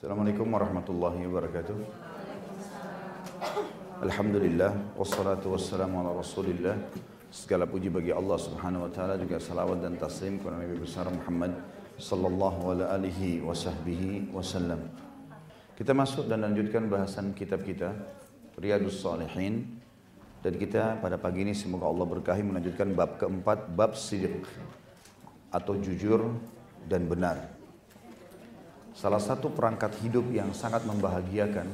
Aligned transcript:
Assalamualaikum 0.00 0.48
warahmatullahi 0.48 1.28
wabarakatuh. 1.28 1.76
Alhamdulillah 4.00 4.96
wassalatu 4.96 5.52
wassalamu 5.52 6.00
ala 6.00 6.16
Rasulillah. 6.16 6.72
Segala 7.28 7.68
puji 7.68 7.92
bagi 7.92 8.08
Allah 8.08 8.40
Subhanahu 8.40 8.88
wa 8.88 8.90
taala 8.96 9.20
juga 9.20 9.36
salawat 9.36 9.84
dan 9.84 10.00
taslim 10.00 10.40
kepada 10.40 10.56
Nabi 10.56 10.80
besar 10.80 11.04
Muhammad 11.12 11.52
sallallahu 12.00 12.80
alaihi 12.80 13.44
wasahbihi 13.44 14.32
wasallam. 14.32 14.88
Kita 15.76 15.92
masuk 15.92 16.32
dan 16.32 16.48
lanjutkan 16.48 16.88
bahasan 16.88 17.36
kitab 17.36 17.60
kita 17.60 17.92
Riyadus 18.56 19.04
Salihin 19.04 19.68
dan 20.40 20.56
kita 20.56 20.96
pada 21.04 21.20
pagi 21.20 21.44
ini 21.44 21.52
semoga 21.52 21.84
Allah 21.84 22.08
berkahi 22.08 22.40
melanjutkan 22.40 22.96
bab 22.96 23.20
keempat 23.20 23.68
bab 23.76 23.92
sidq 23.92 24.48
atau 25.52 25.76
jujur 25.76 26.40
dan 26.88 27.04
benar. 27.04 27.59
Salah 29.00 29.16
satu 29.16 29.48
perangkat 29.48 29.96
hidup 30.04 30.28
yang 30.28 30.52
sangat 30.52 30.84
membahagiakan 30.84 31.64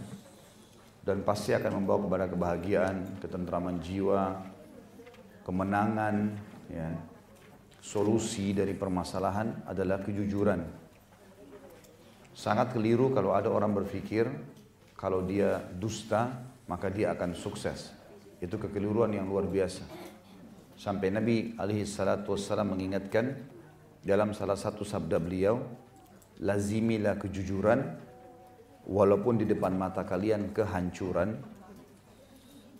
dan 1.03 1.27
pasti 1.27 1.51
akan 1.59 1.83
membawa 1.83 2.07
kepada 2.07 2.27
kebahagiaan, 2.31 3.19
ketentraman 3.19 3.83
jiwa, 3.83 4.47
kemenangan, 5.43 6.31
ya, 6.71 6.87
solusi 7.83 8.55
dari 8.55 8.79
permasalahan 8.79 9.67
adalah 9.67 10.07
kejujuran. 10.07 10.63
Sangat 12.31 12.71
keliru 12.71 13.11
kalau 13.11 13.35
ada 13.35 13.51
orang 13.51 13.75
berpikir 13.75 14.31
kalau 14.95 15.27
dia 15.27 15.59
dusta 15.75 16.31
maka 16.71 16.95
dia 16.95 17.11
akan 17.11 17.35
sukses. 17.35 17.91
Itu 18.39 18.55
kekeliruan 18.55 19.11
yang 19.11 19.27
luar 19.27 19.51
biasa. 19.51 19.83
Sampai 20.79 21.11
Nabi 21.11 21.59
alaihi 21.59 21.91
salatu 21.91 22.39
wassalam 22.39 22.71
mengingatkan 22.71 23.35
dalam 24.07 24.31
salah 24.31 24.55
satu 24.55 24.87
sabda 24.87 25.19
beliau, 25.19 25.86
lazimilah 26.41 27.17
kejujuran 27.17 27.97
walaupun 28.87 29.43
di 29.43 29.47
depan 29.49 29.75
mata 29.75 30.07
kalian 30.07 30.53
kehancuran. 30.53 31.37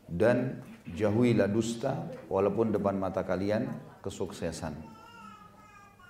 Dan 0.07 0.63
jauhilah 0.95 1.51
dusta 1.51 2.07
walaupun 2.31 2.71
depan 2.71 2.95
mata 2.95 3.27
kalian 3.27 3.67
kesuksesan. 4.07 4.79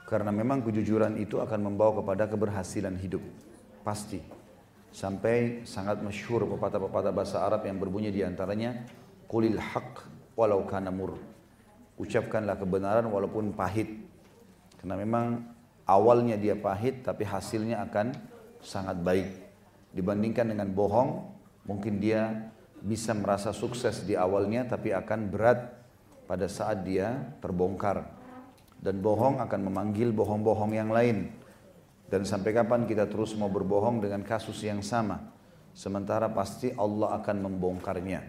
Karena 0.04 0.30
memang 0.30 0.62
kejujuran 0.62 1.16
itu 1.16 1.40
akan 1.40 1.72
membawa 1.72 2.04
kepada 2.04 2.28
keberhasilan 2.28 2.94
hidup. 3.00 3.24
Pasti. 3.80 4.20
Sampai 4.92 5.66
sangat 5.68 6.00
masyhur 6.00 6.44
pepatah-pepatah 6.56 7.12
bahasa 7.12 7.44
Arab 7.44 7.68
yang 7.68 7.76
berbunyi 7.76 8.08
di 8.08 8.24
antaranya 8.24 8.86
kulil 9.28 9.58
haq 9.58 10.04
walau 10.36 10.64
kana 10.68 10.92
mur. 10.92 11.16
Ucapkanlah 11.96 12.60
kebenaran 12.60 13.08
walaupun 13.08 13.56
pahit. 13.56 13.88
Karena 14.76 14.94
memang 15.00 15.55
awalnya 15.86 16.34
dia 16.34 16.58
pahit 16.58 17.06
tapi 17.06 17.22
hasilnya 17.22 17.80
akan 17.86 18.12
sangat 18.60 18.98
baik. 19.00 19.28
Dibandingkan 19.94 20.52
dengan 20.52 20.68
bohong, 20.74 21.24
mungkin 21.64 22.02
dia 22.02 22.52
bisa 22.82 23.16
merasa 23.16 23.54
sukses 23.54 24.04
di 24.04 24.18
awalnya 24.18 24.66
tapi 24.68 24.92
akan 24.92 25.32
berat 25.32 25.72
pada 26.28 26.50
saat 26.50 26.84
dia 26.84 27.32
terbongkar. 27.40 28.04
Dan 28.76 29.00
bohong 29.00 29.40
akan 29.40 29.60
memanggil 29.72 30.12
bohong-bohong 30.12 30.76
yang 30.76 30.92
lain. 30.92 31.32
Dan 32.06 32.28
sampai 32.28 32.52
kapan 32.52 32.84
kita 32.84 33.08
terus 33.08 33.32
mau 33.34 33.48
berbohong 33.48 34.04
dengan 34.04 34.20
kasus 34.22 34.62
yang 34.62 34.84
sama? 34.84 35.32
Sementara 35.72 36.28
pasti 36.30 36.70
Allah 36.76 37.16
akan 37.18 37.50
membongkarnya. 37.50 38.20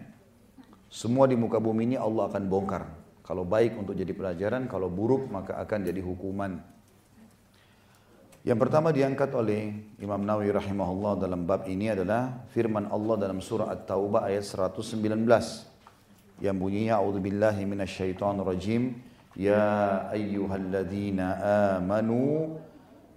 Semua 0.88 1.28
di 1.28 1.36
muka 1.36 1.60
bumi 1.60 1.94
ini 1.94 1.96
Allah 2.00 2.32
akan 2.32 2.48
bongkar. 2.48 2.84
Kalau 3.22 3.44
baik 3.44 3.76
untuk 3.76 3.92
jadi 3.92 4.10
pelajaran, 4.16 4.64
kalau 4.72 4.88
buruk 4.88 5.28
maka 5.28 5.60
akan 5.60 5.84
jadi 5.84 6.00
hukuman. 6.00 6.77
Yang 8.46 8.58
pertama 8.62 8.94
diangkat 8.94 9.34
oleh 9.34 9.74
Imam 9.98 10.22
Nawawi 10.22 10.54
rahimahullah 10.54 11.18
dalam 11.18 11.42
bab 11.42 11.66
ini 11.66 11.90
adalah 11.90 12.46
firman 12.54 12.86
Allah 12.86 13.18
dalam 13.18 13.42
surah 13.42 13.66
At-Taubah 13.74 14.30
ayat 14.30 14.46
119 14.46 15.02
yang 16.38 16.54
bunyinya 16.54 17.02
a'udzubillahi 17.02 17.66
minasyaitonir 17.66 18.46
rajim. 18.46 18.94
Ya 19.34 20.06
ayyuhalladzina 20.14 21.26
amanu 21.82 22.54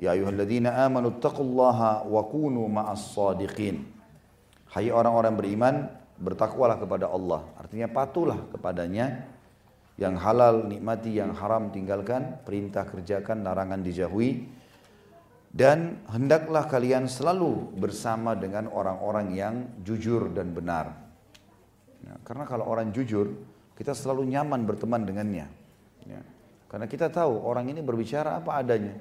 ya 0.02 0.18
ayyuhalladzina 0.18 0.90
amanu 0.90 1.14
taqullaha 1.22 2.02
wa 2.02 2.22
kunu 2.26 2.66
ma'as 2.66 3.14
sadiqin. 3.14 3.86
Hai 4.74 4.90
orang-orang 4.90 5.34
beriman 5.38 5.76
bertakwalah 6.18 6.82
kepada 6.82 7.06
Allah. 7.14 7.46
Artinya 7.62 7.86
patulah 7.94 8.42
kepadanya. 8.50 9.30
Yang 10.02 10.18
halal 10.18 10.66
nikmati 10.66 11.22
yang 11.22 11.38
haram 11.38 11.70
tinggalkan 11.70 12.42
perintah 12.42 12.90
kerjakan 12.90 13.46
larangan 13.46 13.86
dijauhi 13.86 14.61
dan 15.52 16.00
hendaklah 16.08 16.64
kalian 16.64 17.12
selalu 17.12 17.76
bersama 17.76 18.40
dengan 18.40 18.72
orang-orang 18.72 19.28
yang 19.36 19.56
jujur 19.84 20.32
dan 20.32 20.56
benar. 20.56 20.96
Ya, 22.08 22.16
karena 22.24 22.48
kalau 22.48 22.72
orang 22.72 22.96
jujur, 22.96 23.36
kita 23.76 23.92
selalu 23.92 24.32
nyaman 24.32 24.64
berteman 24.64 25.04
dengannya. 25.04 25.52
Ya, 26.08 26.24
karena 26.72 26.88
kita 26.88 27.12
tahu 27.12 27.44
orang 27.44 27.68
ini 27.68 27.84
berbicara 27.84 28.40
apa 28.40 28.64
adanya. 28.64 28.96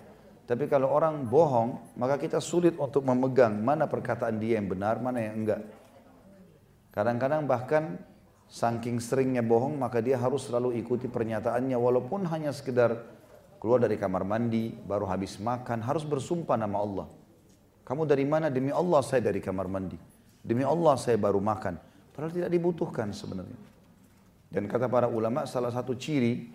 Tapi 0.51 0.67
kalau 0.67 0.91
orang 0.91 1.23
bohong, 1.31 1.95
maka 1.95 2.19
kita 2.19 2.43
sulit 2.43 2.75
untuk 2.75 3.07
memegang 3.07 3.55
mana 3.63 3.87
perkataan 3.87 4.43
dia 4.43 4.59
yang 4.59 4.67
benar, 4.67 4.99
mana 4.99 5.23
yang 5.23 5.47
enggak. 5.47 5.63
Kadang-kadang 6.91 7.47
bahkan 7.47 8.03
saking 8.51 8.99
seringnya 8.99 9.47
bohong, 9.47 9.79
maka 9.79 10.03
dia 10.03 10.19
harus 10.19 10.51
selalu 10.51 10.75
ikuti 10.83 11.07
pernyataannya 11.07 11.79
walaupun 11.79 12.27
hanya 12.27 12.51
sekedar 12.51 12.99
keluar 13.61 13.79
dari 13.85 14.01
kamar 14.01 14.25
mandi, 14.25 14.73
baru 14.73 15.05
habis 15.05 15.37
makan, 15.37 15.85
harus 15.85 16.03
bersumpah 16.03 16.57
nama 16.57 16.81
Allah. 16.81 17.07
Kamu 17.85 18.09
dari 18.09 18.25
mana? 18.25 18.49
Demi 18.49 18.73
Allah 18.73 19.05
saya 19.05 19.21
dari 19.21 19.39
kamar 19.39 19.69
mandi. 19.69 20.01
Demi 20.41 20.65
Allah 20.65 20.97
saya 20.97 21.21
baru 21.21 21.39
makan. 21.39 21.77
Padahal 22.17 22.33
tidak 22.33 22.51
dibutuhkan 22.51 23.13
sebenarnya. 23.13 23.61
Dan 24.51 24.67
kata 24.67 24.89
para 24.89 25.07
ulama 25.07 25.45
salah 25.45 25.71
satu 25.71 25.95
ciri 25.95 26.51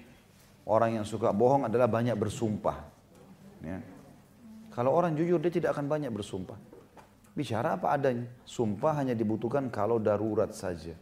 orang 0.65 0.99
yang 0.99 1.05
suka 1.05 1.29
bohong 1.29 1.69
adalah 1.69 1.85
banyak 1.85 2.17
bersumpah. 2.17 2.81
Ya. 3.61 3.79
Kalau 4.73 4.91
orang 4.91 5.15
jujur 5.15 5.39
dia 5.39 5.53
tidak 5.53 5.77
akan 5.77 5.87
banyak 5.87 6.11
bersumpah. 6.11 6.59
Bicara 7.31 7.79
apa 7.79 7.95
adanya. 7.95 8.27
Sumpah 8.43 8.99
hanya 8.99 9.15
dibutuhkan 9.15 9.71
kalau 9.71 10.01
darurat 10.01 10.51
saja. 10.51 10.97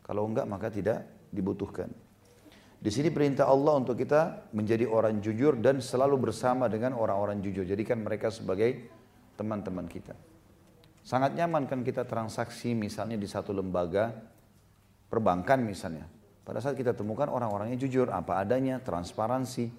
Kalau 0.00 0.24
enggak 0.24 0.48
maka 0.48 0.72
tidak 0.72 1.04
dibutuhkan. 1.28 1.92
Di 2.82 2.90
sini 2.90 3.14
perintah 3.14 3.46
Allah 3.46 3.78
untuk 3.78 3.94
kita 3.94 4.50
menjadi 4.50 4.90
orang 4.90 5.22
jujur 5.22 5.54
dan 5.54 5.78
selalu 5.78 6.18
bersama 6.18 6.66
dengan 6.66 6.98
orang-orang 6.98 7.38
jujur. 7.38 7.62
Jadikan 7.62 8.02
mereka 8.02 8.26
sebagai 8.34 8.90
teman-teman 9.38 9.86
kita. 9.86 10.18
Sangat 11.06 11.38
nyaman 11.38 11.70
kan 11.70 11.86
kita 11.86 12.02
transaksi 12.02 12.74
misalnya 12.74 13.14
di 13.14 13.30
satu 13.30 13.54
lembaga 13.54 14.10
perbankan 15.06 15.62
misalnya. 15.62 16.10
Pada 16.42 16.58
saat 16.58 16.74
kita 16.74 16.90
temukan 16.90 17.30
orang-orangnya 17.30 17.78
jujur, 17.78 18.10
apa 18.10 18.42
adanya, 18.42 18.82
transparansi. 18.82 19.70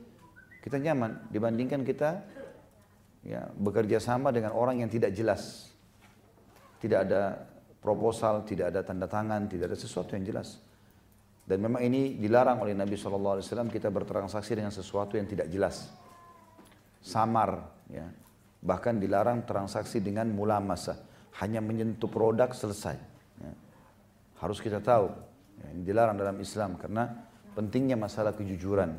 Kita 0.64 0.80
nyaman 0.80 1.28
dibandingkan 1.28 1.84
kita 1.84 2.24
ya, 3.28 3.52
bekerja 3.52 4.00
sama 4.00 4.32
dengan 4.32 4.56
orang 4.56 4.80
yang 4.80 4.88
tidak 4.88 5.12
jelas. 5.12 5.76
Tidak 6.80 7.00
ada 7.04 7.36
proposal, 7.84 8.48
tidak 8.48 8.72
ada 8.72 8.80
tanda 8.80 9.12
tangan, 9.12 9.52
tidak 9.52 9.76
ada 9.76 9.78
sesuatu 9.80 10.16
yang 10.16 10.24
jelas. 10.24 10.64
Dan 11.44 11.60
memang 11.60 11.84
ini 11.84 12.16
dilarang 12.16 12.64
oleh 12.64 12.72
Nabi 12.72 12.96
SAW 12.96 13.44
kita 13.68 13.92
bertransaksi 13.92 14.56
dengan 14.56 14.72
sesuatu 14.72 15.20
yang 15.20 15.28
tidak 15.28 15.52
jelas. 15.52 15.92
Samar. 17.04 17.60
Ya. 17.92 18.08
Bahkan 18.64 18.96
dilarang 19.04 19.44
transaksi 19.44 20.00
dengan 20.00 20.32
mula 20.32 20.64
masa. 20.64 21.04
Hanya 21.44 21.60
menyentuh 21.60 22.08
produk 22.08 22.56
selesai. 22.56 22.96
Ya. 23.44 23.54
Harus 24.40 24.64
kita 24.64 24.80
tahu. 24.80 25.12
Ya, 25.60 25.68
ini 25.76 25.84
dilarang 25.84 26.16
dalam 26.16 26.40
Islam 26.40 26.80
karena 26.80 27.12
pentingnya 27.54 28.00
masalah 28.00 28.32
kejujuran. 28.32 28.96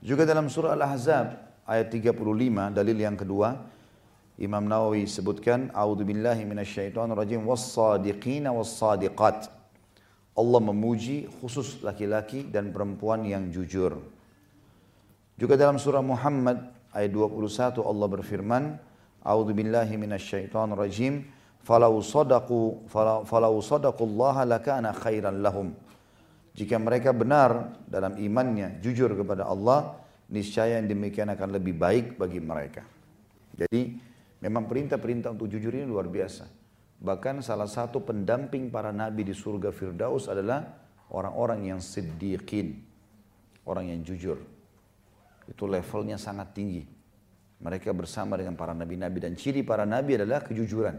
Juga 0.00 0.24
dalam 0.24 0.48
surah 0.48 0.72
Al-Ahzab 0.72 1.26
ayat 1.68 1.92
35 1.92 2.16
dalil 2.72 2.96
yang 2.96 3.20
kedua 3.20 3.52
Imam 4.40 4.64
Nawawi 4.64 5.04
sebutkan 5.04 5.68
A'udzubillahi 5.76 6.48
minasyaitonirrajim 6.48 7.44
was-sadiqina 7.44 8.48
was-sadiqat. 8.56 9.59
Allah 10.36 10.60
memuji 10.62 11.26
khusus 11.40 11.82
laki-laki 11.82 12.46
dan 12.46 12.70
perempuan 12.70 13.26
yang 13.26 13.50
jujur. 13.50 13.98
Juga 15.34 15.56
dalam 15.56 15.80
surah 15.80 16.04
Muhammad 16.04 16.70
ayat 16.94 17.10
21 17.10 17.80
Allah 17.82 18.06
berfirman, 18.06 18.64
A'udzu 19.20 19.52
billahi 19.52 19.94
minasyaitonir 20.00 20.78
rajim, 20.78 21.24
falau 21.60 22.00
sadaqu 22.00 22.88
falau 23.24 23.60
sadaqullaha 23.60 24.48
lakana 24.48 24.96
khairan 24.96 25.44
lahum. 25.44 25.72
Jika 26.56 26.76
mereka 26.76 27.14
benar 27.14 27.78
dalam 27.86 28.18
imannya, 28.18 28.82
jujur 28.84 29.12
kepada 29.16 29.46
Allah, 29.46 29.96
niscaya 30.28 30.76
yang 30.76 30.88
demikian 30.88 31.30
akan 31.30 31.56
lebih 31.56 31.78
baik 31.78 32.18
bagi 32.18 32.40
mereka. 32.42 32.82
Jadi 33.54 33.96
memang 34.40 34.66
perintah-perintah 34.66 35.30
untuk 35.32 35.46
jujur 35.50 35.72
ini 35.72 35.86
luar 35.86 36.08
biasa. 36.10 36.59
Bahkan 37.00 37.40
salah 37.40 37.64
satu 37.64 38.04
pendamping 38.04 38.68
para 38.68 38.92
nabi 38.92 39.24
di 39.24 39.32
surga 39.32 39.72
Firdaus 39.72 40.28
adalah 40.28 40.68
orang-orang 41.08 41.72
yang 41.72 41.80
siddiqin. 41.80 42.76
Orang 43.64 43.88
yang 43.88 44.04
jujur. 44.04 44.36
Itu 45.48 45.64
levelnya 45.64 46.20
sangat 46.20 46.52
tinggi. 46.52 46.84
Mereka 47.60 47.92
bersama 47.92 48.36
dengan 48.36 48.56
para 48.56 48.72
nabi-nabi 48.76 49.20
dan 49.20 49.32
ciri 49.36 49.64
para 49.64 49.88
nabi 49.88 50.16
adalah 50.20 50.44
kejujuran. 50.44 50.96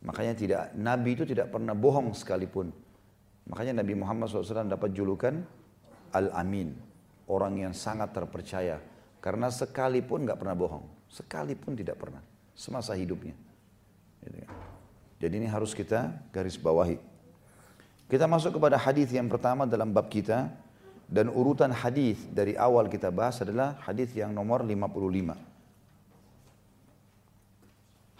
Makanya 0.00 0.32
tidak 0.36 0.62
nabi 0.76 1.12
itu 1.12 1.24
tidak 1.28 1.52
pernah 1.52 1.76
bohong 1.76 2.16
sekalipun. 2.16 2.72
Makanya 3.50 3.82
Nabi 3.82 3.98
Muhammad 3.98 4.30
SAW 4.30 4.70
dapat 4.70 4.94
julukan 4.94 5.42
Al-Amin, 6.14 6.70
orang 7.26 7.66
yang 7.66 7.74
sangat 7.74 8.14
terpercaya. 8.14 8.78
Karena 9.18 9.50
sekalipun 9.50 10.22
nggak 10.22 10.38
pernah 10.38 10.54
bohong, 10.54 11.10
sekalipun 11.10 11.74
tidak 11.74 11.98
pernah 11.98 12.22
semasa 12.54 12.94
hidupnya. 12.94 13.49
Gitu 14.24 14.36
kan. 14.44 14.50
Jadi 15.20 15.34
ini 15.36 15.48
harus 15.48 15.76
kita 15.76 16.16
garis 16.32 16.56
bawahi. 16.56 16.96
Kita 18.10 18.26
masuk 18.26 18.58
kepada 18.58 18.80
hadis 18.80 19.12
yang 19.14 19.28
pertama 19.30 19.68
dalam 19.68 19.92
bab 19.92 20.08
kita 20.10 20.50
dan 21.06 21.30
urutan 21.30 21.70
hadis 21.70 22.18
dari 22.32 22.56
awal 22.58 22.88
kita 22.90 23.12
bahas 23.12 23.38
adalah 23.42 23.78
hadis 23.84 24.10
yang 24.16 24.32
nomor 24.34 24.64
55. 24.66 25.36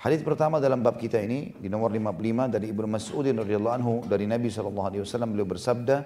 Hadis 0.00 0.20
pertama 0.25 0.56
dalam 0.64 0.81
bab 0.81 0.97
kita 0.97 1.20
ini 1.20 1.52
di 1.61 1.69
nomor 1.69 1.93
55 1.93 2.49
dari 2.49 2.73
Ibnu 2.73 2.87
Mas'ud 2.88 3.26
radhiyallahu 3.26 3.75
anhu 3.76 3.94
dari 4.08 4.25
Nabi 4.25 4.49
sallallahu 4.49 4.87
alaihi 4.88 5.02
wasallam 5.05 5.37
beliau 5.37 5.49
bersabda, 5.49 5.97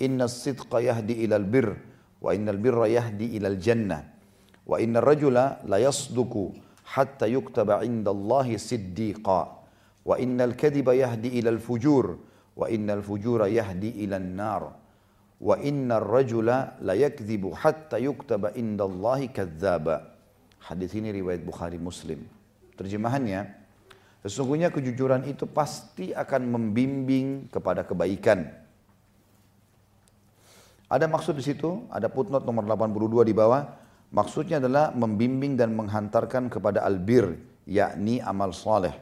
"Inna 0.00 0.30
sidqa 0.30 0.80
yahdi 0.80 1.24
ilal 1.28 1.44
wa 2.24 2.32
innal 2.32 2.56
birra 2.56 2.88
yahdi 2.88 3.36
ilal 3.36 3.60
jannah 3.60 4.00
wa 4.64 4.80
inna 4.80 5.04
rajula 5.04 5.60
la 5.68 5.76
yasduku 5.76 6.56
Allahi 6.84 8.60
siddiqa 8.60 9.40
wa 10.04 10.14
innal 10.20 10.52
kadhiba 10.54 10.92
yahdi 10.94 11.40
ilal 11.40 11.58
fujur 11.58 12.20
wa 12.54 12.68
innal 12.68 13.02
fujura 13.02 13.48
yahdi 13.48 14.04
ilal 14.04 14.22
nar." 14.22 14.84
wa 15.44 15.60
inna 15.60 16.00
rajula 16.00 16.80
la 16.80 16.94
yakdzibu 16.96 17.52
hatta 17.52 18.00
yuktaba 18.00 18.56
indallahi 18.56 19.28
kadzdzaba. 19.28 20.14
Hadis 20.64 20.96
ini 20.96 21.12
riwayat 21.12 21.44
Bukhari 21.44 21.76
Muslim. 21.76 22.24
Terjemahannya, 22.80 23.52
sesungguhnya 24.24 24.72
kejujuran 24.72 25.28
itu 25.28 25.44
pasti 25.44 26.16
akan 26.16 26.48
membimbing 26.48 27.52
kepada 27.52 27.84
kebaikan. 27.84 28.48
Ada 30.88 31.04
maksud 31.04 31.36
di 31.36 31.44
situ, 31.44 31.84
ada 31.92 32.08
footnote 32.08 32.48
nomor 32.48 32.64
82 32.64 33.28
di 33.28 33.34
bawah. 33.36 33.83
Maksudnya 34.14 34.62
adalah 34.62 34.94
membimbing 34.94 35.58
dan 35.58 35.74
menghantarkan 35.74 36.46
kepada 36.46 36.86
albir, 36.86 37.34
yakni 37.66 38.22
amal 38.22 38.54
soleh. 38.54 38.94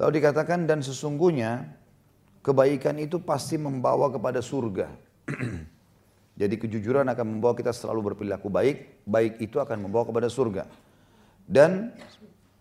Lalu 0.00 0.16
dikatakan 0.16 0.64
dan 0.64 0.80
sesungguhnya 0.80 1.76
kebaikan 2.40 2.96
itu 2.96 3.20
pasti 3.20 3.60
membawa 3.60 4.08
kepada 4.08 4.40
surga. 4.40 4.88
Jadi 6.40 6.56
kejujuran 6.56 7.04
akan 7.04 7.26
membawa 7.36 7.52
kita 7.52 7.68
selalu 7.68 8.16
berperilaku 8.16 8.48
baik, 8.48 9.04
baik 9.04 9.44
itu 9.44 9.60
akan 9.60 9.84
membawa 9.84 10.08
kepada 10.08 10.32
surga. 10.32 10.64
Dan 11.44 11.92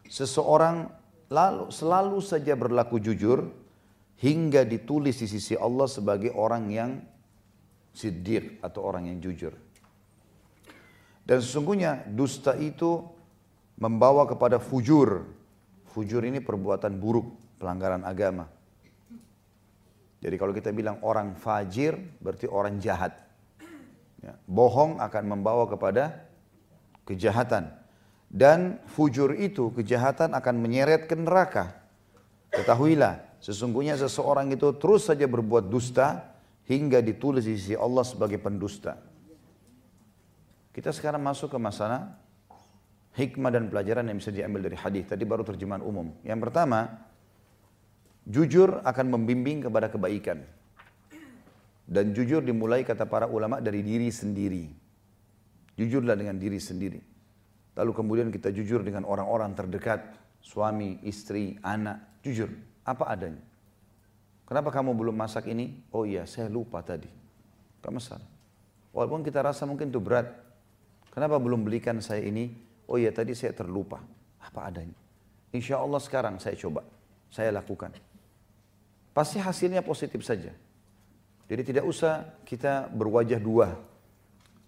seseorang 0.04 0.92
lalu, 1.31 1.72
selalu 1.72 2.19
saja 2.19 2.60
berlaku 2.60 3.00
jujur 3.00 3.48
hingga 4.19 4.68
ditulis 4.68 5.24
di 5.24 5.31
sisi 5.31 5.56
Allah 5.56 5.88
sebagai 5.88 6.36
orang 6.36 6.68
yang 6.68 7.00
siddiq 7.95 8.60
atau 8.60 8.83
orang 8.83 9.07
yang 9.07 9.24
jujur. 9.24 9.56
Dan 11.29 11.45
sesungguhnya 11.45 12.09
dusta 12.09 12.57
itu 12.57 13.05
membawa 13.77 14.25
kepada 14.25 14.57
fujur. 14.57 15.29
Fujur 15.93 16.25
ini 16.25 16.41
perbuatan 16.41 16.97
buruk, 16.97 17.37
pelanggaran 17.61 18.01
agama. 18.01 18.49
Jadi 20.25 20.35
kalau 20.41 20.57
kita 20.57 20.73
bilang 20.73 20.97
orang 21.05 21.37
fajir 21.37 21.93
berarti 22.17 22.49
orang 22.49 22.81
jahat. 22.81 23.13
Ya, 24.25 24.41
bohong 24.49 24.97
akan 24.97 25.23
membawa 25.29 25.69
kepada 25.69 26.27
kejahatan. 27.05 27.77
Dan 28.25 28.81
fujur 28.89 29.37
itu, 29.37 29.69
kejahatan 29.69 30.33
akan 30.33 30.55
menyeret 30.57 31.05
ke 31.05 31.13
neraka. 31.13 31.77
Ketahuilah, 32.49 33.37
sesungguhnya 33.37 34.01
seseorang 34.01 34.49
itu 34.49 34.73
terus 34.81 35.05
saja 35.05 35.29
berbuat 35.29 35.69
dusta 35.69 36.25
hingga 36.65 37.05
ditulis 37.05 37.45
di 37.45 37.53
sisi 37.53 37.77
Allah 37.77 38.01
sebagai 38.01 38.41
pendusta. 38.41 38.97
Kita 40.79 40.95
sekarang 40.95 41.19
masuk 41.19 41.51
ke 41.51 41.59
masalah 41.59 42.15
hikmah 43.19 43.51
dan 43.51 43.67
pelajaran 43.67 44.07
yang 44.07 44.23
bisa 44.23 44.31
diambil 44.31 44.63
dari 44.71 44.79
hadis. 44.79 45.11
Tadi 45.11 45.27
baru 45.27 45.43
terjemahan 45.43 45.83
umum. 45.83 46.15
Yang 46.23 46.39
pertama, 46.47 47.09
Jujur 48.29 48.85
akan 48.85 49.05
membimbing 49.09 49.65
kepada 49.65 49.89
kebaikan. 49.89 50.45
Dan 51.89 52.13
jujur 52.13 52.45
dimulai 52.45 52.85
kata 52.85 53.09
para 53.09 53.25
ulama 53.25 53.57
dari 53.57 53.81
diri 53.81 54.13
sendiri. 54.13 54.69
Jujurlah 55.73 56.13
dengan 56.13 56.37
diri 56.37 56.61
sendiri. 56.61 57.01
Lalu 57.73 57.91
kemudian 57.97 58.29
kita 58.29 58.53
jujur 58.53 58.85
dengan 58.85 59.09
orang-orang 59.09 59.57
terdekat, 59.57 60.13
suami, 60.45 61.01
istri, 61.01 61.57
anak, 61.65 62.21
jujur, 62.21 62.53
apa 62.85 63.09
adanya. 63.09 63.41
Kenapa 64.45 64.69
kamu 64.69 64.93
belum 64.93 65.17
masak 65.17 65.49
ini? 65.49 65.81
Oh 65.89 66.05
iya, 66.05 66.29
saya 66.29 66.45
lupa 66.53 66.85
tadi. 66.85 67.09
Gak 67.81 67.89
masalah. 67.89 68.29
Walaupun 68.93 69.25
kita 69.25 69.41
rasa 69.41 69.65
mungkin 69.65 69.89
itu 69.89 69.97
berat. 69.97 70.29
Kenapa 71.09 71.41
belum 71.41 71.65
belikan 71.65 71.97
saya 72.00 72.23
ini? 72.23 72.50
Oh 72.89 72.97
iya, 72.97 73.09
tadi 73.09 73.33
saya 73.33 73.53
terlupa. 73.53 74.01
Apa 74.39 74.69
adanya. 74.69 74.97
Insya 75.53 75.81
Allah 75.81 76.01
sekarang 76.01 76.38
saya 76.38 76.57
coba. 76.57 76.85
Saya 77.29 77.53
lakukan 77.53 77.94
pasti 79.19 79.35
hasilnya 79.35 79.83
positif 79.83 80.23
saja. 80.23 80.56
Jadi 81.51 81.61
tidak 81.73 81.83
usah 81.83 82.39
kita 82.47 82.88
berwajah 82.88 83.41
dua. 83.44 83.75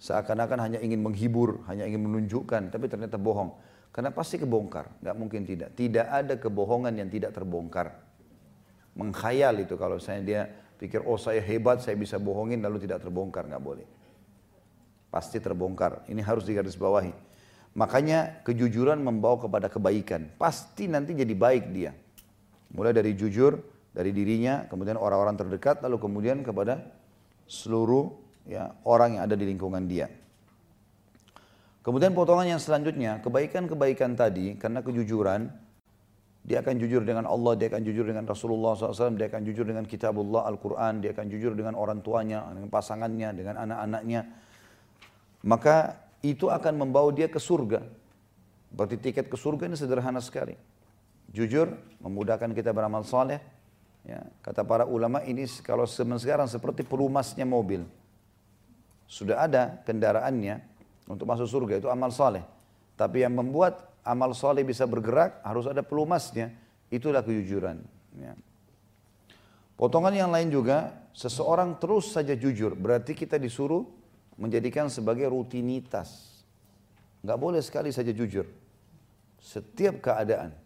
Seakan-akan 0.01 0.59
hanya 0.67 0.79
ingin 0.83 0.99
menghibur, 0.99 1.63
hanya 1.71 1.87
ingin 1.87 2.03
menunjukkan, 2.03 2.73
tapi 2.73 2.91
ternyata 2.91 3.15
bohong. 3.15 3.53
Karena 3.95 4.11
pasti 4.11 4.35
kebongkar, 4.41 4.99
nggak 4.99 5.15
mungkin 5.15 5.47
tidak. 5.47 5.77
Tidak 5.77 6.03
ada 6.03 6.35
kebohongan 6.35 6.91
yang 6.99 7.07
tidak 7.07 7.31
terbongkar. 7.31 7.95
Mengkhayal 8.97 9.61
itu 9.61 9.77
kalau 9.79 10.01
saya 10.01 10.19
dia 10.25 10.41
pikir, 10.81 11.05
oh 11.05 11.15
saya 11.15 11.39
hebat, 11.39 11.79
saya 11.85 11.95
bisa 11.95 12.19
bohongin 12.19 12.59
lalu 12.59 12.81
tidak 12.81 13.05
terbongkar, 13.05 13.45
nggak 13.45 13.61
boleh. 13.63 13.85
Pasti 15.11 15.43
terbongkar. 15.43 16.07
Ini 16.07 16.23
harus 16.23 16.47
digarisbawahi. 16.47 17.11
Makanya 17.75 18.43
kejujuran 18.47 18.99
membawa 18.99 19.43
kepada 19.43 19.67
kebaikan. 19.67 20.31
Pasti 20.39 20.87
nanti 20.87 21.11
jadi 21.11 21.35
baik 21.35 21.71
dia. 21.71 21.91
Mulai 22.71 22.95
dari 22.95 23.11
jujur, 23.15 23.59
dari 23.91 24.15
dirinya, 24.15 24.67
kemudian 24.71 24.95
orang-orang 24.95 25.35
terdekat, 25.35 25.83
lalu 25.83 25.99
kemudian 25.99 26.39
kepada 26.43 26.79
seluruh 27.43 28.15
ya, 28.47 28.71
orang 28.87 29.19
yang 29.19 29.23
ada 29.27 29.35
di 29.35 29.43
lingkungan 29.43 29.83
dia. 29.87 30.07
Kemudian 31.81 32.15
potongan 32.15 32.55
yang 32.55 32.61
selanjutnya, 32.61 33.19
kebaikan-kebaikan 33.25 34.13
tadi 34.15 34.55
karena 34.55 34.85
kejujuran, 34.85 35.49
dia 36.41 36.61
akan 36.61 36.75
jujur 36.77 37.01
dengan 37.05 37.25
Allah, 37.25 37.53
dia 37.57 37.69
akan 37.69 37.81
jujur 37.85 38.05
dengan 38.05 38.25
Rasulullah 38.25 38.73
SAW, 38.73 39.17
dia 39.17 39.29
akan 39.29 39.41
jujur 39.45 39.65
dengan 39.65 39.85
kitabullah 39.85 40.45
Al-Quran, 40.49 41.01
dia 41.01 41.13
akan 41.13 41.25
jujur 41.29 41.53
dengan 41.53 41.77
orang 41.77 42.01
tuanya, 42.05 42.45
dengan 42.53 42.69
pasangannya, 42.69 43.29
dengan 43.33 43.55
anak-anaknya. 43.65 44.21
Maka 45.41 45.97
itu 46.21 46.47
akan 46.47 46.85
membawa 46.85 47.09
dia 47.09 47.25
ke 47.25 47.41
surga. 47.41 47.81
Berarti 48.71 48.95
tiket 48.95 49.27
ke 49.27 49.37
surga 49.37 49.67
ini 49.67 49.75
sederhana 49.75 50.21
sekali. 50.21 50.53
Jujur, 51.33 51.73
memudahkan 51.99 52.53
kita 52.53 52.71
beramal 52.71 53.03
soleh, 53.03 53.41
Ya, 54.01 54.25
kata 54.41 54.65
para 54.65 54.89
ulama 54.89 55.21
ini 55.21 55.45
kalau 55.61 55.85
sekarang 55.85 56.49
seperti 56.49 56.81
pelumasnya 56.81 57.45
mobil. 57.45 57.85
Sudah 59.05 59.45
ada 59.45 59.77
kendaraannya 59.85 60.57
untuk 61.05 61.29
masuk 61.29 61.45
surga 61.45 61.77
itu 61.77 61.87
amal 61.91 62.09
soleh. 62.09 62.41
Tapi 62.97 63.21
yang 63.21 63.37
membuat 63.37 63.93
amal 64.01 64.33
soleh 64.33 64.65
bisa 64.65 64.89
bergerak 64.89 65.37
harus 65.45 65.69
ada 65.69 65.85
pelumasnya. 65.85 66.49
Itulah 66.89 67.21
kejujuran. 67.21 67.77
Ya. 68.17 68.33
Potongan 69.77 70.13
yang 70.17 70.33
lain 70.33 70.49
juga, 70.49 70.93
seseorang 71.13 71.77
terus 71.77 72.09
saja 72.09 72.33
jujur. 72.33 72.73
Berarti 72.73 73.13
kita 73.13 73.37
disuruh 73.37 73.85
menjadikan 74.41 74.89
sebagai 74.89 75.29
rutinitas. 75.29 76.41
Nggak 77.21 77.37
boleh 77.37 77.61
sekali 77.61 77.93
saja 77.93 78.09
jujur. 78.09 78.49
Setiap 79.37 80.01
keadaan. 80.01 80.57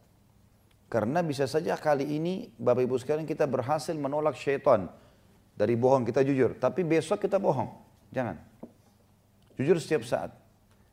Karena 0.87 1.19
bisa 1.19 1.43
saja 1.43 1.75
kali 1.75 2.07
ini 2.15 2.47
Bapak 2.55 2.87
Ibu 2.87 2.95
sekalian 2.95 3.27
kita 3.27 3.43
berhasil 3.43 3.91
menolak 3.91 4.39
syaitan 4.39 4.87
dari 5.59 5.75
bohong 5.75 6.07
kita 6.07 6.23
jujur. 6.23 6.55
Tapi 6.55 6.87
besok 6.87 7.27
kita 7.27 7.35
bohong. 7.35 7.67
Jangan. 8.15 8.39
Jujur 9.59 9.75
setiap 9.75 10.07
saat. 10.07 10.31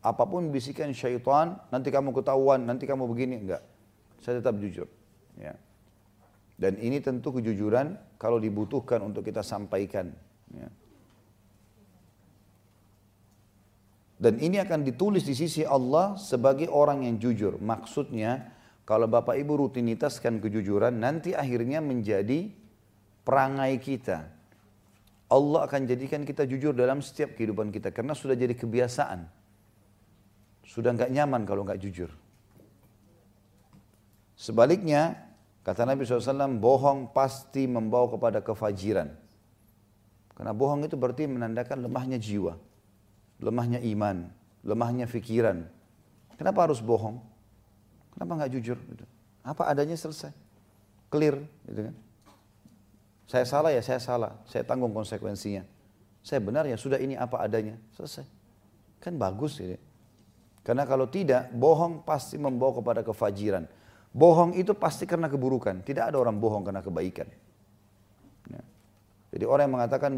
Apa 0.03 0.27
pun 0.27 0.51
bisikan 0.51 0.91
syaitan, 0.91 1.55
nanti 1.71 1.95
kamu 1.95 2.11
ketahuan, 2.11 2.67
nanti 2.67 2.91
kamu 2.91 3.07
begini, 3.07 3.39
enggak. 3.39 3.62
Saya 4.19 4.43
tetap 4.43 4.59
jujur. 4.59 4.91
Ya. 5.39 5.55
Dan 6.59 6.79
ini 6.83 6.99
tentu 6.99 7.31
kejujuran 7.31 7.95
kalau 8.19 8.43
dibutuhkan 8.43 8.99
untuk 9.07 9.23
kita 9.23 9.47
sampaikan. 9.47 10.11
Ya. 10.51 10.67
Dan 14.23 14.38
ini 14.38 14.62
akan 14.62 14.87
ditulis 14.87 15.26
di 15.26 15.35
sisi 15.35 15.67
Allah 15.67 16.14
sebagai 16.14 16.71
orang 16.71 17.02
yang 17.02 17.19
jujur. 17.19 17.59
Maksudnya, 17.59 18.55
kalau 18.87 19.11
Bapak 19.11 19.35
Ibu 19.35 19.67
rutinitaskan 19.67 20.38
kejujuran, 20.38 20.95
nanti 20.95 21.35
akhirnya 21.35 21.83
menjadi 21.83 22.55
perangai 23.26 23.83
kita. 23.83 24.31
Allah 25.26 25.67
akan 25.67 25.91
jadikan 25.91 26.23
kita 26.23 26.47
jujur 26.47 26.71
dalam 26.71 27.02
setiap 27.02 27.35
kehidupan 27.35 27.75
kita 27.75 27.91
karena 27.91 28.14
sudah 28.14 28.38
jadi 28.38 28.55
kebiasaan. 28.55 29.43
sudah 30.62 30.95
nggak 30.95 31.11
nyaman 31.12 31.43
kalau 31.43 31.67
nggak 31.67 31.83
jujur. 31.83 32.09
Sebaliknya, 34.38 35.19
kata 35.67 35.85
Nabi 35.85 36.07
SAW, 36.07 36.57
bohong 36.57 37.11
pasti 37.12 37.69
membawa 37.69 38.09
kepada 38.09 38.38
kefajiran. 38.41 39.11
Karena 40.33 40.52
bohong 40.57 40.87
itu 40.87 40.97
berarti 40.97 41.29
menandakan 41.29 41.85
lemahnya 41.85 42.17
jiwa, 42.17 42.57
lemahnya 43.42 43.82
iman, 43.82 44.30
lemahnya 44.62 45.11
fikiran. 45.11 45.66
Kenapa 46.38 46.70
harus 46.70 46.78
bohong? 46.78 47.18
Kenapa 48.14 48.32
nggak 48.38 48.50
jujur? 48.54 48.78
Gitu. 48.78 49.04
Apa 49.42 49.66
adanya 49.66 49.99
selesai, 49.99 50.30
clear, 51.11 51.42
gitu 51.66 51.90
kan? 51.90 51.94
Saya 53.26 53.44
salah 53.49 53.70
ya 53.75 53.82
saya 53.82 53.99
salah, 53.99 54.38
saya 54.46 54.62
tanggung 54.62 54.94
konsekuensinya. 54.94 55.66
Saya 56.22 56.38
benar 56.38 56.62
ya 56.70 56.78
sudah 56.78 57.02
ini 57.02 57.18
apa 57.18 57.42
adanya, 57.42 57.75
selesai. 57.99 58.22
Kan 59.02 59.18
bagus 59.18 59.58
ya. 59.58 59.75
Karena 60.62 60.87
kalau 60.87 61.11
tidak, 61.11 61.50
bohong 61.50 62.06
pasti 62.06 62.38
membawa 62.38 62.78
kepada 62.78 63.00
kefajiran. 63.02 63.66
Bohong 64.14 64.54
itu 64.54 64.70
pasti 64.78 65.11
karena 65.11 65.26
keburukan. 65.26 65.82
Tidak 65.82 66.06
ada 66.06 66.22
orang 66.22 66.38
bohong 66.38 66.62
karena 66.62 66.78
kebaikan. 66.84 67.26
Ya. 68.46 68.62
Jadi 69.34 69.44
orang 69.49 69.66
yang 69.66 69.75
mengatakan 69.75 70.11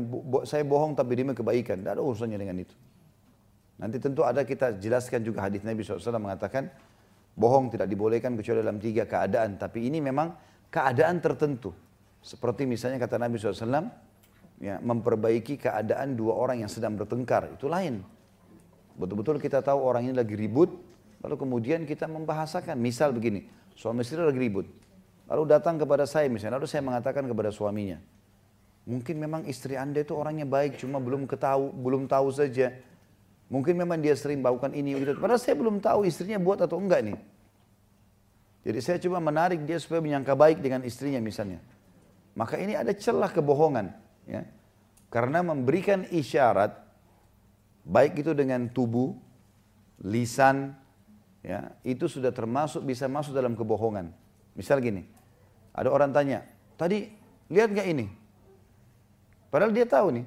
saya 0.45 0.67
bohong 0.69 0.93
tapi 0.93 1.17
demi 1.17 1.33
kebaikan, 1.33 1.81
tidak 1.81 1.97
ada 1.97 2.03
urusannya 2.05 2.37
dengan 2.37 2.61
itu. 2.61 2.77
Nanti 3.75 3.99
tentu 3.99 4.23
ada 4.23 4.47
kita 4.47 4.79
jelaskan 4.79 5.27
juga 5.27 5.47
hadis 5.47 5.67
Nabi 5.67 5.83
SAW 5.83 6.19
mengatakan 6.23 6.71
bohong 7.35 7.75
tidak 7.75 7.91
dibolehkan 7.91 8.39
kecuali 8.39 8.63
dalam 8.63 8.79
tiga 8.79 9.03
keadaan. 9.05 9.59
Tapi 9.59 9.91
ini 9.91 9.99
memang 9.99 10.31
keadaan 10.71 11.19
tertentu. 11.19 11.75
Seperti 12.25 12.65
misalnya 12.65 12.97
kata 13.03 13.21
Nabi 13.21 13.37
SAW, 13.37 13.85
ya, 14.63 14.81
memperbaiki 14.81 15.61
keadaan 15.61 16.17
dua 16.17 16.39
orang 16.39 16.65
yang 16.65 16.71
sedang 16.73 16.97
bertengkar, 16.97 17.53
itu 17.53 17.69
lain. 17.69 18.01
Betul-betul 18.97 19.43
kita 19.43 19.61
tahu 19.61 19.83
orang 19.83 20.09
ini 20.09 20.15
lagi 20.17 20.33
ribut, 20.33 20.73
lalu 21.21 21.37
kemudian 21.37 21.85
kita 21.85 22.09
membahasakan. 22.09 22.79
Misal 22.81 23.13
begini, 23.13 23.45
suami 23.77 24.07
istri 24.07 24.23
lagi 24.23 24.41
ribut. 24.41 24.65
Lalu 25.29 25.43
datang 25.51 25.77
kepada 25.77 26.09
saya 26.09 26.31
misalnya, 26.33 26.57
lalu 26.63 26.69
saya 26.71 26.81
mengatakan 26.81 27.29
kepada 27.29 27.53
suaminya, 27.53 28.01
mungkin 28.89 29.17
memang 29.21 29.45
istri 29.45 29.77
anda 29.77 30.01
itu 30.01 30.17
orangnya 30.17 30.49
baik, 30.49 30.81
cuma 30.81 31.01
belum 31.01 31.29
ketahu, 31.29 31.75
belum 31.77 32.09
tahu 32.09 32.29
saja. 32.33 32.73
Mungkin 33.55 33.79
memang 33.79 34.03
dia 34.03 34.19
sering 34.19 34.43
melakukan 34.43 34.75
ini, 34.75 34.99
gitu. 34.99 35.15
padahal 35.15 35.39
saya 35.39 35.55
belum 35.55 35.79
tahu 35.79 36.03
istrinya 36.11 36.43
buat 36.43 36.59
atau 36.67 36.83
enggak 36.83 37.07
nih. 37.07 37.19
Jadi 38.67 38.79
saya 38.83 38.99
coba 38.99 39.23
menarik 39.23 39.63
dia 39.63 39.79
supaya 39.79 40.03
menyangka 40.03 40.35
baik 40.35 40.59
dengan 40.59 40.83
istrinya 40.83 41.23
misalnya. 41.23 41.63
Maka 42.35 42.59
ini 42.59 42.75
ada 42.75 42.91
celah 42.91 43.31
kebohongan. 43.31 43.95
Ya. 44.27 44.43
Karena 45.07 45.47
memberikan 45.47 46.03
isyarat 46.11 46.75
baik 47.87 48.27
itu 48.27 48.35
dengan 48.35 48.67
tubuh, 48.67 49.15
lisan, 50.03 50.75
ya, 51.47 51.71
itu 51.87 52.11
sudah 52.11 52.35
termasuk 52.35 52.83
bisa 52.83 53.07
masuk 53.07 53.39
dalam 53.39 53.55
kebohongan. 53.55 54.11
Misal 54.59 54.83
gini, 54.83 55.07
ada 55.71 55.95
orang 55.95 56.11
tanya, 56.11 56.43
tadi 56.75 57.07
lihat 57.47 57.71
gak 57.71 57.87
ini? 57.87 58.11
Padahal 59.53 59.71
dia 59.71 59.87
tahu 59.87 60.19
nih, 60.19 60.27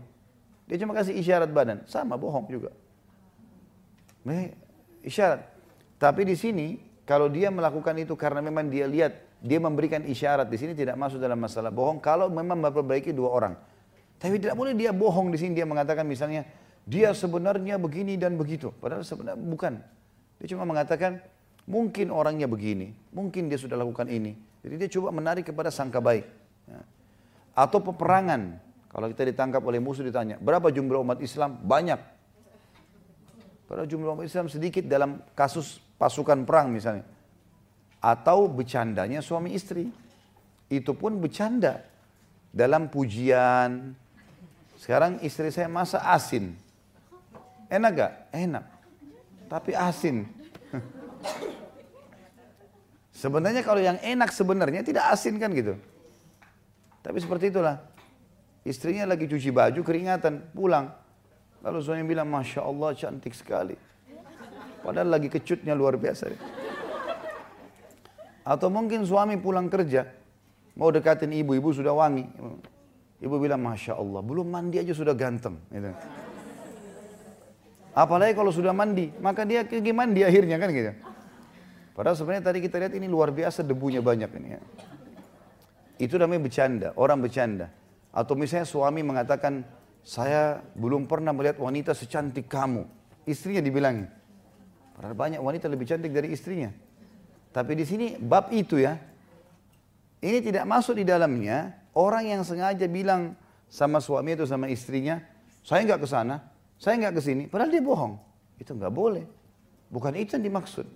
dia 0.71 0.77
cuma 0.79 0.95
kasih 0.95 1.19
isyarat 1.19 1.51
badan, 1.51 1.83
sama 1.83 2.15
bohong 2.15 2.47
juga. 2.47 2.71
Isyarat. 5.05 5.41
Tapi 5.97 6.21
di 6.27 6.35
sini 6.35 6.77
kalau 7.07 7.31
dia 7.31 7.47
melakukan 7.47 7.95
itu 7.95 8.13
karena 8.19 8.43
memang 8.43 8.67
dia 8.67 8.85
lihat 8.85 9.27
dia 9.37 9.61
memberikan 9.61 10.01
isyarat 10.03 10.49
di 10.49 10.57
sini 10.57 10.73
tidak 10.73 10.97
masuk 10.97 11.21
dalam 11.21 11.37
masalah 11.37 11.69
bohong 11.69 12.01
kalau 12.01 12.27
memang 12.27 12.59
memperbaiki 12.59 13.13
dua 13.13 13.29
orang. 13.31 13.53
Tapi 14.17 14.41
tidak 14.41 14.57
boleh 14.57 14.73
dia 14.73 14.89
bohong 14.89 15.29
di 15.29 15.37
sini 15.37 15.53
dia 15.53 15.65
mengatakan 15.69 16.03
misalnya 16.03 16.41
dia 16.87 17.11
sebenarnya 17.11 17.75
begini 17.75 18.15
dan 18.15 18.39
begitu. 18.39 18.71
Padahal 18.71 19.03
sebenarnya 19.03 19.37
bukan. 19.37 19.73
Dia 20.39 20.47
cuma 20.55 20.63
mengatakan, 20.63 21.19
mungkin 21.67 22.15
orangnya 22.15 22.47
begini, 22.47 22.95
mungkin 23.11 23.51
dia 23.51 23.59
sudah 23.59 23.75
lakukan 23.75 24.07
ini. 24.07 24.39
Jadi 24.63 24.75
dia 24.79 24.89
coba 24.95 25.11
menarik 25.11 25.51
kepada 25.51 25.67
sangka 25.67 25.99
baik. 25.99 26.23
Ya. 26.65 26.81
Atau 27.53 27.83
peperangan. 27.83 28.63
Kalau 28.87 29.11
kita 29.11 29.27
ditangkap 29.27 29.61
oleh 29.67 29.83
musuh 29.83 30.01
ditanya, 30.07 30.39
berapa 30.39 30.71
jumlah 30.71 31.03
umat 31.03 31.19
Islam? 31.19 31.59
Banyak. 31.59 32.16
Padahal 33.67 33.87
jumlah 33.91 34.15
umat 34.15 34.23
Islam 34.23 34.47
sedikit 34.47 34.87
dalam 34.87 35.19
kasus 35.35 35.83
pasukan 35.99 36.47
perang 36.47 36.71
misalnya. 36.71 37.03
Atau 37.99 38.47
bercandanya 38.47 39.19
suami 39.19 39.51
istri. 39.51 39.91
Itu 40.71 40.95
pun 40.95 41.19
bercanda. 41.19 41.83
Dalam 42.55 42.87
pujian. 42.87 43.91
Sekarang 44.79 45.19
istri 45.19 45.51
saya 45.51 45.67
masa 45.67 45.99
asin. 45.99 46.55
Enak 47.67 47.91
gak? 47.91 48.13
Enak. 48.31 48.65
Tapi 49.51 49.75
asin. 49.75 50.23
sebenarnya 53.21 53.67
kalau 53.67 53.83
yang 53.83 53.99
enak 53.99 54.31
sebenarnya 54.31 54.79
tidak 54.87 55.11
asin 55.11 55.35
kan 55.35 55.51
gitu. 55.51 55.75
Tapi 57.03 57.17
seperti 57.19 57.51
itulah. 57.51 57.83
Istrinya 58.63 59.07
lagi 59.07 59.27
cuci 59.27 59.51
baju 59.51 59.79
keringatan, 59.83 60.55
pulang. 60.55 60.91
Lalu 61.65 61.77
suami 61.81 62.03
bilang, 62.05 62.29
Masya 62.29 62.61
Allah 62.61 62.93
cantik 62.93 63.33
sekali. 63.33 63.73
Padahal 64.81 65.09
lagi 65.09 65.27
kecutnya 65.27 65.73
luar 65.73 65.97
biasa. 65.97 66.31
Atau 68.47 68.71
mungkin 68.71 69.03
suami 69.03 69.35
pulang 69.35 69.67
kerja, 69.67 70.07
mau 70.79 70.87
dekatin 70.93 71.33
ibu, 71.35 71.57
ibu 71.57 71.69
sudah 71.75 71.91
wangi. 71.91 72.23
Ibu 73.19 73.35
bilang, 73.41 73.59
Masya 73.59 73.97
Allah, 73.97 74.21
belum 74.23 74.47
mandi 74.47 74.79
aja 74.79 74.93
sudah 74.93 75.17
ganteng. 75.17 75.57
Gitu. 75.73 75.91
Apalagi 77.97 78.37
kalau 78.37 78.53
sudah 78.53 78.71
mandi, 78.77 79.09
maka 79.17 79.41
dia 79.41 79.65
pergi 79.65 79.89
mandi 79.89 80.21
akhirnya 80.21 80.61
kan 80.61 80.69
gitu. 80.69 80.93
Padahal 81.97 82.13
sebenarnya 82.13 82.45
tadi 82.45 82.61
kita 82.61 82.77
lihat 82.77 82.93
ini 82.93 83.09
luar 83.09 83.33
biasa 83.33 83.65
debunya 83.65 84.05
banyak 84.05 84.29
ini 84.37 84.49
ya. 84.53 84.61
Itu 85.97 86.21
namanya 86.21 86.45
bercanda, 86.45 86.93
orang 86.93 87.25
bercanda. 87.25 87.73
Atau 88.13 88.37
misalnya 88.37 88.69
suami 88.69 89.01
mengatakan, 89.01 89.65
saya 90.07 90.63
belum 90.79 91.03
pernah 91.03 91.35
melihat 91.35 91.59
wanita 91.59 91.91
secantik 91.91 92.47
kamu. 92.47 92.87
Istrinya 93.27 93.59
dibilang. 93.59 94.07
Padahal 94.95 95.19
banyak 95.19 95.43
wanita 95.43 95.67
lebih 95.67 95.83
cantik 95.83 96.15
dari 96.15 96.31
istrinya. 96.31 96.71
Tapi 97.51 97.75
di 97.75 97.83
sini 97.83 98.15
bab 98.15 98.47
itu 98.55 98.79
ya. 98.79 98.95
Ini 100.23 100.39
tidak 100.39 100.63
masuk 100.63 100.95
di 100.95 101.03
dalamnya 101.03 101.75
orang 101.91 102.31
yang 102.31 102.41
sengaja 102.47 102.87
bilang 102.87 103.35
sama 103.67 103.99
suami 103.99 104.33
itu 104.33 104.47
sama 104.47 104.71
istrinya, 104.71 105.19
saya 105.59 105.83
nggak 105.83 106.01
ke 106.01 106.07
sana, 106.07 106.39
saya 106.79 106.95
nggak 107.03 107.19
ke 107.19 107.21
sini, 107.21 107.43
padahal 107.51 107.69
dia 107.69 107.83
bohong. 107.83 108.15
Itu 108.57 108.73
nggak 108.73 108.93
boleh. 108.95 109.27
Bukan 109.91 110.15
itu 110.15 110.39
yang 110.39 110.45
dimaksud. 110.47 110.87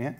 Ya. 0.00 0.16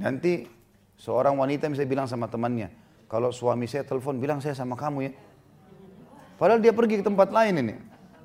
Nanti 0.00 0.48
seorang 0.96 1.36
wanita 1.36 1.68
bisa 1.68 1.84
bilang 1.84 2.08
sama 2.08 2.26
temannya, 2.26 2.72
kalau 3.06 3.30
suami 3.30 3.68
saya 3.68 3.84
telepon 3.84 4.16
bilang 4.16 4.40
saya 4.40 4.56
sama 4.56 4.74
kamu 4.74 4.98
ya. 5.06 5.12
Padahal 6.42 6.58
dia 6.58 6.74
pergi 6.74 6.98
ke 6.98 7.06
tempat 7.06 7.30
lain 7.30 7.54
ini. 7.62 7.74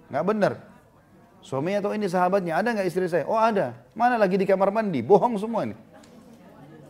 Nggak 0.10 0.26
benar. 0.26 0.54
Suaminya 1.46 1.86
atau 1.86 1.94
ini 1.94 2.10
sahabatnya, 2.10 2.58
ada 2.58 2.74
nggak 2.74 2.90
istri 2.90 3.06
saya? 3.06 3.30
Oh 3.30 3.38
ada. 3.38 3.78
Mana 3.94 4.18
lagi 4.18 4.42
di 4.42 4.46
kamar 4.50 4.74
mandi? 4.74 5.06
Bohong 5.06 5.38
semua 5.38 5.70
ini. 5.70 5.78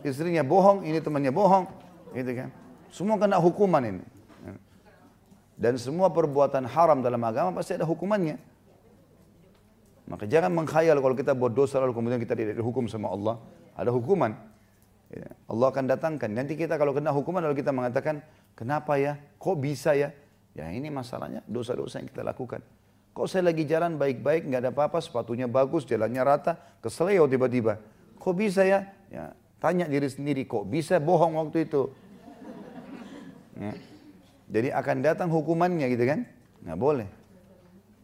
Istrinya 0.07 0.39
bohong, 0.47 0.87
ini 0.87 1.03
temannya 1.03 1.35
bohong. 1.35 1.67
Gitu 2.15 2.31
kan. 2.31 2.47
Semua 2.95 3.19
kena 3.19 3.43
hukuman 3.43 3.83
ini. 3.83 4.03
Dan 5.59 5.75
semua 5.75 6.07
perbuatan 6.07 6.63
haram 6.63 7.03
dalam 7.03 7.19
agama 7.27 7.51
pasti 7.59 7.75
ada 7.75 7.83
hukumannya. 7.83 8.39
Maka 10.07 10.31
jangan 10.31 10.55
mengkhayal 10.55 10.95
kalau 11.03 11.11
kita 11.11 11.35
buat 11.35 11.51
dosa 11.51 11.83
lalu 11.83 11.91
kemudian 11.91 12.23
kita 12.23 12.39
tidak 12.39 12.55
dihukum 12.55 12.87
sama 12.87 13.11
Allah. 13.11 13.35
Ada 13.75 13.91
hukuman. 13.91 14.31
Ya, 15.11 15.27
Allah 15.51 15.67
akan 15.75 15.91
datangkan. 15.91 16.31
Nanti 16.31 16.55
kita 16.55 16.79
kalau 16.79 16.95
kena 16.95 17.11
hukuman 17.11 17.43
lalu 17.43 17.59
kita 17.59 17.75
mengatakan, 17.75 18.23
kenapa 18.55 18.95
ya? 18.95 19.19
Kok 19.43 19.59
bisa 19.59 19.91
ya? 19.91 20.15
Ya 20.57 20.73
ini 20.73 20.89
masalahnya 20.89 21.45
dosa-dosa 21.45 22.01
yang 22.01 22.09
kita 22.09 22.25
lakukan. 22.25 22.65
Kok 23.13 23.29
saya 23.29 23.45
lagi 23.45 23.61
jalan 23.69 24.01
baik-baik, 24.01 24.49
nggak 24.49 24.61
ada 24.65 24.71
apa-apa, 24.73 24.97
sepatunya 25.01 25.45
bagus, 25.45 25.85
jalannya 25.85 26.21
rata, 26.25 26.57
keseleo 26.81 27.29
tiba-tiba. 27.29 27.77
Kok 28.17 28.33
bisa 28.33 28.65
ya? 28.65 28.89
Ya 29.13 29.37
tanya 29.61 29.85
diri 29.85 30.09
sendiri, 30.09 30.49
kok 30.49 30.65
bisa 30.65 30.97
bohong 30.97 31.37
waktu 31.37 31.69
itu? 31.69 31.93
Ya. 33.57 33.73
Jadi 34.47 34.69
akan 34.73 34.97
datang 35.05 35.29
hukumannya 35.29 35.85
gitu 35.93 36.05
kan? 36.09 36.25
Nggak 36.65 36.79
boleh. 36.81 37.09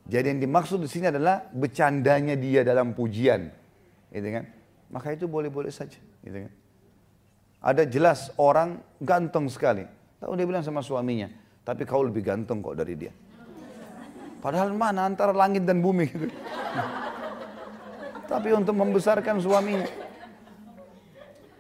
Jadi 0.04 0.36
yang 0.36 0.42
dimaksud 0.44 0.84
di 0.84 0.90
sini 0.92 1.08
adalah 1.08 1.48
bercandanya 1.50 2.36
dia 2.36 2.62
dalam 2.62 2.92
pujian, 2.92 3.50
gitu 4.12 4.30
kan? 4.30 4.46
Maka 4.92 5.16
itu 5.16 5.26
boleh-boleh 5.32 5.72
saja, 5.72 5.96
gitu 6.22 6.38
kan? 6.44 6.54
Ada 7.64 7.88
jelas 7.88 8.28
orang 8.36 8.84
ganteng 9.00 9.48
sekali. 9.48 9.88
Tahu 10.20 10.36
dia 10.36 10.44
bilang 10.44 10.60
sama 10.60 10.84
suaminya, 10.84 11.32
tapi 11.64 11.88
kau 11.88 12.04
lebih 12.04 12.24
ganteng 12.24 12.60
kok 12.60 12.76
dari 12.76 12.96
dia. 13.00 13.12
Padahal 14.44 14.76
mana 14.76 15.08
antara 15.08 15.32
langit 15.32 15.64
dan 15.64 15.80
bumi 15.80 16.06
gitu. 16.12 16.28
tapi 18.28 18.52
untuk 18.52 18.76
membesarkan 18.76 19.40
suaminya. 19.40 19.88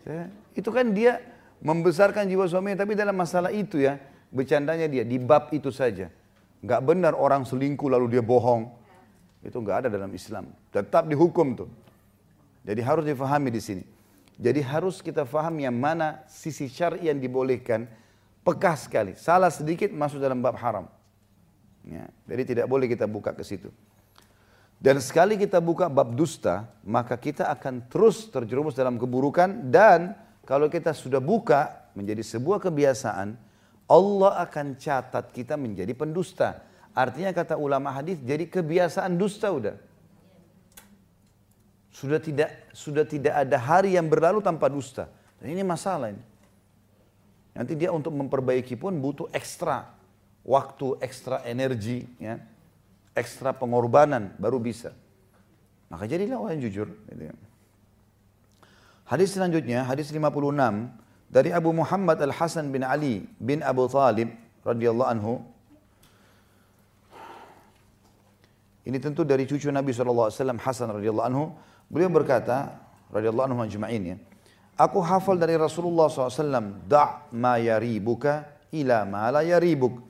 Ya, 0.03 0.27
itu 0.51 0.67
kan 0.67 0.91
dia 0.91 1.23
membesarkan 1.63 2.27
jiwa 2.27 2.43
suaminya, 2.43 2.83
tapi 2.83 2.91
dalam 2.99 3.15
masalah 3.15 3.55
itu 3.55 3.79
ya, 3.79 3.95
bercandanya 4.35 4.91
dia 4.91 5.07
di 5.07 5.15
bab 5.15 5.47
itu 5.55 5.71
saja. 5.71 6.11
Nggak 6.59 6.81
benar 6.83 7.13
orang 7.15 7.47
selingkuh 7.47 7.87
lalu 7.87 8.19
dia 8.19 8.23
bohong. 8.23 8.67
Itu 9.39 9.63
nggak 9.63 9.87
ada 9.87 9.89
dalam 9.91 10.11
Islam. 10.11 10.51
Tetap 10.75 11.07
dihukum 11.07 11.55
tuh. 11.55 11.71
Jadi 12.67 12.79
harus 12.83 13.03
difahami 13.07 13.47
di 13.51 13.61
sini. 13.63 13.83
Jadi 14.39 14.59
harus 14.59 14.99
kita 14.99 15.23
faham 15.23 15.55
yang 15.59 15.75
mana 15.75 16.23
sisi 16.27 16.67
syar'i 16.67 17.07
yang 17.07 17.19
dibolehkan 17.19 17.87
pekah 18.43 18.75
sekali. 18.75 19.15
Salah 19.15 19.49
sedikit 19.49 19.89
masuk 19.89 20.19
dalam 20.19 20.43
bab 20.43 20.59
haram. 20.59 20.85
Ya, 21.83 22.07
jadi 22.27 22.43
tidak 22.47 22.65
boleh 22.71 22.87
kita 22.87 23.07
buka 23.09 23.35
ke 23.35 23.43
situ. 23.43 23.71
Dan 24.83 24.99
sekali 24.99 25.39
kita 25.39 25.63
buka 25.63 25.87
bab 25.87 26.11
dusta, 26.11 26.67
maka 26.83 27.15
kita 27.15 27.47
akan 27.47 27.87
terus 27.87 28.27
terjerumus 28.27 28.75
dalam 28.75 28.99
keburukan 28.99 29.71
dan 29.71 30.11
kalau 30.43 30.67
kita 30.67 30.91
sudah 30.91 31.23
buka 31.23 31.87
menjadi 31.95 32.19
sebuah 32.19 32.59
kebiasaan, 32.59 33.39
Allah 33.87 34.31
akan 34.43 34.75
catat 34.75 35.31
kita 35.31 35.55
menjadi 35.55 35.95
pendusta. 35.95 36.67
Artinya 36.91 37.31
kata 37.31 37.55
ulama 37.55 37.95
hadis 37.95 38.19
jadi 38.19 38.43
kebiasaan 38.43 39.15
dusta 39.15 39.49
udah. 39.55 39.79
Sudah 41.93 42.19
tidak 42.19 42.73
sudah 42.75 43.07
tidak 43.07 43.33
ada 43.39 43.55
hari 43.55 43.95
yang 43.95 44.11
berlalu 44.11 44.43
tanpa 44.43 44.67
dusta. 44.67 45.07
Dan 45.39 45.55
ini 45.55 45.63
masalah 45.63 46.11
ini. 46.11 46.32
Nanti 47.53 47.77
dia 47.77 47.93
untuk 47.93 48.13
memperbaiki 48.17 48.73
pun 48.77 48.97
butuh 48.97 49.29
ekstra 49.29 49.89
waktu, 50.41 50.97
ekstra 50.99 51.45
energi, 51.45 52.05
ya, 52.17 52.41
ekstra 53.13 53.53
pengorbanan 53.53 54.33
baru 54.41 54.57
bisa. 54.57 54.91
Maka 55.93 56.09
jadilah 56.09 56.41
orang 56.41 56.57
yang 56.57 56.63
jujur. 56.69 56.89
Gitu 57.13 57.23
ya. 57.29 57.33
Hadis 59.05 59.37
selanjutnya, 59.37 59.85
hadis 59.85 60.09
56 60.09 60.25
dari 61.29 61.53
Abu 61.53 61.69
Muhammad 61.69 62.17
Al 62.17 62.33
Hasan 62.33 62.73
bin 62.73 62.81
Ali 62.81 63.29
bin 63.37 63.61
Abu 63.61 63.85
Talib 63.85 64.33
radhiyallahu 64.65 65.09
anhu. 65.13 65.33
Ini 68.83 68.97
tentu 68.99 69.23
dari 69.23 69.47
cucu 69.47 69.71
Nabi 69.71 69.95
SAW 69.95 70.33
Hasan 70.59 70.91
radhiyallahu 70.91 71.27
anhu 71.29 71.45
Beliau 71.93 72.09
berkata, 72.09 72.73
radhiyallahu 73.13 73.53
anhu 73.53 73.59
ajma'in 73.61 74.03
ya, 74.03 74.17
Aku 74.73 75.05
hafal 75.05 75.37
dari 75.37 75.53
Rasulullah 75.53 76.09
SAW, 76.09 76.89
Da' 76.89 77.29
ma 77.37 77.61
yaribuka 77.61 78.65
ila 78.73 79.05
ma 79.05 79.29
la 79.29 79.45
yaribuk, 79.45 80.01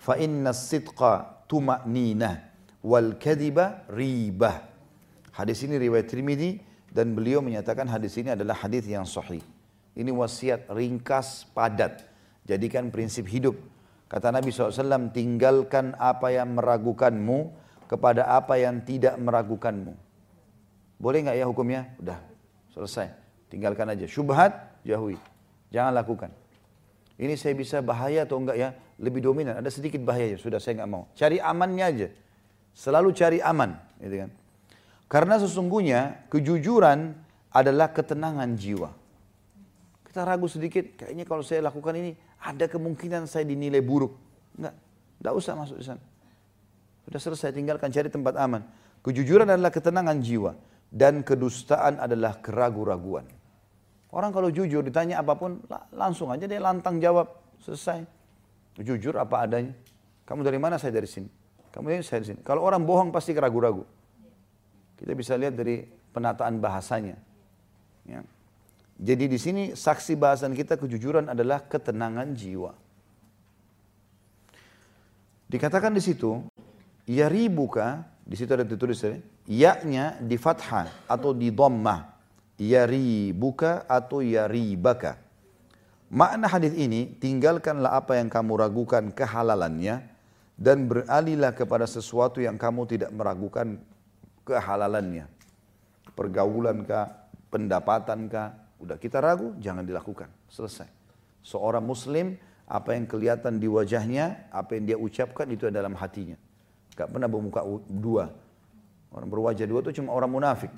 fa 0.00 0.16
inna 0.16 0.56
sidqa 0.56 1.44
tuma'ninah, 1.44 2.34
wal 2.80 3.20
kadiba 3.20 3.84
ribah. 3.92 4.64
Hadis 5.36 5.68
ini 5.68 5.76
riwayat 5.76 6.08
Trimidi 6.08 6.56
dan 6.88 7.12
beliau 7.12 7.44
menyatakan 7.44 7.84
hadis 7.92 8.16
ini 8.16 8.32
adalah 8.32 8.56
hadis 8.56 8.88
yang 8.88 9.04
sahih. 9.04 9.44
Ini 9.92 10.08
wasiat 10.08 10.72
ringkas 10.72 11.44
padat. 11.52 12.08
Jadikan 12.48 12.88
prinsip 12.88 13.28
hidup. 13.28 13.58
Kata 14.08 14.32
Nabi 14.32 14.48
SAW, 14.48 15.12
tinggalkan 15.12 15.92
apa 15.98 16.32
yang 16.32 16.56
meragukanmu 16.56 17.52
kepada 17.84 18.32
apa 18.32 18.56
yang 18.56 18.80
tidak 18.80 19.18
meragukanmu. 19.18 19.92
Boleh 20.96 21.18
nggak 21.26 21.36
ya 21.36 21.44
hukumnya? 21.44 21.92
Udah, 22.00 22.16
selesai. 22.72 23.25
Tinggalkan 23.56 23.88
aja. 23.88 24.04
Syubhat, 24.04 24.84
jauhi. 24.84 25.16
Jangan 25.72 25.96
lakukan. 25.96 26.28
Ini 27.16 27.32
saya 27.40 27.56
bisa 27.56 27.80
bahaya 27.80 28.28
atau 28.28 28.36
enggak 28.36 28.60
ya? 28.60 28.76
Lebih 29.00 29.24
dominan. 29.24 29.56
Ada 29.56 29.72
sedikit 29.72 30.04
bahaya. 30.04 30.36
Sudah 30.36 30.60
saya 30.60 30.84
nggak 30.84 30.90
mau. 30.92 31.08
Cari 31.16 31.40
amannya 31.40 31.84
aja. 31.88 32.08
Selalu 32.76 33.16
cari 33.16 33.40
aman. 33.40 33.72
Gitu 33.96 34.28
kan. 34.28 34.30
Karena 35.08 35.40
sesungguhnya 35.40 36.28
kejujuran 36.28 37.16
adalah 37.48 37.96
ketenangan 37.96 38.52
jiwa. 38.60 38.92
Kita 40.04 40.28
ragu 40.28 40.52
sedikit, 40.52 40.92
kayaknya 40.92 41.24
kalau 41.24 41.40
saya 41.40 41.64
lakukan 41.64 41.96
ini 41.96 42.12
ada 42.44 42.68
kemungkinan 42.68 43.24
saya 43.24 43.48
dinilai 43.48 43.80
buruk. 43.80 44.12
Enggak, 44.60 44.76
enggak 45.24 45.32
usah 45.32 45.56
masuk 45.56 45.80
di 45.80 45.84
sana. 45.88 46.04
Sudah 47.08 47.20
selesai, 47.24 47.56
tinggalkan 47.56 47.88
cari 47.88 48.12
tempat 48.12 48.36
aman. 48.36 48.68
Kejujuran 49.00 49.48
adalah 49.48 49.72
ketenangan 49.72 50.20
jiwa 50.20 50.52
dan 50.92 51.24
kedustaan 51.24 51.96
adalah 51.96 52.36
keragu-raguan. 52.44 53.35
Orang 54.14 54.30
kalau 54.30 54.48
jujur 54.54 54.86
ditanya 54.86 55.20
apa 55.20 55.34
pun 55.34 55.58
langsung 55.90 56.30
aja 56.30 56.46
dia 56.46 56.62
lantang 56.62 57.02
jawab 57.02 57.26
selesai. 57.58 58.06
Jujur 58.78 59.18
apa 59.18 59.42
adanya. 59.42 59.74
Kamu 60.26 60.46
dari 60.46 60.58
mana? 60.60 60.78
Saya 60.78 60.94
dari 60.94 61.08
sini. 61.10 61.28
Kamu 61.74 61.90
dari 61.90 62.04
saya 62.06 62.22
dari 62.22 62.34
sini. 62.34 62.40
Kalau 62.46 62.62
orang 62.62 62.86
bohong 62.86 63.10
pasti 63.10 63.34
keragu-ragu. 63.34 63.82
Kita 64.96 65.12
bisa 65.12 65.36
lihat 65.36 65.58
dari 65.58 65.84
penataan 66.14 66.56
bahasanya. 66.62 67.18
Ya. 68.08 68.24
Jadi 68.96 69.28
di 69.28 69.36
sini 69.36 69.62
saksi 69.76 70.16
bahasan 70.16 70.56
kita 70.56 70.80
kejujuran 70.80 71.28
adalah 71.28 71.60
ketenangan 71.68 72.32
jiwa. 72.32 72.72
Dikatakan 75.46 75.92
di 75.92 76.00
situ, 76.00 76.42
ya 77.04 77.28
ribuka, 77.28 78.02
di 78.24 78.34
situ 78.34 78.50
ada 78.56 78.64
ditulis 78.64 78.98
ya, 79.04 79.14
yaknya 79.46 80.16
di 80.18 80.40
fathah 80.40 80.88
atau 81.06 81.36
di 81.36 81.52
dhammah 81.52 82.15
yaribuka 82.56 83.84
atau 83.88 84.24
yaribaka. 84.24 85.20
Makna 86.06 86.46
hadis 86.46 86.72
ini 86.76 87.16
tinggalkanlah 87.18 87.98
apa 87.98 88.16
yang 88.16 88.30
kamu 88.30 88.62
ragukan 88.62 89.10
kehalalannya 89.10 90.06
dan 90.56 90.88
beralihlah 90.88 91.52
kepada 91.52 91.84
sesuatu 91.84 92.40
yang 92.40 92.56
kamu 92.56 92.88
tidak 92.88 93.10
meragukan 93.12 93.76
kehalalannya. 94.46 95.28
Pergaulan 96.16 96.86
kah 96.86 97.28
pendapatan 97.52 98.30
kah 98.30 98.56
udah 98.80 98.96
kita 98.96 99.20
ragu 99.20 99.52
jangan 99.60 99.84
dilakukan. 99.84 100.30
Selesai. 100.48 100.88
Seorang 101.42 101.84
muslim 101.84 102.38
apa 102.66 102.94
yang 102.94 103.06
kelihatan 103.06 103.62
di 103.62 103.70
wajahnya 103.70 104.50
apa 104.50 104.78
yang 104.78 104.84
dia 104.94 104.98
ucapkan 104.98 105.46
itu 105.50 105.68
dalam 105.68 105.94
hatinya. 105.94 106.38
Gak 106.96 107.12
pernah 107.12 107.28
bermuka 107.28 107.60
dua. 107.86 108.32
Orang 109.12 109.28
berwajah 109.28 109.66
dua 109.68 109.84
itu 109.84 110.00
cuma 110.00 110.14
orang 110.16 110.32
munafik. 110.32 110.72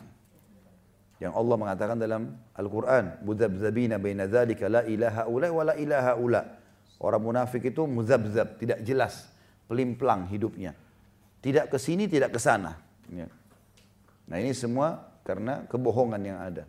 Yang 1.18 1.34
Allah 1.34 1.56
mengatakan 1.58 1.96
dalam 1.98 2.38
Al-Quran, 2.54 3.26
Muzabzabina 3.26 3.98
baina 3.98 4.30
dzalika 4.30 4.70
la 4.70 4.82
ilaha 4.86 5.26
ula 5.26 5.48
wa 5.50 5.62
la 5.66 5.74
ilaha 5.74 6.12
ula. 6.14 6.42
Orang 6.98 7.30
munafik 7.30 7.62
itu 7.70 7.86
muzabzab, 7.86 8.58
tidak 8.58 8.82
jelas, 8.82 9.30
pelimplang 9.70 10.26
hidupnya. 10.30 10.74
Tidak 11.38 11.70
ke 11.70 11.78
sini, 11.78 12.10
tidak 12.10 12.34
ke 12.34 12.40
sana. 12.42 12.74
Ya. 13.10 13.30
Nah 14.26 14.36
ini 14.42 14.50
semua 14.50 15.06
karena 15.22 15.62
kebohongan 15.70 16.22
yang 16.22 16.38
ada. 16.42 16.66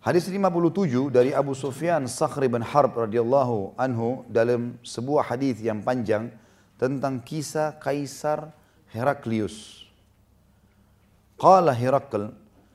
Hadis 0.00 0.24
57 0.32 1.12
dari 1.12 1.36
Abu 1.36 1.52
Sufyan 1.52 2.08
Sakhri 2.08 2.48
bin 2.48 2.64
Harb 2.64 2.96
radhiyallahu 2.96 3.76
anhu 3.76 4.24
dalam 4.32 4.80
sebuah 4.80 5.28
hadis 5.28 5.60
yang 5.60 5.84
panjang 5.84 6.32
tentang 6.80 7.20
kisah 7.20 7.76
Kaisar 7.76 8.48
Heraklius. 8.88 9.79
Qala 11.40 11.72
Herakl, 11.72 12.28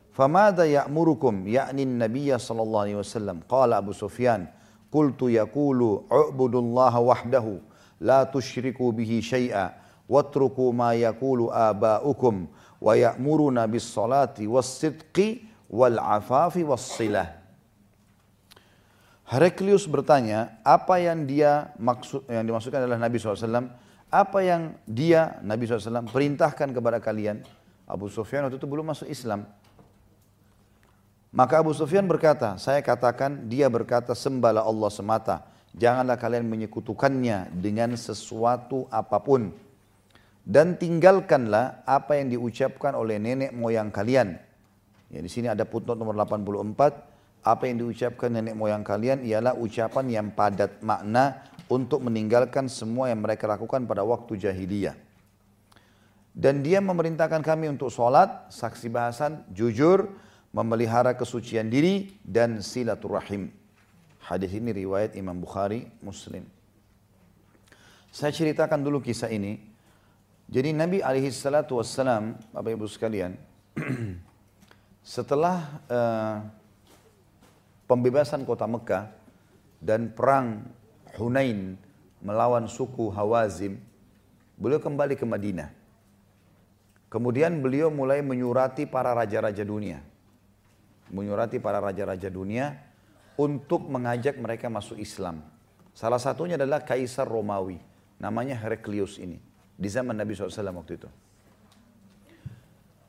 "Famada 0.10 0.66
ya'murukum 0.66 1.46
ya'ni 1.46 1.86
an-nabiy 1.86 2.34
sallallahu 2.34 2.84
alaihi 2.90 2.98
wasallam?" 2.98 3.46
Qala 3.46 3.78
Abu 3.78 3.94
Sufyan, 3.94 4.50
"Qultu 4.90 5.30
yaqulu 5.30 6.10
u'budullaha 6.10 6.98
wahdahu 6.98 7.62
la 8.02 8.26
tusyriku 8.26 8.90
bihi 8.90 9.22
syai'a 9.22 9.78
watruku 10.10 10.74
ma 10.74 10.98
yaqulu 10.98 11.54
aba'ukum 11.54 12.50
wa 12.82 12.94
ya'muruna 12.98 13.70
bis 13.70 13.86
salati 13.86 14.50
was 14.50 14.66
sidqi 14.66 15.46
wal 15.70 16.02
afafi 16.02 16.66
was 16.66 16.82
silah." 16.82 17.38
Heraklius 19.30 19.86
bertanya, 19.86 20.58
apa 20.66 21.02
yang 21.02 21.26
dia 21.30 21.70
maksud 21.78 22.26
yang 22.30 22.46
dimaksudkan 22.46 22.86
adalah 22.86 22.98
Nabi 22.98 23.18
SAW 23.18 23.74
apa 24.16 24.40
yang 24.46 24.78
dia 24.86 25.42
Nabi 25.42 25.66
SAW 25.66 26.08
perintahkan 26.08 26.72
kepada 26.72 27.02
kalian 27.02 27.42
Abu 27.86 28.10
Sufyan 28.10 28.50
waktu 28.50 28.58
itu 28.58 28.66
belum 28.66 28.90
masuk 28.90 29.06
Islam. 29.06 29.46
Maka 31.36 31.62
Abu 31.62 31.72
Sufyan 31.76 32.06
berkata 32.10 32.58
saya 32.58 32.82
katakan 32.82 33.46
dia 33.46 33.70
berkata 33.70 34.18
sembahlah 34.18 34.66
Allah 34.66 34.90
semata 34.90 35.36
janganlah 35.76 36.16
kalian 36.16 36.48
menyekutukannya 36.48 37.54
dengan 37.54 37.94
sesuatu 37.94 38.90
apa 38.90 39.20
pun. 39.22 39.52
Dan 40.46 40.78
tinggalkanlah 40.78 41.82
apa 41.90 42.22
yang 42.22 42.30
diucapkan 42.30 42.94
oleh 42.94 43.18
nenek 43.18 43.50
moyang 43.50 43.90
kalian. 43.90 44.38
Ya 45.10 45.20
di 45.22 45.30
sini 45.30 45.50
ada 45.50 45.66
putnot 45.66 45.98
nomor 45.98 46.14
84 46.14 47.46
apa 47.46 47.64
yang 47.70 47.86
diucapkan 47.86 48.34
nenek 48.34 48.58
moyang 48.58 48.82
kalian 48.82 49.22
ialah 49.22 49.54
ucapan 49.54 50.06
yang 50.10 50.28
padat 50.34 50.82
makna 50.82 51.46
untuk 51.70 52.02
meninggalkan 52.02 52.66
semua 52.66 53.10
yang 53.10 53.22
mereka 53.22 53.46
lakukan 53.46 53.86
pada 53.86 54.02
waktu 54.02 54.38
jahiliyah. 54.38 55.05
Dan 56.36 56.60
dia 56.60 56.84
memerintahkan 56.84 57.40
kami 57.40 57.72
untuk 57.72 57.88
sholat, 57.88 58.52
saksi 58.52 58.92
bahasan, 58.92 59.48
jujur, 59.56 60.12
memelihara 60.52 61.16
kesucian 61.16 61.72
diri, 61.72 62.12
dan 62.28 62.60
silaturahim. 62.60 63.56
Hadis 64.20 64.52
ini 64.52 64.76
riwayat 64.76 65.16
Imam 65.16 65.40
Bukhari, 65.40 65.88
Muslim. 66.04 66.44
Saya 68.12 68.36
ceritakan 68.36 68.84
dulu 68.84 69.00
kisah 69.00 69.32
ini. 69.32 69.64
Jadi 70.52 70.76
Nabi 70.76 71.00
alaihi 71.00 71.32
salatu 71.32 71.80
wassalam, 71.80 72.36
Bapak 72.52 72.72
Ibu 72.76 72.86
sekalian, 72.92 73.40
setelah 75.16 75.80
uh, 75.88 76.44
pembebasan 77.88 78.44
kota 78.44 78.68
Mekah 78.68 79.08
dan 79.80 80.12
perang 80.12 80.68
Hunain 81.16 81.80
melawan 82.20 82.68
suku 82.68 83.08
Hawazim, 83.08 83.80
beliau 84.60 84.84
kembali 84.84 85.16
ke 85.16 85.24
Madinah. 85.24 85.85
Kemudian 87.16 87.64
beliau 87.64 87.88
mulai 87.88 88.20
menyurati 88.20 88.84
para 88.84 89.16
raja-raja 89.16 89.64
dunia. 89.64 90.04
Menyurati 91.16 91.64
para 91.64 91.80
raja-raja 91.80 92.28
dunia 92.28 92.76
untuk 93.40 93.88
mengajak 93.88 94.36
mereka 94.36 94.68
masuk 94.68 95.00
Islam. 95.00 95.40
Salah 95.96 96.20
satunya 96.20 96.60
adalah 96.60 96.84
Kaisar 96.84 97.24
Romawi. 97.24 97.80
Namanya 98.20 98.60
Heraklius 98.60 99.16
ini. 99.16 99.40
Di 99.80 99.88
zaman 99.88 100.20
Nabi 100.20 100.36
SAW 100.36 100.52
waktu 100.76 101.00
itu. 101.00 101.08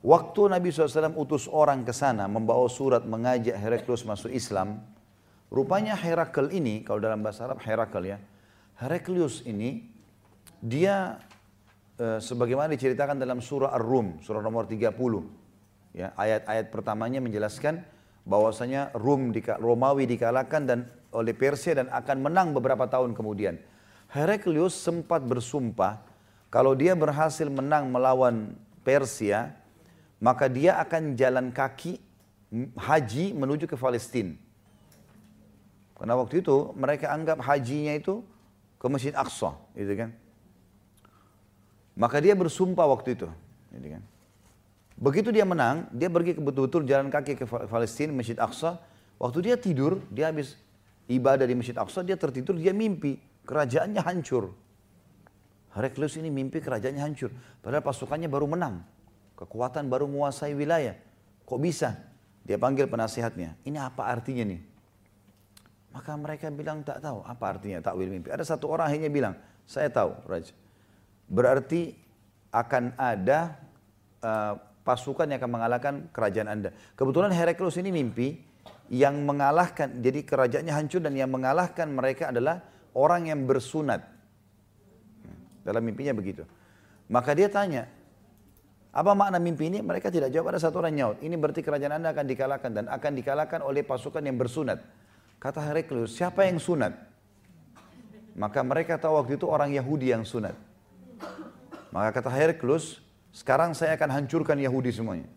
Waktu 0.06 0.54
Nabi 0.54 0.70
SAW 0.70 1.18
utus 1.18 1.50
orang 1.50 1.82
ke 1.82 1.90
sana 1.90 2.30
membawa 2.30 2.70
surat 2.70 3.02
mengajak 3.02 3.58
Heraklius 3.58 4.06
masuk 4.06 4.30
Islam, 4.30 4.86
rupanya 5.50 5.98
Herakl 5.98 6.54
ini, 6.54 6.86
kalau 6.86 7.02
dalam 7.02 7.26
bahasa 7.26 7.50
Arab 7.50 7.58
Herakl 7.58 8.06
ya, 8.06 8.22
Heraklius 8.78 9.42
ini 9.42 9.82
dia 10.62 11.18
e, 11.96 12.20
sebagaimana 12.20 12.72
diceritakan 12.72 13.16
dalam 13.16 13.40
surah 13.40 13.72
Ar-Rum, 13.72 14.20
surah 14.20 14.44
nomor 14.44 14.68
30. 14.68 14.92
Ya, 15.96 16.12
ayat-ayat 16.16 16.68
pertamanya 16.68 17.24
menjelaskan 17.24 17.80
bahwasanya 18.28 18.92
Rum 18.92 19.32
di, 19.32 19.40
Romawi 19.40 20.04
dikalahkan 20.04 20.62
dan 20.68 20.78
oleh 21.14 21.32
Persia 21.32 21.72
dan 21.72 21.88
akan 21.88 22.20
menang 22.20 22.52
beberapa 22.52 22.84
tahun 22.84 23.16
kemudian. 23.16 23.56
Heraklius 24.12 24.76
sempat 24.76 25.24
bersumpah 25.24 26.04
kalau 26.52 26.76
dia 26.76 26.92
berhasil 26.92 27.48
menang 27.48 27.88
melawan 27.90 28.54
Persia, 28.86 29.56
maka 30.22 30.46
dia 30.46 30.78
akan 30.78 31.18
jalan 31.18 31.50
kaki 31.50 31.98
haji 32.78 33.34
menuju 33.34 33.66
ke 33.66 33.74
Palestina. 33.74 34.36
Karena 35.96 36.14
waktu 36.14 36.44
itu 36.44 36.76
mereka 36.76 37.08
anggap 37.08 37.40
hajinya 37.40 37.96
itu 37.96 38.20
ke 38.76 38.86
Masjid 38.86 39.16
Aqsa, 39.16 39.56
gitu 39.72 39.96
kan. 39.96 40.12
Maka 41.96 42.20
dia 42.20 42.36
bersumpah 42.36 42.84
waktu 42.84 43.16
itu, 43.16 43.26
kan. 43.72 44.04
Begitu 44.96 45.28
dia 45.32 45.48
menang, 45.48 45.88
dia 45.92 46.12
pergi 46.12 46.36
ke 46.36 46.40
betul-betul 46.40 46.84
jalan 46.84 47.08
kaki 47.08 47.40
ke 47.40 47.44
Palestina, 47.48 48.12
Masjid 48.12 48.36
Aqsa. 48.36 48.80
Waktu 49.16 49.38
dia 49.48 49.56
tidur, 49.56 50.04
dia 50.12 50.28
habis 50.28 50.60
ibadah 51.08 51.48
di 51.48 51.56
Masjid 51.56 51.76
Aqsa, 51.76 52.04
dia 52.04 52.20
tertidur, 52.20 52.56
dia 52.56 52.76
mimpi. 52.76 53.16
Kerajaannya 53.48 54.00
hancur. 54.04 54.52
Heraklius 55.76 56.16
ini 56.16 56.32
mimpi 56.32 56.64
kerajaannya 56.64 57.04
hancur. 57.04 57.30
Padahal 57.60 57.84
pasukannya 57.84 58.32
baru 58.32 58.48
menang. 58.48 58.80
Kekuatan 59.36 59.92
baru 59.92 60.08
menguasai 60.08 60.56
wilayah. 60.56 60.96
Kok 61.44 61.60
bisa? 61.60 61.92
Dia 62.48 62.56
panggil 62.56 62.88
penasihatnya. 62.88 63.60
Ini 63.68 63.76
apa 63.76 64.08
artinya 64.08 64.48
nih? 64.48 64.60
Maka 65.92 66.12
mereka 66.16 66.48
bilang 66.48 66.80
tak 66.80 67.04
tahu 67.04 67.20
apa 67.24 67.44
artinya 67.56 67.84
takwil 67.84 68.08
mimpi. 68.08 68.32
Ada 68.32 68.56
satu 68.56 68.72
orang 68.72 68.88
akhirnya 68.88 69.12
bilang, 69.12 69.34
saya 69.68 69.92
tahu 69.92 70.16
Raja. 70.24 70.56
Berarti 71.26 71.94
akan 72.54 72.94
ada 72.96 73.58
uh, 74.22 74.54
pasukan 74.86 75.26
yang 75.26 75.42
akan 75.42 75.52
mengalahkan 75.52 75.94
kerajaan 76.14 76.48
anda. 76.48 76.70
Kebetulan 76.94 77.34
Heraklius 77.34 77.76
ini 77.82 77.90
mimpi 77.90 78.38
yang 78.86 79.18
mengalahkan, 79.26 79.98
jadi 79.98 80.22
kerajaannya 80.22 80.70
hancur 80.70 81.02
dan 81.02 81.18
yang 81.18 81.26
mengalahkan 81.26 81.90
mereka 81.90 82.30
adalah 82.30 82.62
orang 82.94 83.26
yang 83.26 83.42
bersunat. 83.42 84.06
Dalam 85.66 85.82
mimpinya 85.82 86.14
begitu. 86.14 86.46
Maka 87.10 87.34
dia 87.34 87.50
tanya, 87.50 87.90
apa 88.94 89.12
makna 89.12 89.42
mimpi 89.42 89.66
ini? 89.66 89.82
Mereka 89.82 90.14
tidak 90.14 90.30
jawab. 90.30 90.54
Ada 90.54 90.70
satu 90.70 90.78
orang 90.80 90.94
nyaut. 90.94 91.18
Ini 91.18 91.34
berarti 91.34 91.60
kerajaan 91.60 91.98
anda 91.98 92.14
akan 92.14 92.24
dikalahkan 92.24 92.70
dan 92.70 92.84
akan 92.86 93.12
dikalahkan 93.18 93.60
oleh 93.66 93.82
pasukan 93.82 94.22
yang 94.22 94.38
bersunat. 94.38 94.80
Kata 95.42 95.60
Heraklius, 95.60 96.16
siapa 96.16 96.46
yang 96.46 96.62
sunat? 96.62 96.96
Maka 98.38 98.62
mereka 98.62 98.96
tahu 98.96 99.20
waktu 99.20 99.36
itu 99.36 99.50
orang 99.50 99.74
Yahudi 99.74 100.14
yang 100.14 100.24
sunat. 100.24 100.54
Maka 101.96 102.20
kata 102.20 102.28
Heraklius, 102.28 103.00
sekarang 103.32 103.72
saya 103.72 103.96
akan 103.96 104.12
hancurkan 104.12 104.60
Yahudi 104.60 104.92
semuanya. 104.92 105.32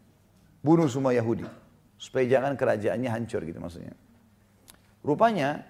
Bunuh 0.60 0.92
semua 0.92 1.16
Yahudi. 1.16 1.48
Supaya 1.96 2.28
jangan 2.28 2.60
kerajaannya 2.60 3.08
hancur 3.08 3.48
gitu 3.48 3.64
maksudnya. 3.64 3.96
Rupanya, 5.00 5.64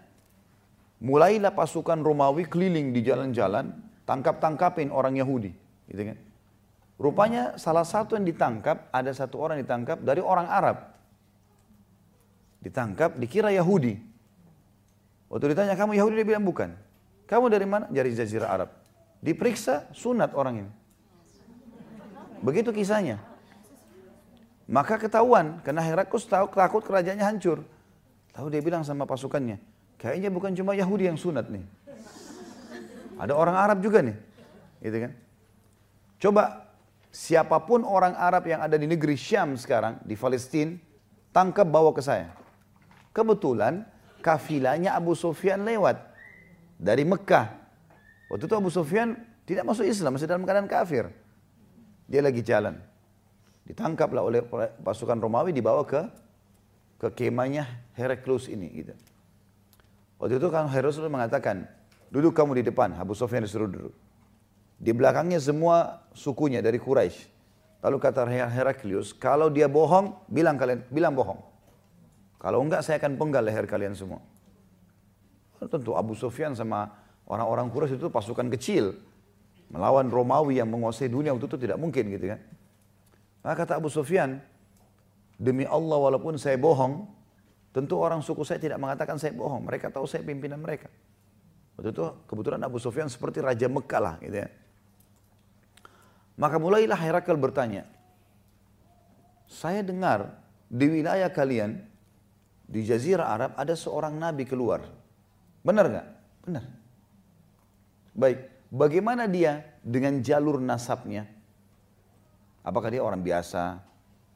mulailah 0.97 1.53
pasukan 1.53 2.01
Romawi 2.01 2.49
keliling 2.49 2.89
di 2.89 3.05
jalan-jalan, 3.05 3.69
tangkap-tangkapin 4.09 4.89
orang 4.89 5.13
Yahudi. 5.13 5.53
Gitu 5.93 6.09
kan. 6.09 6.17
Rupanya 6.97 7.53
salah 7.61 7.85
satu 7.85 8.17
yang 8.17 8.25
ditangkap, 8.25 8.89
ada 8.89 9.13
satu 9.13 9.37
orang 9.37 9.61
ditangkap 9.61 10.01
dari 10.01 10.25
orang 10.25 10.49
Arab. 10.49 10.89
Ditangkap, 12.65 13.13
dikira 13.21 13.53
Yahudi. 13.53 13.93
Waktu 15.29 15.53
ditanya, 15.53 15.77
kamu 15.77 16.01
Yahudi? 16.01 16.17
Dia 16.17 16.27
bilang, 16.33 16.49
bukan. 16.49 16.73
Kamu 17.29 17.45
dari 17.45 17.69
mana? 17.69 17.85
Dari 17.93 18.09
Jazirah 18.09 18.49
Arab. 18.49 18.73
Diperiksa, 19.21 19.85
sunat 19.93 20.33
orang 20.33 20.65
ini. 20.65 20.78
Begitu 22.39 22.71
kisahnya. 22.71 23.19
Maka 24.69 25.01
ketahuan, 25.01 25.59
karena 25.65 25.81
Heraklius 25.81 26.29
tahu 26.29 26.45
takut 26.53 26.85
kerajaannya 26.85 27.25
hancur. 27.25 27.65
Lalu 28.37 28.47
dia 28.53 28.61
bilang 28.61 28.85
sama 28.85 29.09
pasukannya, 29.09 29.57
kayaknya 29.97 30.29
bukan 30.29 30.53
cuma 30.53 30.77
Yahudi 30.77 31.09
yang 31.09 31.17
sunat 31.17 31.49
nih. 31.49 31.65
Ada 33.19 33.33
orang 33.35 33.57
Arab 33.57 33.81
juga 33.81 33.99
nih. 34.05 34.15
Gitu 34.79 34.97
kan? 35.03 35.11
Coba 36.21 36.43
siapa 37.09 37.57
pun 37.65 37.83
orang 37.83 38.13
Arab 38.15 38.45
yang 38.47 38.61
ada 38.63 38.77
di 38.77 38.85
negeri 38.85 39.17
Syam 39.17 39.57
sekarang, 39.57 39.99
di 40.05 40.13
Palestina, 40.13 40.77
tangkap 41.33 41.67
bawa 41.67 41.91
ke 41.91 42.05
saya. 42.05 42.31
Kebetulan 43.11 43.83
kafilahnya 44.21 44.93
Abu 44.95 45.17
Sufyan 45.17 45.65
lewat 45.65 45.97
dari 46.77 47.03
Mekah. 47.03 47.57
Waktu 48.29 48.45
itu 48.45 48.55
Abu 48.55 48.69
Sufyan 48.69 49.17
tidak 49.49 49.65
masuk 49.65 49.83
Islam, 49.83 50.15
masih 50.15 50.29
dalam 50.29 50.45
keadaan 50.45 50.69
kafir. 50.69 51.09
Dia 52.09 52.25
lagi 52.25 52.41
jalan. 52.41 52.73
Ditangkaplah 53.69 54.25
oleh 54.25 54.41
pasukan 54.81 55.21
Romawi 55.21 55.53
dibawa 55.53 55.85
ke 55.85 56.01
ke 56.99 57.07
kemahnya 57.13 57.69
Heraklius 57.93 58.49
ini 58.51 58.67
gitu. 58.81 58.93
Waktu 60.19 60.41
itu 60.41 60.47
kan 60.51 60.67
Heraklius 60.67 60.99
mengatakan, 61.07 61.63
duduk 62.11 62.35
kamu 62.35 62.59
di 62.59 62.63
depan, 62.67 62.91
Abu 62.97 63.15
Sufyan 63.15 63.45
disuruh 63.45 63.71
duduk. 63.71 63.95
Di 64.75 64.91
belakangnya 64.91 65.39
semua 65.39 66.03
sukunya 66.11 66.59
dari 66.59 66.75
Quraisy. 66.75 67.39
Lalu 67.79 67.97
kata 68.03 68.27
Heraklius, 68.27 69.15
kalau 69.15 69.47
dia 69.47 69.71
bohong, 69.71 70.27
bilang 70.27 70.59
kalian, 70.59 70.83
bilang 70.91 71.15
bohong. 71.15 71.39
Kalau 72.35 72.59
enggak, 72.59 72.83
saya 72.83 72.99
akan 72.99 73.15
penggal 73.15 73.47
leher 73.47 73.63
kalian 73.63 73.95
semua. 73.95 74.19
Tentu 75.59 75.95
Abu 75.95 76.15
Sufyan 76.15 76.51
sama 76.51 76.91
orang-orang 77.27 77.71
Quraisy 77.71 77.95
itu 77.95 78.11
pasukan 78.11 78.51
kecil. 78.51 78.95
Melawan 79.69 80.09
Romawi 80.09 80.57
yang 80.57 80.69
menguasai 80.69 81.09
dunia 81.09 81.29
waktu 81.29 81.45
itu 81.45 81.57
tidak 81.61 81.77
mungkin 81.77 82.09
gitu 82.09 82.25
kan. 82.33 82.39
Maka 83.45 83.55
kata 83.65 83.77
Abu 83.77 83.87
Sufyan, 83.87 84.41
demi 85.37 85.63
Allah 85.63 85.97
walaupun 85.97 86.35
saya 86.41 86.57
bohong, 86.57 87.05
tentu 87.69 88.01
orang 88.01 88.25
suku 88.25 88.41
saya 88.41 88.57
tidak 88.57 88.81
mengatakan 88.81 89.21
saya 89.21 89.31
bohong. 89.37 89.63
Mereka 89.69 89.93
tahu 89.93 90.09
saya 90.09 90.25
pimpinan 90.25 90.59
mereka. 90.59 90.89
Waktu 91.77 91.95
itu 91.95 92.03
kebetulan 92.27 92.59
Abu 92.65 92.81
Sufyan 92.81 93.07
seperti 93.07 93.39
Raja 93.39 93.69
Mekah 93.71 94.01
lah 94.01 94.15
gitu 94.19 94.41
ya. 94.41 94.49
Maka 96.39 96.55
mulailah 96.59 96.99
Herakl 96.99 97.35
bertanya, 97.39 97.83
saya 99.47 99.83
dengar 99.83 100.39
di 100.67 100.87
wilayah 100.87 101.27
kalian, 101.31 101.83
di 102.69 102.83
Jazirah 102.83 103.27
Arab 103.27 103.51
ada 103.55 103.75
seorang 103.75 104.15
nabi 104.15 104.47
keluar. 104.47 104.83
Benar 105.63 105.85
nggak? 105.87 106.07
Benar. 106.47 106.63
Baik, 108.15 108.39
bagaimana 108.69 109.25
dia 109.25 109.65
dengan 109.81 110.21
jalur 110.21 110.61
nasabnya? 110.61 111.25
Apakah 112.65 112.89
dia 112.93 113.01
orang 113.01 113.21
biasa? 113.21 113.81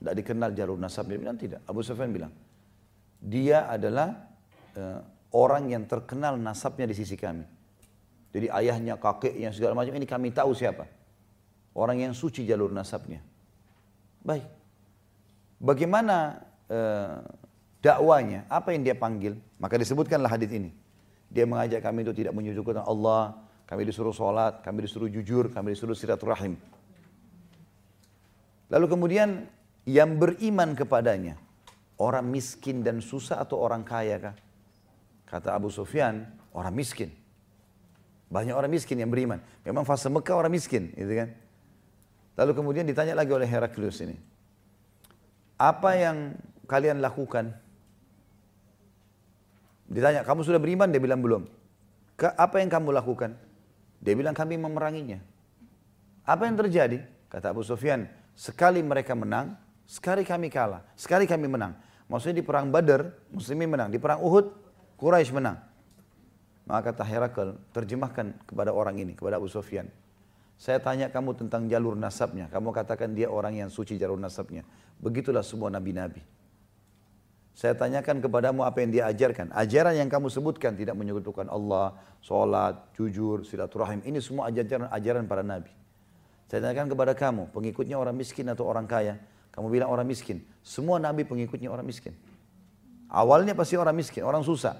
Tidak 0.01 0.13
dikenal 0.19 0.51
jalur 0.57 0.77
nasabnya? 0.77 1.17
Bilang 1.21 1.37
tidak. 1.37 1.61
Abu 1.69 1.85
Sufyan 1.85 2.11
bilang, 2.11 2.33
dia 3.21 3.69
adalah 3.69 4.27
uh, 4.75 4.99
orang 5.31 5.71
yang 5.71 5.83
terkenal 5.87 6.35
nasabnya 6.35 6.89
di 6.89 6.95
sisi 6.97 7.15
kami. 7.15 7.45
Jadi 8.33 8.49
ayahnya, 8.49 8.97
kakeknya, 8.97 9.53
segala 9.53 9.77
macam 9.77 9.93
ini 9.93 10.09
kami 10.09 10.33
tahu 10.33 10.57
siapa. 10.57 10.89
Orang 11.77 12.01
yang 12.01 12.13
suci 12.17 12.45
jalur 12.45 12.73
nasabnya. 12.73 13.21
Baik. 14.25 14.45
Bagaimana 15.61 16.41
uh, 16.69 17.21
dakwanya? 17.81 18.49
Apa 18.49 18.73
yang 18.73 18.81
dia 18.81 18.97
panggil? 18.97 19.37
Maka 19.61 19.77
disebutkanlah 19.77 20.31
hadis 20.31 20.49
ini. 20.49 20.73
Dia 21.29 21.45
mengajak 21.45 21.81
kami 21.81 22.05
untuk 22.05 22.17
tidak 22.17 22.33
menyujudkan 22.33 22.81
Allah, 22.81 23.37
kami 23.63 23.87
disuruh 23.87 24.13
sholat, 24.13 24.59
kami 24.61 24.83
disuruh 24.85 25.07
jujur, 25.07 25.49
kami 25.49 25.73
disuruh 25.73 25.95
silaturahim. 25.95 26.59
Lalu 28.67 28.85
kemudian 28.89 29.45
yang 29.87 30.19
beriman 30.19 30.73
kepadanya, 30.73 31.37
orang 31.99 32.25
miskin 32.27 32.81
dan 32.81 32.99
susah 32.99 33.39
atau 33.39 33.61
orang 33.61 33.85
kaya 33.85 34.19
kah? 34.19 34.35
Kata 35.29 35.55
Abu 35.55 35.69
Sufyan, 35.71 36.25
orang 36.53 36.73
miskin. 36.75 37.09
Banyak 38.33 38.53
orang 38.53 38.73
miskin 38.73 38.97
yang 38.97 39.13
beriman. 39.13 39.41
Memang 39.61 39.85
fase 39.85 40.09
Mekah 40.09 40.33
orang 40.33 40.53
miskin, 40.53 40.89
gitu 40.97 41.13
kan? 41.13 41.29
Lalu 42.33 42.51
kemudian 42.57 42.85
ditanya 42.89 43.13
lagi 43.13 43.29
oleh 43.29 43.45
Heraklius 43.45 44.01
ini. 44.01 44.17
Apa 45.57 45.93
yang 45.95 46.33
kalian 46.65 46.97
lakukan? 46.97 47.53
Ditanya, 49.85 50.25
kamu 50.25 50.41
sudah 50.41 50.57
beriman? 50.57 50.89
Dia 50.89 50.97
bilang 50.97 51.21
belum. 51.21 51.45
Apa 52.17 52.57
yang 52.57 52.73
kamu 52.73 52.89
lakukan? 52.89 53.37
Dia 54.03 54.13
bilang 54.19 54.35
kami 54.35 54.59
memeranginya. 54.59 55.23
Apa 56.27 56.45
yang 56.45 56.59
terjadi? 56.59 56.99
Kata 57.31 57.55
Abu 57.55 57.63
Sufyan, 57.63 58.05
Sekali 58.33 58.81
mereka 58.81 59.13
menang, 59.13 59.53
sekali 59.85 60.25
kami 60.25 60.49
kalah, 60.49 60.81
sekali 60.97 61.29
kami 61.29 61.45
menang. 61.45 61.77
Maksudnya 62.09 62.41
di 62.41 62.45
perang 62.45 62.73
Badar, 62.73 63.13
muslimin 63.29 63.69
menang. 63.69 63.89
Di 63.93 64.01
perang 64.01 64.21
Uhud, 64.25 64.49
Quraisy 64.97 65.31
menang. 65.33 65.61
Maka 66.65 66.91
kata 66.91 67.03
Herakl, 67.05 67.49
terjemahkan 67.71 68.33
kepada 68.49 68.73
orang 68.73 68.97
ini, 68.97 69.13
kepada 69.13 69.37
Abu 69.37 69.47
Sufyan. 69.47 69.87
Saya 70.57 70.79
tanya 70.81 71.09
kamu 71.13 71.37
tentang 71.37 71.69
jalur 71.69 71.93
nasabnya. 71.93 72.49
Kamu 72.49 72.73
katakan 72.73 73.13
dia 73.13 73.29
orang 73.29 73.57
yang 73.57 73.69
suci 73.69 73.97
jalur 73.97 74.17
nasabnya. 74.17 74.65
Begitulah 75.01 75.43
semua 75.43 75.69
nabi-nabi. 75.69 76.23
Saya 77.53 77.77
tanyakan 77.77 78.17
kepadamu 78.17 78.65
apa 78.65 78.81
yang 78.81 78.89
dia 78.89 79.03
ajarkan. 79.13 79.53
Ajaran 79.53 79.93
yang 79.93 80.09
kamu 80.09 80.33
sebutkan 80.33 80.73
tidak 80.73 80.97
menyebutkan 80.97 81.45
Allah, 81.45 81.93
sholat, 82.17 82.81
jujur, 82.97 83.45
silaturahim. 83.45 84.01
Ini 84.01 84.17
semua 84.25 84.49
ajaran 84.49 84.89
ajaran 84.89 85.23
para 85.29 85.45
nabi. 85.45 85.69
Saya 86.49 86.65
tanyakan 86.65 86.89
kepada 86.89 87.13
kamu, 87.13 87.53
pengikutnya 87.53 87.97
orang 87.97 88.17
miskin 88.17 88.49
atau 88.49 88.65
orang 88.65 88.89
kaya. 88.89 89.21
Kamu 89.53 89.69
bilang 89.69 89.93
orang 89.93 90.09
miskin. 90.09 90.41
Semua 90.65 90.97
nabi 90.97 91.29
pengikutnya 91.29 91.69
orang 91.69 91.85
miskin. 91.85 92.17
Awalnya 93.13 93.53
pasti 93.53 93.77
orang 93.77 93.93
miskin, 93.93 94.25
orang 94.25 94.41
susah. 94.41 94.73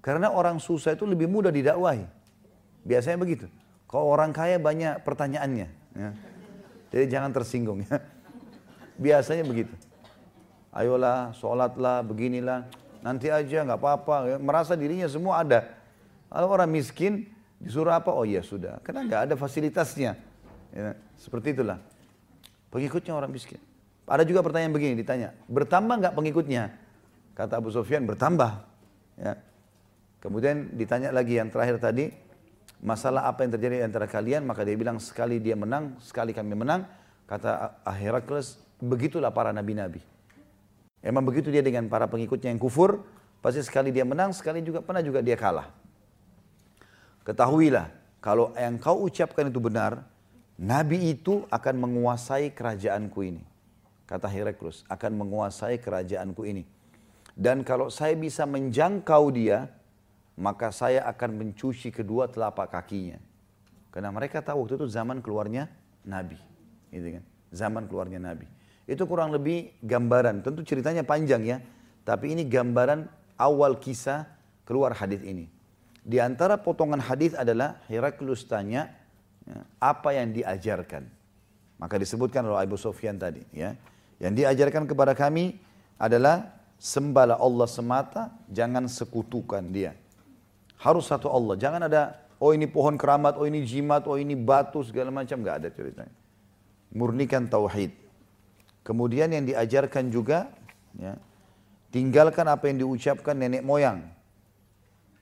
Karena 0.00 0.32
orang 0.32 0.56
susah 0.56 0.96
itu 0.96 1.04
lebih 1.04 1.28
mudah 1.28 1.52
didakwahi. 1.52 2.08
Biasanya 2.88 3.20
begitu. 3.20 3.52
Kalau 3.84 4.08
orang 4.08 4.32
kaya 4.32 4.56
banyak 4.56 5.04
pertanyaannya. 5.04 5.68
Ya. 5.92 6.10
Jadi 6.88 7.04
jangan 7.12 7.36
tersinggung 7.36 7.84
ya. 7.84 8.00
Biasanya 8.96 9.44
begitu 9.44 9.76
ayolah 10.72 11.32
sholatlah 11.36 12.04
beginilah. 12.04 12.68
Nanti 13.00 13.30
aja 13.30 13.62
nggak 13.62 13.78
apa-apa. 13.78 14.14
Ya. 14.26 14.36
merasa 14.40 14.74
dirinya 14.74 15.06
semua 15.06 15.40
ada. 15.42 15.64
Kalau 16.28 16.48
orang 16.50 16.68
miskin 16.68 17.30
disuruh 17.62 17.94
apa? 17.94 18.12
Oh 18.12 18.26
iya 18.26 18.44
sudah. 18.44 18.82
Karena 18.84 19.06
nggak 19.06 19.20
ada 19.30 19.34
fasilitasnya. 19.38 20.18
Ya, 20.74 20.92
seperti 21.16 21.56
itulah. 21.56 21.80
Pengikutnya 22.68 23.16
orang 23.16 23.32
miskin. 23.32 23.56
Ada 24.08 24.24
juga 24.24 24.44
pertanyaan 24.44 24.72
begini 24.72 24.98
ditanya. 24.98 25.32
Bertambah 25.48 25.94
nggak 26.04 26.14
pengikutnya? 26.16 26.72
Kata 27.32 27.60
Abu 27.60 27.72
Sufyan 27.72 28.04
bertambah. 28.04 28.64
Ya. 29.16 29.40
Kemudian 30.18 30.74
ditanya 30.74 31.14
lagi 31.14 31.38
yang 31.38 31.48
terakhir 31.48 31.78
tadi 31.78 32.10
masalah 32.82 33.30
apa 33.30 33.46
yang 33.46 33.54
terjadi 33.56 33.86
antara 33.86 34.10
kalian? 34.10 34.44
Maka 34.44 34.66
dia 34.66 34.74
bilang 34.74 34.98
sekali 34.98 35.38
dia 35.38 35.54
menang 35.54 35.96
sekali 36.02 36.34
kami 36.34 36.52
menang. 36.58 36.84
Kata 37.24 37.80
Herakles 37.88 38.60
begitulah 38.80 39.32
para 39.32 39.52
nabi-nabi 39.52 40.17
Emang 40.98 41.22
begitu 41.22 41.48
dia 41.54 41.62
dengan 41.62 41.86
para 41.86 42.10
pengikutnya 42.10 42.50
yang 42.50 42.58
kufur, 42.58 43.06
pasti 43.38 43.62
sekali 43.62 43.94
dia 43.94 44.02
menang, 44.02 44.34
sekali 44.34 44.58
juga 44.60 44.82
pernah 44.82 45.02
juga 45.02 45.22
dia 45.22 45.38
kalah. 45.38 45.70
Ketahuilah, 47.22 47.92
kalau 48.18 48.50
yang 48.58 48.80
kau 48.82 49.06
ucapkan 49.06 49.46
itu 49.46 49.62
benar, 49.62 50.02
Nabi 50.58 51.14
itu 51.14 51.46
akan 51.54 51.74
menguasai 51.78 52.50
kerajaanku 52.50 53.20
ini. 53.22 53.44
Kata 54.08 54.26
Heraklus, 54.26 54.82
akan 54.90 55.22
menguasai 55.22 55.78
kerajaanku 55.78 56.42
ini. 56.48 56.64
Dan 57.38 57.62
kalau 57.62 57.86
saya 57.92 58.18
bisa 58.18 58.42
menjangkau 58.42 59.30
dia, 59.30 59.70
maka 60.34 60.74
saya 60.74 61.06
akan 61.06 61.38
mencuci 61.38 61.94
kedua 61.94 62.26
telapak 62.26 62.74
kakinya. 62.74 63.22
Karena 63.94 64.10
mereka 64.10 64.42
tahu 64.42 64.66
waktu 64.66 64.74
itu 64.80 64.90
zaman 64.90 65.22
keluarnya 65.22 65.70
Nabi. 66.02 66.40
Gitu 66.90 67.20
kan? 67.20 67.24
Zaman 67.54 67.86
keluarnya 67.86 68.18
Nabi. 68.18 68.57
Itu 68.88 69.04
kurang 69.04 69.36
lebih 69.36 69.76
gambaran. 69.84 70.40
Tentu 70.40 70.64
ceritanya 70.64 71.04
panjang 71.04 71.44
ya. 71.44 71.60
Tapi 72.08 72.32
ini 72.32 72.48
gambaran 72.48 73.04
awal 73.36 73.76
kisah 73.76 74.24
keluar 74.64 74.96
hadis 74.96 75.20
ini. 75.20 75.44
Di 76.00 76.16
antara 76.24 76.56
potongan 76.56 77.04
hadis 77.04 77.36
adalah 77.36 77.84
Heraklus 77.84 78.48
tanya 78.48 78.88
ya, 79.44 79.60
apa 79.76 80.16
yang 80.16 80.32
diajarkan. 80.32 81.04
Maka 81.76 82.00
disebutkan 82.00 82.48
oleh 82.48 82.64
Abu 82.64 82.80
Sofyan 82.80 83.20
tadi. 83.20 83.44
Ya. 83.52 83.76
Yang 84.16 84.40
diajarkan 84.42 84.88
kepada 84.88 85.12
kami 85.12 85.60
adalah 86.00 86.58
sembahlah 86.80 87.36
Allah 87.36 87.68
semata, 87.68 88.32
jangan 88.48 88.88
sekutukan 88.88 89.62
dia. 89.68 89.92
Harus 90.80 91.12
satu 91.12 91.28
Allah, 91.28 91.60
jangan 91.60 91.84
ada 91.84 92.16
oh 92.40 92.56
ini 92.56 92.64
pohon 92.64 92.96
keramat, 92.96 93.36
oh 93.36 93.44
ini 93.44 93.66
jimat, 93.66 94.06
oh 94.08 94.16
ini 94.16 94.32
batu 94.32 94.80
segala 94.80 95.12
macam, 95.12 95.38
nggak 95.44 95.56
ada 95.60 95.68
ceritanya. 95.68 96.14
Murnikan 96.94 97.44
tauhid. 97.50 98.07
Kemudian 98.88 99.28
yang 99.28 99.44
diajarkan 99.44 100.08
juga, 100.08 100.48
ya, 100.96 101.20
tinggalkan 101.92 102.48
apa 102.48 102.72
yang 102.72 102.88
diucapkan 102.88 103.36
nenek 103.36 103.60
moyang. 103.60 104.00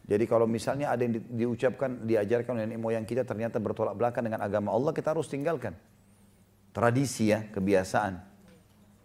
Jadi 0.06 0.22
kalau 0.30 0.46
misalnya 0.46 0.94
ada 0.94 1.02
yang 1.02 1.18
di, 1.18 1.20
diucapkan, 1.34 2.06
diajarkan 2.06 2.62
nenek 2.62 2.78
moyang 2.78 3.02
kita 3.02 3.26
ternyata 3.26 3.58
bertolak 3.58 3.98
belakang 3.98 4.22
dengan 4.22 4.38
agama 4.38 4.70
Allah, 4.70 4.94
kita 4.94 5.10
harus 5.10 5.26
tinggalkan. 5.26 5.74
Tradisi 6.70 7.34
ya, 7.34 7.42
kebiasaan. 7.50 8.22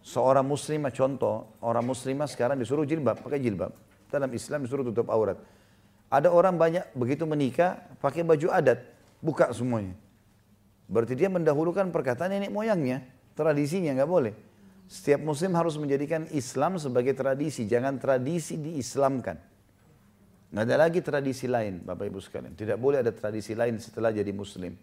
Seorang 0.06 0.46
muslimah 0.46 0.94
contoh, 0.94 1.58
orang 1.58 1.82
muslimah 1.82 2.30
sekarang 2.30 2.54
disuruh 2.54 2.86
jilbab, 2.86 3.18
pakai 3.18 3.42
jilbab. 3.42 3.74
Dalam 4.14 4.30
Islam 4.30 4.62
disuruh 4.62 4.86
tutup 4.86 5.10
aurat. 5.10 5.42
Ada 6.06 6.30
orang 6.30 6.54
banyak 6.54 6.94
begitu 6.94 7.26
menikah 7.26 7.82
pakai 7.98 8.22
baju 8.22 8.46
adat, 8.54 8.78
buka 9.18 9.50
semuanya. 9.50 9.98
Berarti 10.86 11.18
dia 11.18 11.26
mendahulukan 11.26 11.90
perkataan 11.90 12.30
nenek 12.30 12.54
moyangnya, 12.54 13.02
tradisinya 13.34 13.90
nggak 13.98 14.06
boleh. 14.06 14.51
Setiap 14.92 15.24
muslim 15.24 15.56
harus 15.56 15.80
menjadikan 15.80 16.28
Islam 16.36 16.76
sebagai 16.76 17.16
tradisi, 17.16 17.64
jangan 17.64 17.96
tradisi 17.96 18.60
diislamkan. 18.60 19.40
Nggak 20.52 20.64
ada 20.68 20.76
lagi 20.76 21.00
tradisi 21.00 21.48
lain, 21.48 21.80
Bapak 21.80 22.12
Ibu 22.12 22.20
sekalian. 22.20 22.52
Tidak 22.52 22.76
boleh 22.76 23.00
ada 23.00 23.08
tradisi 23.08 23.56
lain 23.56 23.80
setelah 23.80 24.12
jadi 24.12 24.28
muslim. 24.36 24.76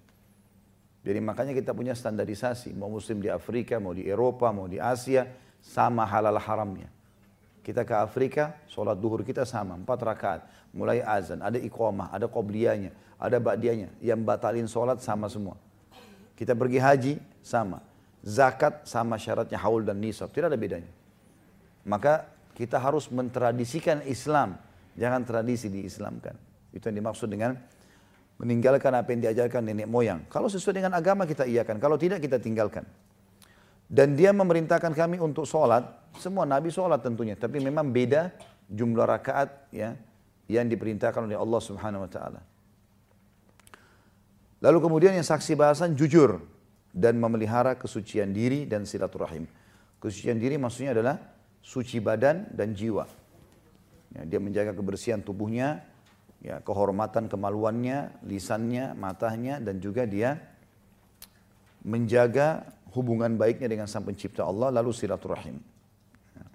Jadi 1.06 1.20
makanya 1.22 1.54
kita 1.54 1.78
punya 1.78 1.94
standarisasi, 1.94 2.74
mau 2.74 2.90
muslim 2.90 3.22
di 3.22 3.30
Afrika, 3.30 3.78
mau 3.78 3.94
di 3.94 4.10
Eropa, 4.10 4.50
mau 4.50 4.66
di 4.66 4.82
Asia, 4.82 5.30
sama 5.62 6.10
halal 6.10 6.42
haramnya. 6.42 6.90
Kita 7.62 7.86
ke 7.86 7.94
Afrika, 7.94 8.58
sholat 8.66 8.98
duhur 8.98 9.22
kita 9.22 9.46
sama, 9.46 9.78
empat 9.78 10.00
rakaat. 10.02 10.42
Mulai 10.74 11.06
azan, 11.06 11.38
ada 11.46 11.62
iqamah, 11.62 12.10
ada 12.10 12.26
qobliyahnya, 12.26 12.98
ada 13.22 13.38
ba'diyahnya. 13.38 13.94
Yang 14.02 14.20
batalin 14.26 14.66
sholat 14.66 15.06
sama 15.06 15.30
semua. 15.30 15.54
Kita 16.34 16.58
pergi 16.58 16.82
haji, 16.82 17.14
sama 17.46 17.89
zakat 18.24 18.84
sama 18.88 19.16
syaratnya 19.16 19.60
haul 19.60 19.84
dan 19.84 20.00
nisab, 20.00 20.32
tidak 20.32 20.52
ada 20.52 20.60
bedanya. 20.60 20.92
Maka 21.88 22.28
kita 22.54 22.76
harus 22.76 23.08
mentradisikan 23.08 24.04
Islam, 24.04 24.60
jangan 25.00 25.24
tradisi 25.24 25.72
diislamkan. 25.72 26.36
Itu 26.76 26.92
yang 26.92 27.02
dimaksud 27.02 27.32
dengan 27.32 27.56
meninggalkan 28.40 28.92
apa 28.96 29.10
yang 29.12 29.22
diajarkan 29.28 29.64
nenek 29.64 29.88
moyang. 29.88 30.24
Kalau 30.32 30.48
sesuai 30.52 30.84
dengan 30.84 30.96
agama 30.96 31.24
kita 31.28 31.48
iakan, 31.48 31.80
kalau 31.80 31.96
tidak 32.00 32.24
kita 32.24 32.40
tinggalkan. 32.40 32.88
Dan 33.90 34.14
dia 34.14 34.30
memerintahkan 34.30 34.94
kami 34.94 35.18
untuk 35.18 35.50
sholat, 35.50 35.82
semua 36.22 36.46
nabi 36.46 36.70
sholat 36.70 37.02
tentunya, 37.02 37.34
tapi 37.34 37.58
memang 37.58 37.90
beda 37.90 38.30
jumlah 38.70 39.08
rakaat 39.08 39.50
ya 39.74 39.98
yang 40.46 40.70
diperintahkan 40.70 41.26
oleh 41.26 41.34
Allah 41.34 41.62
Subhanahu 41.62 42.06
wa 42.06 42.12
taala. 42.12 42.42
Lalu 44.60 44.78
kemudian 44.84 45.16
yang 45.16 45.26
saksi 45.26 45.56
bahasan 45.58 45.98
jujur, 45.98 46.44
dan 46.90 47.22
memelihara 47.22 47.78
kesucian 47.78 48.34
diri 48.34 48.66
dan 48.66 48.86
silaturahim. 48.86 49.46
Kesucian 50.02 50.40
diri 50.42 50.58
maksudnya 50.58 50.96
adalah 50.96 51.20
suci 51.62 52.02
badan 52.02 52.50
dan 52.56 52.74
jiwa. 52.74 53.06
Ya, 54.16 54.26
dia 54.26 54.40
menjaga 54.42 54.74
kebersihan 54.74 55.22
tubuhnya, 55.22 55.86
ya, 56.42 56.64
kehormatan 56.66 57.30
kemaluannya, 57.30 58.26
lisannya, 58.26 58.98
matanya, 58.98 59.62
dan 59.62 59.78
juga 59.78 60.10
dia 60.10 60.42
menjaga 61.86 62.66
hubungan 62.96 63.38
baiknya 63.38 63.70
dengan 63.70 63.86
sang 63.86 64.02
pencipta 64.02 64.42
Allah, 64.42 64.74
lalu 64.74 64.90
silaturahim. 64.90 65.62
Ya. 66.34 66.46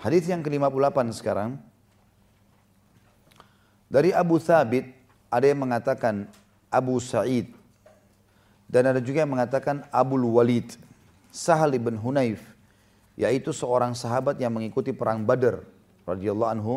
Hadis 0.00 0.24
yang 0.24 0.40
ke-58 0.40 0.98
sekarang 1.12 1.60
dari 3.92 4.14
Abu 4.16 4.40
Thabit 4.40 4.99
ada 5.30 5.46
yang 5.46 5.62
mengatakan 5.62 6.26
Abu 6.68 6.98
Sa'id. 6.98 7.54
Dan 8.70 8.86
ada 8.86 9.02
juga 9.02 9.26
yang 9.26 9.34
mengatakan 9.34 9.82
Abu 9.90 10.14
Walid 10.30 10.78
Sahal 11.30 11.74
ibn 11.74 11.98
Hunayf 11.98 12.42
yaitu 13.18 13.50
seorang 13.54 13.94
sahabat 13.94 14.38
yang 14.38 14.54
mengikuti 14.54 14.94
perang 14.94 15.22
Badar 15.26 15.62
radhiyallahu 16.06 16.50
anhu 16.50 16.74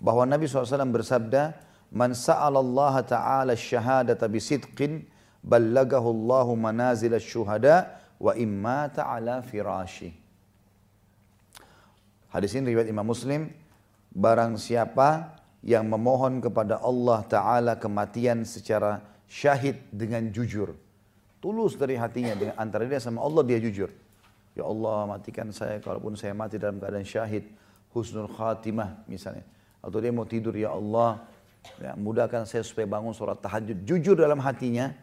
bahwa 0.00 0.28
Nabi 0.28 0.48
SAW 0.48 0.66
bersabda 0.92 1.56
man 1.92 2.12
sa'alallaha 2.12 3.06
ta'ala 3.06 3.54
syahadata 3.54 4.26
bisidqin 4.28 5.06
ballagahu 5.44 6.10
Allahu 6.10 6.58
manazil 6.58 7.14
syuhada 7.22 8.02
wa 8.18 8.34
imma 8.34 8.90
ta'ala 8.90 9.40
firashi. 9.46 10.12
Hadis 12.34 12.52
ini 12.58 12.74
riwayat 12.74 12.90
Imam 12.90 13.06
Muslim 13.06 13.48
barang 14.12 14.58
siapa 14.60 15.38
yang 15.66 15.90
memohon 15.90 16.38
kepada 16.38 16.78
Allah 16.78 17.26
Ta'ala 17.26 17.74
kematian 17.74 18.46
secara 18.46 19.02
syahid 19.26 19.82
dengan 19.90 20.30
jujur. 20.30 20.78
Tulus 21.42 21.74
dari 21.74 21.98
hatinya 21.98 22.38
dengan 22.38 22.54
antara 22.54 22.86
dia 22.86 23.02
sama 23.02 23.18
Allah 23.26 23.42
dia 23.42 23.58
jujur. 23.58 23.90
Ya 24.54 24.62
Allah 24.62 25.10
matikan 25.10 25.50
saya 25.50 25.82
kalaupun 25.82 26.14
saya 26.14 26.38
mati 26.38 26.56
dalam 26.56 26.78
keadaan 26.78 27.02
syahid. 27.02 27.50
Husnul 27.90 28.30
khatimah 28.30 29.04
misalnya. 29.10 29.42
Atau 29.82 29.98
dia 29.98 30.14
mau 30.14 30.22
tidur 30.22 30.54
ya 30.54 30.70
Allah. 30.70 31.26
Ya, 31.82 31.98
mudahkan 31.98 32.46
saya 32.46 32.62
supaya 32.62 32.86
bangun 32.86 33.10
sholat 33.10 33.42
tahajud. 33.42 33.82
Jujur 33.82 34.14
dalam 34.14 34.38
hatinya. 34.38 34.94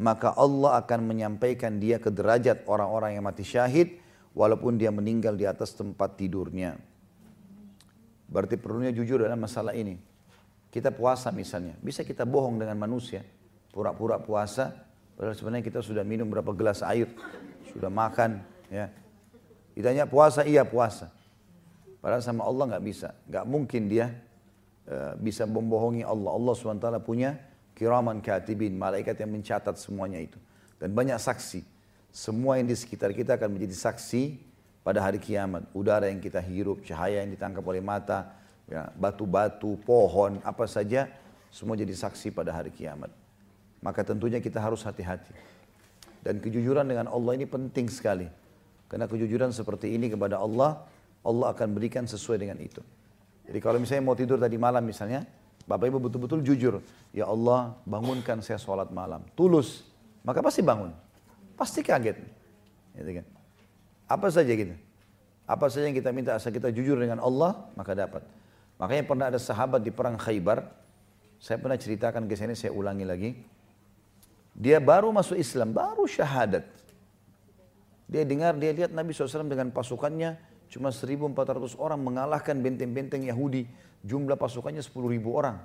maka 0.00 0.32
Allah 0.40 0.80
akan 0.80 1.04
menyampaikan 1.04 1.76
dia 1.76 2.00
ke 2.00 2.08
derajat 2.08 2.64
orang-orang 2.64 3.12
yang 3.12 3.28
mati 3.28 3.44
syahid 3.44 4.00
walaupun 4.32 4.80
dia 4.80 4.88
meninggal 4.88 5.36
di 5.36 5.44
atas 5.44 5.76
tempat 5.76 6.16
tidurnya. 6.16 6.80
Berarti 8.32 8.56
perlunya 8.56 8.88
jujur 8.96 9.20
dalam 9.20 9.36
masalah 9.36 9.76
ini. 9.76 10.00
Kita 10.72 10.88
puasa 10.88 11.28
misalnya, 11.28 11.76
bisa 11.84 12.00
kita 12.00 12.24
bohong 12.24 12.56
dengan 12.56 12.80
manusia, 12.80 13.20
pura-pura 13.68 14.16
puasa, 14.16 14.72
padahal 15.20 15.36
sebenarnya 15.36 15.64
kita 15.68 15.84
sudah 15.84 16.00
minum 16.00 16.24
berapa 16.32 16.48
gelas 16.56 16.80
air, 16.80 17.12
sudah 17.68 17.92
makan, 17.92 18.40
ya. 18.72 18.88
Ditanya 19.76 20.08
puasa, 20.08 20.48
iya 20.48 20.64
puasa. 20.64 21.12
Padahal 22.00 22.24
sama 22.24 22.48
Allah 22.48 22.72
nggak 22.72 22.84
bisa, 22.88 23.12
nggak 23.28 23.44
mungkin 23.44 23.92
dia 23.92 24.16
uh, 24.88 25.12
bisa 25.20 25.44
membohongi 25.44 26.00
Allah. 26.08 26.32
Allah 26.32 26.52
swt 26.56 26.88
punya 27.04 27.36
kiraman 27.76 28.24
katibin, 28.24 28.72
malaikat 28.80 29.20
yang 29.20 29.28
mencatat 29.28 29.76
semuanya 29.76 30.24
itu. 30.24 30.40
Dan 30.80 30.96
banyak 30.96 31.20
saksi. 31.20 31.60
Semua 32.12 32.56
yang 32.60 32.68
di 32.68 32.76
sekitar 32.76 33.12
kita 33.12 33.36
akan 33.36 33.56
menjadi 33.60 33.76
saksi 33.76 34.51
pada 34.82 35.02
hari 35.02 35.18
kiamat. 35.18 35.66
Udara 35.74 36.10
yang 36.10 36.18
kita 36.18 36.42
hirup, 36.42 36.82
cahaya 36.82 37.22
yang 37.22 37.30
ditangkap 37.30 37.62
oleh 37.62 37.82
mata, 37.82 38.34
ya, 38.66 38.90
batu-batu, 38.98 39.78
pohon, 39.82 40.42
apa 40.42 40.66
saja, 40.66 41.08
semua 41.50 41.78
jadi 41.78 41.94
saksi 41.94 42.34
pada 42.34 42.54
hari 42.54 42.70
kiamat. 42.74 43.10
Maka 43.82 44.06
tentunya 44.06 44.38
kita 44.38 44.62
harus 44.62 44.82
hati-hati. 44.86 45.34
Dan 46.22 46.38
kejujuran 46.38 46.86
dengan 46.86 47.10
Allah 47.10 47.34
ini 47.34 47.46
penting 47.50 47.90
sekali. 47.90 48.30
Karena 48.86 49.10
kejujuran 49.10 49.50
seperti 49.50 49.90
ini 49.90 50.12
kepada 50.12 50.38
Allah, 50.38 50.86
Allah 51.26 51.46
akan 51.50 51.74
berikan 51.74 52.06
sesuai 52.06 52.38
dengan 52.38 52.58
itu. 52.62 52.78
Jadi 53.42 53.58
kalau 53.58 53.82
misalnya 53.82 54.04
mau 54.06 54.14
tidur 54.14 54.38
tadi 54.38 54.54
malam 54.54 54.86
misalnya, 54.86 55.26
Bapak 55.66 55.90
Ibu 55.90 55.98
betul-betul 55.98 56.42
jujur. 56.42 56.82
Ya 57.14 57.26
Allah 57.26 57.74
bangunkan 57.86 58.42
saya 58.42 58.58
sholat 58.58 58.90
malam. 58.90 59.22
Tulus. 59.34 59.86
Maka 60.22 60.42
pasti 60.42 60.62
bangun. 60.62 60.94
Pasti 61.58 61.82
kaget. 61.82 62.18
Gitu 62.98 63.10
kan. 63.22 63.26
Apa 64.12 64.28
saja 64.28 64.52
gitu. 64.52 64.76
Apa 65.48 65.72
saja 65.72 65.88
yang 65.88 65.96
kita 65.96 66.12
minta 66.12 66.36
asal 66.36 66.52
kita 66.52 66.68
jujur 66.68 67.00
dengan 67.00 67.24
Allah, 67.24 67.64
maka 67.72 67.96
dapat. 67.96 68.20
Makanya 68.76 69.04
pernah 69.08 69.26
ada 69.32 69.40
sahabat 69.40 69.80
di 69.80 69.88
perang 69.88 70.20
Khaybar, 70.20 70.68
saya 71.40 71.56
pernah 71.56 71.80
ceritakan 71.80 72.28
ke 72.28 72.36
sini, 72.36 72.52
saya 72.52 72.76
ulangi 72.76 73.08
lagi. 73.08 73.30
Dia 74.52 74.84
baru 74.84 75.08
masuk 75.16 75.40
Islam, 75.40 75.72
baru 75.72 76.04
syahadat. 76.04 76.68
Dia 78.04 78.28
dengar, 78.28 78.52
dia 78.60 78.76
lihat 78.76 78.92
Nabi 78.92 79.16
SAW 79.16 79.48
dengan 79.48 79.72
pasukannya 79.72 80.36
cuma 80.68 80.92
1.400 80.92 81.32
orang 81.80 82.00
mengalahkan 82.04 82.60
benteng-benteng 82.60 83.24
Yahudi. 83.24 83.64
Jumlah 84.04 84.36
pasukannya 84.36 84.84
10.000 84.84 85.24
orang. 85.32 85.56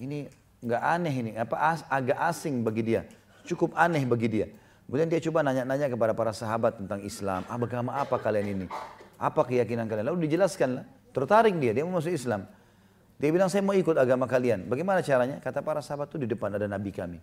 Ini 0.00 0.32
nggak 0.64 0.82
aneh 0.82 1.14
ini, 1.14 1.30
apa 1.36 1.84
agak 1.92 2.18
asing 2.32 2.64
bagi 2.64 2.82
dia. 2.88 3.04
Cukup 3.44 3.76
aneh 3.76 4.02
bagi 4.08 4.28
dia. 4.32 4.46
Kemudian 4.88 5.12
dia 5.12 5.20
coba 5.28 5.44
nanya-nanya 5.44 5.92
kepada 5.92 6.16
para 6.16 6.32
sahabat 6.32 6.80
tentang 6.80 7.04
Islam. 7.04 7.44
Ah, 7.44 7.60
agama 7.60 7.92
apa 7.92 8.16
kalian 8.16 8.56
ini? 8.56 8.66
Apa 9.20 9.44
keyakinan 9.44 9.84
kalian? 9.84 10.08
Lalu 10.08 10.24
dijelaskan 10.24 10.80
Tertarik 11.12 11.56
dia, 11.56 11.72
dia 11.74 11.82
mau 11.82 11.98
masuk 11.98 12.12
Islam. 12.12 12.44
Dia 13.18 13.30
bilang, 13.34 13.50
saya 13.50 13.64
mau 13.66 13.74
ikut 13.74 13.96
agama 13.98 14.30
kalian. 14.30 14.70
Bagaimana 14.70 15.02
caranya? 15.02 15.42
Kata 15.42 15.64
para 15.64 15.82
sahabat 15.82 16.14
itu 16.14 16.22
di 16.22 16.28
depan 16.30 16.54
ada 16.54 16.70
Nabi 16.70 16.94
kami. 16.94 17.18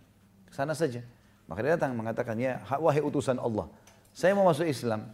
Sana 0.52 0.76
saja. 0.76 1.00
Maka 1.48 1.64
dia 1.64 1.80
datang 1.80 1.96
mengatakan, 1.96 2.36
ya 2.36 2.60
wahai 2.76 3.00
utusan 3.00 3.40
Allah. 3.40 3.70
Saya 4.12 4.36
mau 4.36 4.44
masuk 4.44 4.68
Islam. 4.68 5.08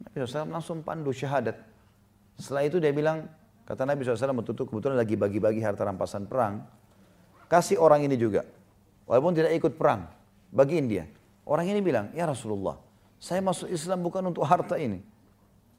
Nabi 0.00 0.14
SAW 0.22 0.46
langsung 0.46 0.78
pandu 0.86 1.10
syahadat. 1.10 1.58
Setelah 2.38 2.62
itu 2.62 2.78
dia 2.78 2.94
bilang, 2.94 3.26
kata 3.66 3.82
Nabi 3.82 4.06
SAW 4.06 4.38
betul 4.38 4.54
kebetulan 4.62 4.94
lagi 4.94 5.18
bagi-bagi 5.18 5.58
harta 5.64 5.82
rampasan 5.82 6.30
perang. 6.30 6.62
Kasih 7.50 7.82
orang 7.82 8.06
ini 8.06 8.14
juga. 8.14 8.46
Walaupun 9.10 9.34
tidak 9.34 9.58
ikut 9.58 9.74
perang. 9.74 10.06
Bagiin 10.54 10.86
dia. 10.86 11.04
Orang 11.50 11.66
ini 11.66 11.82
bilang, 11.82 12.14
ya 12.14 12.30
Rasulullah, 12.30 12.78
saya 13.18 13.42
masuk 13.42 13.66
Islam 13.74 14.06
bukan 14.06 14.22
untuk 14.30 14.46
harta 14.46 14.78
ini. 14.78 15.02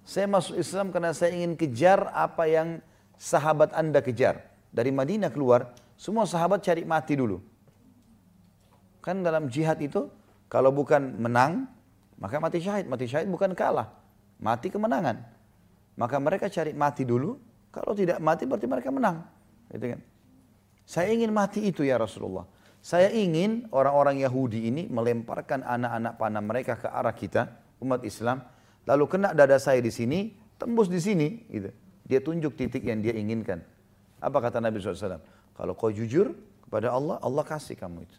Saya 0.03 0.27
masuk 0.27 0.60
Islam 0.60 0.91
karena 0.91 1.15
saya 1.15 1.31
ingin 1.31 1.55
kejar 1.55 2.12
apa 2.12 2.43
yang 2.43 2.84
sahabat 3.15 3.71
anda 3.71 4.03
kejar. 4.03 4.51
Dari 4.67 4.91
Madinah 4.91 5.31
keluar, 5.31 5.71
semua 5.95 6.27
sahabat 6.27 6.60
cari 6.60 6.84
mati 6.84 7.15
dulu. 7.15 7.39
Kan 8.99 9.23
dalam 9.23 9.47
jihad 9.47 9.79
itu, 9.79 10.12
kalau 10.51 10.75
bukan 10.75 11.15
menang, 11.15 11.71
maka 12.19 12.36
mati 12.43 12.60
syahid. 12.60 12.91
Mati 12.91 13.07
syahid 13.07 13.31
bukan 13.31 13.55
kalah, 13.55 13.95
mati 14.43 14.67
kemenangan. 14.67 15.23
Maka 15.95 16.19
mereka 16.19 16.51
cari 16.51 16.75
mati 16.75 17.07
dulu, 17.07 17.39
kalau 17.71 17.95
tidak 17.95 18.19
mati 18.19 18.43
berarti 18.43 18.67
mereka 18.67 18.91
menang. 18.91 19.23
Gitu 19.71 19.95
kan? 19.95 20.01
Saya 20.84 21.15
ingin 21.15 21.31
mati 21.31 21.63
itu 21.63 21.88
ya 21.88 21.95
Rasulullah. 21.95 22.43
Saya 22.82 23.13
ingin 23.13 23.70
orang-orang 23.70 24.26
Yahudi 24.26 24.65
ini 24.65 24.89
melemparkan 24.89 25.62
anak-anak 25.62 26.17
panah 26.17 26.41
mereka 26.41 26.74
ke 26.82 26.89
arah 26.89 27.13
kita, 27.13 27.46
umat 27.78 28.02
Islam, 28.02 28.41
lalu 28.89 29.06
kena 29.06 29.38
dada 29.38 29.62
saya 29.62 29.78
di 29.86 29.94
sini, 29.94 30.34
tembus 30.58 30.89
di 30.89 30.98
sini, 30.98 31.46
gitu. 31.46 31.70
Dia 32.10 32.20
tunjuk 32.26 32.58
titik 32.58 32.82
yang 32.82 33.06
dia 33.06 33.13
inginkan. 33.13 33.62
Apa 34.17 34.41
kata 34.41 34.58
Nabi 34.58 34.82
SAW? 34.82 35.22
Kalau 35.54 35.74
kau 35.78 35.94
jujur 35.94 36.34
kepada 36.65 36.89
Allah, 36.89 37.22
Allah 37.22 37.46
kasih 37.46 37.78
kamu 37.78 38.10
itu. 38.10 38.17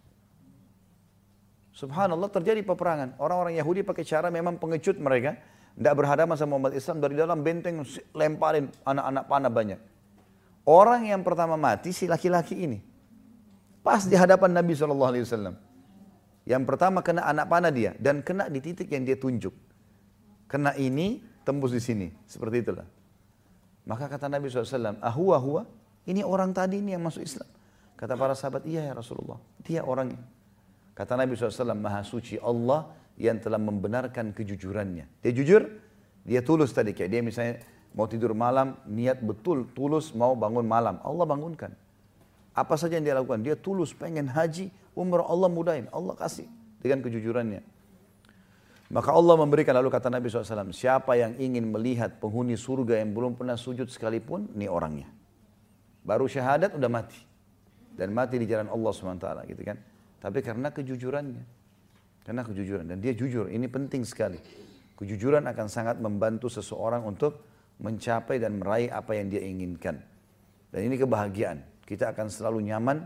Subhanallah 1.73 2.31
terjadi 2.31 2.63
peperangan. 2.63 3.19
Orang-orang 3.19 3.59
Yahudi 3.59 3.83
pakai 3.83 4.07
cara 4.07 4.31
memang 4.31 4.61
pengecut 4.63 4.95
mereka. 5.03 5.35
Tidak 5.73 5.95
berhadapan 5.97 6.37
sama 6.37 6.61
umat 6.61 6.77
Islam 6.77 7.01
dari 7.01 7.17
dalam 7.17 7.41
benteng 7.41 7.81
lemparin 8.13 8.69
anak-anak 8.85 9.25
panah 9.25 9.51
banyak. 9.51 9.81
Orang 10.69 11.09
yang 11.09 11.25
pertama 11.25 11.57
mati 11.57 11.91
si 11.91 12.05
laki-laki 12.05 12.61
ini. 12.61 12.92
Pas 13.83 14.07
di 14.07 14.15
hadapan 14.15 14.55
Nabi 14.55 14.73
SAW. 14.79 15.59
Yang 16.43 16.63
pertama 16.67 17.03
kena 17.03 17.27
anak 17.27 17.47
panah 17.51 17.71
dia. 17.75 17.95
Dan 17.99 18.23
kena 18.23 18.47
di 18.47 18.63
titik 18.63 18.91
yang 18.91 19.03
dia 19.03 19.19
tunjuk 19.19 19.55
kena 20.53 20.77
ini 20.77 21.25
tembus 21.49 21.73
di 21.73 21.81
sini. 21.81 22.13
Seperti 22.29 22.61
itulah. 22.61 22.85
Maka 23.89 24.13
kata 24.13 24.29
Nabi 24.29 24.53
SAW, 24.53 25.01
ahua 25.01 25.41
hua, 25.41 25.63
ini 26.05 26.21
orang 26.21 26.53
tadi 26.53 26.85
ini 26.85 26.93
yang 26.93 27.01
masuk 27.01 27.25
Islam. 27.25 27.49
Kata 27.97 28.15
para 28.21 28.37
sahabat, 28.37 28.69
iya 28.69 28.85
ya 28.85 28.93
Rasulullah, 28.93 29.41
dia 29.65 29.81
orangnya. 29.81 30.21
Kata 30.93 31.17
Nabi 31.17 31.35
SAW, 31.35 31.73
maha 31.73 32.05
suci 32.05 32.37
Allah 32.37 32.93
yang 33.17 33.41
telah 33.41 33.57
membenarkan 33.57 34.37
kejujurannya. 34.37 35.25
Dia 35.25 35.33
jujur, 35.33 35.63
dia 36.23 36.45
tulus 36.45 36.71
tadi. 36.77 36.93
Kayak 36.93 37.11
dia 37.11 37.23
misalnya 37.25 37.55
mau 37.97 38.07
tidur 38.07 38.37
malam, 38.37 38.77
niat 38.87 39.25
betul, 39.25 39.67
tulus 39.73 40.13
mau 40.13 40.37
bangun 40.37 40.69
malam. 40.69 41.01
Allah 41.03 41.25
bangunkan. 41.27 41.73
Apa 42.53 42.77
saja 42.77 43.01
yang 43.01 43.05
dia 43.09 43.17
lakukan, 43.17 43.41
dia 43.41 43.57
tulus 43.57 43.97
pengen 43.97 44.29
haji, 44.29 44.69
umrah 44.93 45.25
Allah 45.25 45.49
mudahin, 45.49 45.89
Allah 45.89 46.13
kasih 46.13 46.45
dengan 46.85 47.01
kejujurannya. 47.01 47.65
Maka 48.93 49.09
Allah 49.09 49.41
memberikan 49.41 49.73
lalu 49.73 49.89
kata 49.89 50.13
Nabi 50.13 50.29
SAW, 50.29 50.69
siapa 50.77 51.17
yang 51.17 51.33
ingin 51.41 51.65
melihat 51.73 52.21
penghuni 52.21 52.61
surga 52.61 53.01
yang 53.01 53.17
belum 53.17 53.41
pernah 53.41 53.57
sujud 53.57 53.89
sekalipun, 53.89 54.53
ini 54.53 54.69
orangnya. 54.69 55.09
Baru 56.05 56.29
syahadat 56.29 56.77
udah 56.77 56.93
mati. 56.93 57.17
Dan 57.97 58.13
mati 58.13 58.37
di 58.37 58.45
jalan 58.45 58.69
Allah 58.69 58.93
SWT 58.93 59.27
gitu 59.49 59.63
kan. 59.65 59.81
Tapi 60.21 60.45
karena 60.45 60.69
kejujurannya. 60.69 61.45
Karena 62.21 62.45
kejujuran. 62.45 62.85
Dan 62.85 63.01
dia 63.01 63.17
jujur, 63.17 63.49
ini 63.49 63.65
penting 63.65 64.05
sekali. 64.05 64.37
Kejujuran 65.01 65.49
akan 65.49 65.67
sangat 65.73 65.97
membantu 65.97 66.53
seseorang 66.53 67.01
untuk 67.09 67.49
mencapai 67.81 68.37
dan 68.37 68.61
meraih 68.61 68.93
apa 68.93 69.17
yang 69.17 69.33
dia 69.33 69.41
inginkan. 69.41 70.05
Dan 70.69 70.81
ini 70.85 71.01
kebahagiaan. 71.01 71.72
Kita 71.83 72.15
akan 72.15 72.27
selalu 72.31 72.73
nyaman 72.73 73.05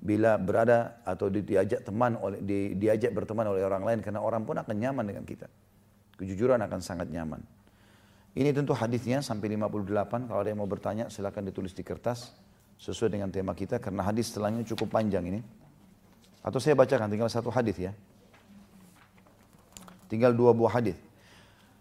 bila 0.00 0.40
berada 0.40 1.04
atau 1.04 1.28
diajak 1.28 1.84
teman 1.84 2.16
oleh 2.16 2.40
di, 2.40 2.72
diajak 2.72 3.12
berteman 3.12 3.52
oleh 3.52 3.60
orang 3.60 3.84
lain 3.84 3.98
karena 4.00 4.24
orang 4.24 4.48
pun 4.48 4.56
akan 4.56 4.76
nyaman 4.76 5.04
dengan 5.04 5.24
kita. 5.28 5.48
Kejujuran 6.16 6.60
akan 6.64 6.80
sangat 6.80 7.08
nyaman. 7.12 7.40
Ini 8.32 8.54
tentu 8.54 8.72
hadisnya 8.72 9.20
sampai 9.20 9.52
58. 9.52 10.30
Kalau 10.30 10.40
ada 10.40 10.48
yang 10.48 10.60
mau 10.62 10.70
bertanya 10.70 11.12
silakan 11.12 11.50
ditulis 11.50 11.74
di 11.76 11.82
kertas 11.84 12.32
sesuai 12.80 13.12
dengan 13.12 13.28
tema 13.28 13.52
kita 13.52 13.76
karena 13.76 14.00
hadis 14.06 14.32
setelahnya 14.32 14.64
cukup 14.64 14.88
panjang 14.88 15.26
ini. 15.28 15.40
Atau 16.40 16.56
saya 16.56 16.72
bacakan 16.72 17.12
tinggal 17.12 17.28
satu 17.28 17.52
hadis 17.52 17.76
ya. 17.76 17.92
Tinggal 20.08 20.32
dua 20.32 20.56
buah 20.56 20.80
hadis. 20.80 20.96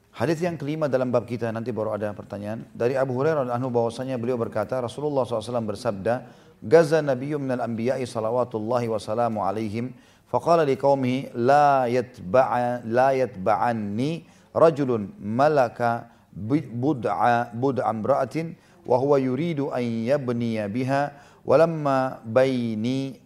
Hadis 0.10 0.42
yang 0.42 0.58
kelima 0.58 0.90
dalam 0.90 1.14
bab 1.14 1.24
kita 1.30 1.54
nanti 1.54 1.70
baru 1.70 1.94
ada 1.96 2.12
pertanyaan. 2.12 2.66
Dari 2.74 2.98
Abu 2.98 3.14
Hurairah 3.16 3.54
anhu 3.54 3.70
bahwasanya 3.70 4.18
beliau 4.18 4.36
berkata 4.36 4.82
Rasulullah 4.82 5.24
SAW 5.24 5.64
bersabda 5.64 6.28
gaza 6.60 7.00
nabiyyu 7.00 7.40
minal 7.40 7.64
anbiya'i 7.64 8.04
salawatullahi 8.10 8.90
wa 8.90 9.00
salamu 9.00 9.40
alaihim. 9.46 9.94
Faqala 10.30 10.68
liqaumihi 10.68 11.34
la 11.38 11.90
yatba'a 11.90 12.86
la 12.86 13.16
yatba'anni 13.18 14.26
rajulun 14.54 15.14
malaka 15.18 16.10
bud'a 16.36 17.50
bud'a 17.56 17.90
imra'atin 17.90 18.54
wa 18.86 18.98
huwa 19.02 19.18
yuridu 19.18 19.74
an 19.74 19.82
yabniya 19.82 20.70
biha 20.70 21.14
walamma 21.46 22.22
baini 22.28 23.18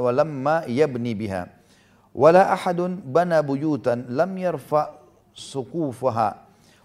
walamma 0.00 0.64
yabni 0.68 1.12
biha. 1.12 1.48
Wala 2.14 2.54
ahadun 2.54 3.02
bana 3.02 3.42
buyutan 3.42 4.06
lam 4.08 4.30
yarfa 4.38 5.03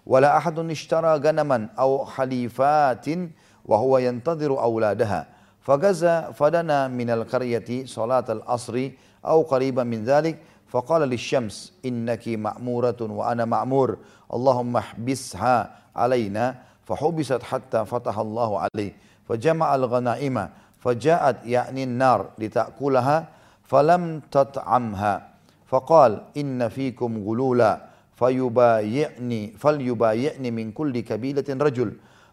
wala 0.06 0.34
ahadun 0.36 0.74
ishtara 0.74 1.14
ganaman 1.20 1.70
aw 1.78 2.06
khalifatin 2.06 3.30
wa 3.66 3.78
huwa 3.78 4.02
yantadhiru 4.02 4.58
awladaha 4.58 5.26
فغزا 5.60 6.34
فدنا 6.34 6.88
من 6.88 7.10
القرية 7.10 7.86
صلاة 7.86 8.26
العصر 8.30 8.90
أو 9.26 9.42
قريبا 9.42 9.84
من 9.84 10.02
ذلك. 10.04 10.40
فقال 10.70 11.02
للشمس 11.02 11.74
إنك 11.86 12.28
مأمورة 12.28 12.98
وأنا 13.02 13.46
مأمور. 13.46 13.98
اللهم 14.34 14.78
احبسها 14.78 15.70
علينا. 15.96 16.56
فحبست 16.86 17.44
حتى 17.44 17.86
فتح 17.86 18.20
الله 18.20 18.60
عليه. 18.60 18.92
فجمع 19.30 19.76
الغنائم. 19.76 20.50
فجاءت 20.80 21.46
يعني 21.46 21.84
النار 21.84 22.30
لتأكلها. 22.40 23.28
فلم 23.64 24.22
تطعمها. 24.32 25.30
فقال 25.68 26.22
إن 26.38 26.70
فيكم 26.70 27.12
غلولا. 27.30 27.89
فيبايعني 28.20 29.42
فليبايعني 29.58 30.52
من 30.52 30.72
كل 30.72 31.00
كبيلة 31.00 31.48
رجل. 31.50 31.90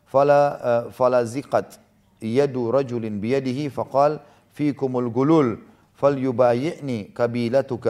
فلا 0.06 0.90
فلا 0.90 1.22
زقت 1.22 1.78
يد 2.22 2.56
رجل 2.56 3.04
بيده 3.10 3.68
فقال 3.68 4.20
فيكم 4.52 4.98
الغلول 4.98 5.58
فليبايعني 5.94 6.98
كبيلتك. 7.18 7.86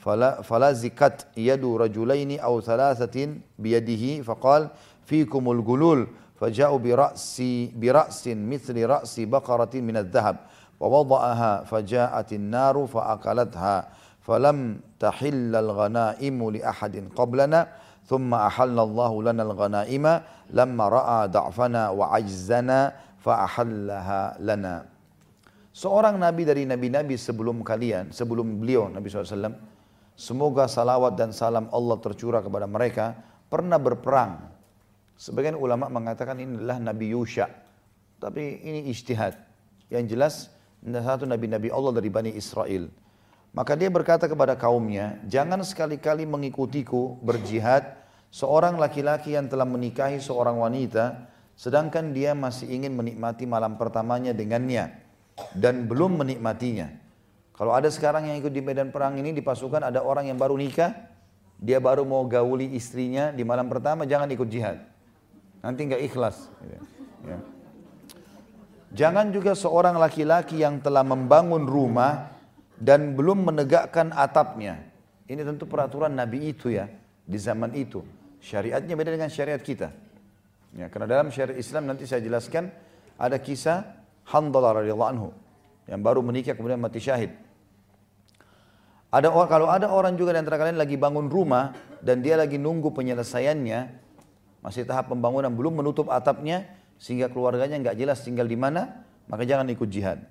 فلا 0.00 0.42
فلزقت 0.42 1.26
يد 1.36 1.64
رجلين 1.64 2.40
أو 2.40 2.60
ثلاثة 2.60 3.16
بيده 3.58 4.22
فقال 4.22 4.68
فيكم 5.04 5.50
الغلول 5.50 6.06
فجاءوا 6.40 6.78
برأس 6.78 7.42
برأس 7.76 8.22
مثل 8.28 8.86
رأس 8.86 9.20
بقرة 9.20 9.74
من 9.74 9.96
الذهب 9.96 10.36
ووضعها 10.80 11.64
فجاءت 11.64 12.32
النار 12.32 12.86
فأكلتها. 12.86 13.76
فلم 14.20 14.58
تحل 15.00 15.52
الغنائم 15.56 16.38
لأحد 16.50 16.94
قبلنا 17.16 17.60
ثم 18.04 18.30
أحل 18.34 18.76
الله 18.78 19.12
لنا 19.22 19.42
الغنائم 19.42 20.04
لما 20.50 20.84
رأى 20.88 21.20
ضعفنا 21.28 21.82
وعجزنا 21.90 22.78
فأحلها 23.24 24.22
لنا 24.44 24.74
seorang 25.70 26.18
nabi 26.18 26.42
dari 26.44 26.66
nabi-nabi 26.66 27.14
sebelum 27.14 27.62
kalian 27.62 28.10
sebelum 28.10 28.58
beliau 28.58 28.90
Nabi 28.90 29.06
SAW 29.06 29.56
semoga 30.18 30.66
salawat 30.66 31.14
dan 31.16 31.30
salam 31.30 31.70
Allah 31.72 31.96
tercurah 32.02 32.42
kepada 32.44 32.66
mereka 32.66 33.16
pernah 33.48 33.78
berperang. 33.78 34.50
Sebagian 35.20 35.54
ulama 35.54 35.86
mengatakan 35.92 36.40
ini 36.40 36.58
adalah 36.58 36.80
Nabi 36.80 37.12
Yusha 37.12 37.48
tapi 38.20 38.60
ini 38.60 38.92
ijtihad. 38.92 39.34
Yang 39.88 40.04
jelas 40.12 40.34
satu 40.84 41.24
nabi-nabi 41.24 41.72
Allah 41.72 41.92
dari 41.96 42.12
Bani 42.12 42.30
Israel. 42.36 42.86
Maka 43.50 43.74
dia 43.74 43.90
berkata 43.90 44.30
kepada 44.30 44.54
kaumnya, 44.54 45.18
jangan 45.26 45.58
sekali-kali 45.66 46.22
mengikutiku 46.22 47.18
berjihad 47.18 47.98
seorang 48.30 48.78
laki-laki 48.78 49.34
yang 49.34 49.50
telah 49.50 49.66
menikahi 49.66 50.22
seorang 50.22 50.54
wanita, 50.54 51.26
sedangkan 51.58 52.14
dia 52.14 52.30
masih 52.30 52.70
ingin 52.70 52.94
menikmati 52.94 53.50
malam 53.50 53.74
pertamanya 53.74 54.30
dengannya 54.30 55.02
dan 55.58 55.90
belum 55.90 56.22
menikmatinya. 56.22 56.94
Kalau 57.58 57.74
ada 57.74 57.90
sekarang 57.90 58.30
yang 58.30 58.38
ikut 58.38 58.54
di 58.54 58.62
medan 58.62 58.94
perang 58.94 59.18
ini 59.18 59.34
di 59.34 59.42
pasukan 59.42 59.82
ada 59.82 60.00
orang 60.00 60.30
yang 60.30 60.38
baru 60.38 60.54
nikah, 60.54 60.94
dia 61.60 61.82
baru 61.82 62.06
mau 62.06 62.24
gauli 62.24 62.72
istrinya 62.72 63.34
di 63.34 63.42
malam 63.42 63.66
pertama, 63.66 64.06
jangan 64.06 64.30
ikut 64.30 64.48
jihad. 64.48 64.80
Nanti 65.60 65.90
nggak 65.90 66.02
ikhlas. 66.08 66.48
Ya. 67.26 67.36
Jangan 68.90 69.28
juga 69.34 69.52
seorang 69.52 70.00
laki-laki 70.00 70.64
yang 70.64 70.80
telah 70.80 71.04
membangun 71.04 71.68
rumah 71.68 72.39
dan 72.80 73.12
belum 73.14 73.44
menegakkan 73.52 74.10
atapnya. 74.16 74.80
Ini 75.28 75.44
tentu 75.46 75.68
peraturan 75.68 76.16
Nabi 76.16 76.50
itu 76.50 76.72
ya 76.72 76.88
di 77.22 77.38
zaman 77.38 77.76
itu. 77.76 78.02
Syariatnya 78.40 78.96
beda 78.96 79.14
dengan 79.14 79.30
syariat 79.30 79.60
kita. 79.60 79.92
Ya, 80.74 80.88
karena 80.88 81.06
dalam 81.06 81.28
syariat 81.28 81.60
Islam 81.60 81.86
nanti 81.86 82.08
saya 82.08 82.24
jelaskan 82.24 82.72
ada 83.20 83.36
kisah 83.36 84.00
Handalah 84.32 84.80
radhiyallahu 84.82 85.10
anhu 85.12 85.28
yang 85.90 86.00
baru 86.00 86.24
menikah 86.24 86.56
kemudian 86.56 86.80
mati 86.80 87.02
syahid. 87.02 87.34
Ada 89.10 89.26
kalau 89.50 89.66
ada 89.66 89.90
orang 89.90 90.14
juga 90.14 90.30
di 90.30 90.38
antara 90.38 90.54
kalian 90.54 90.78
lagi 90.78 90.94
bangun 90.94 91.26
rumah 91.26 91.74
dan 91.98 92.22
dia 92.22 92.38
lagi 92.38 92.62
nunggu 92.62 92.94
penyelesaiannya, 92.94 93.80
masih 94.62 94.86
tahap 94.86 95.10
pembangunan 95.10 95.50
belum 95.50 95.82
menutup 95.82 96.06
atapnya 96.14 96.70
sehingga 96.94 97.26
keluarganya 97.26 97.74
nggak 97.82 97.98
jelas 97.98 98.22
tinggal 98.22 98.46
di 98.46 98.54
mana, 98.54 99.02
maka 99.26 99.42
jangan 99.42 99.66
ikut 99.66 99.90
jihad. 99.90 100.22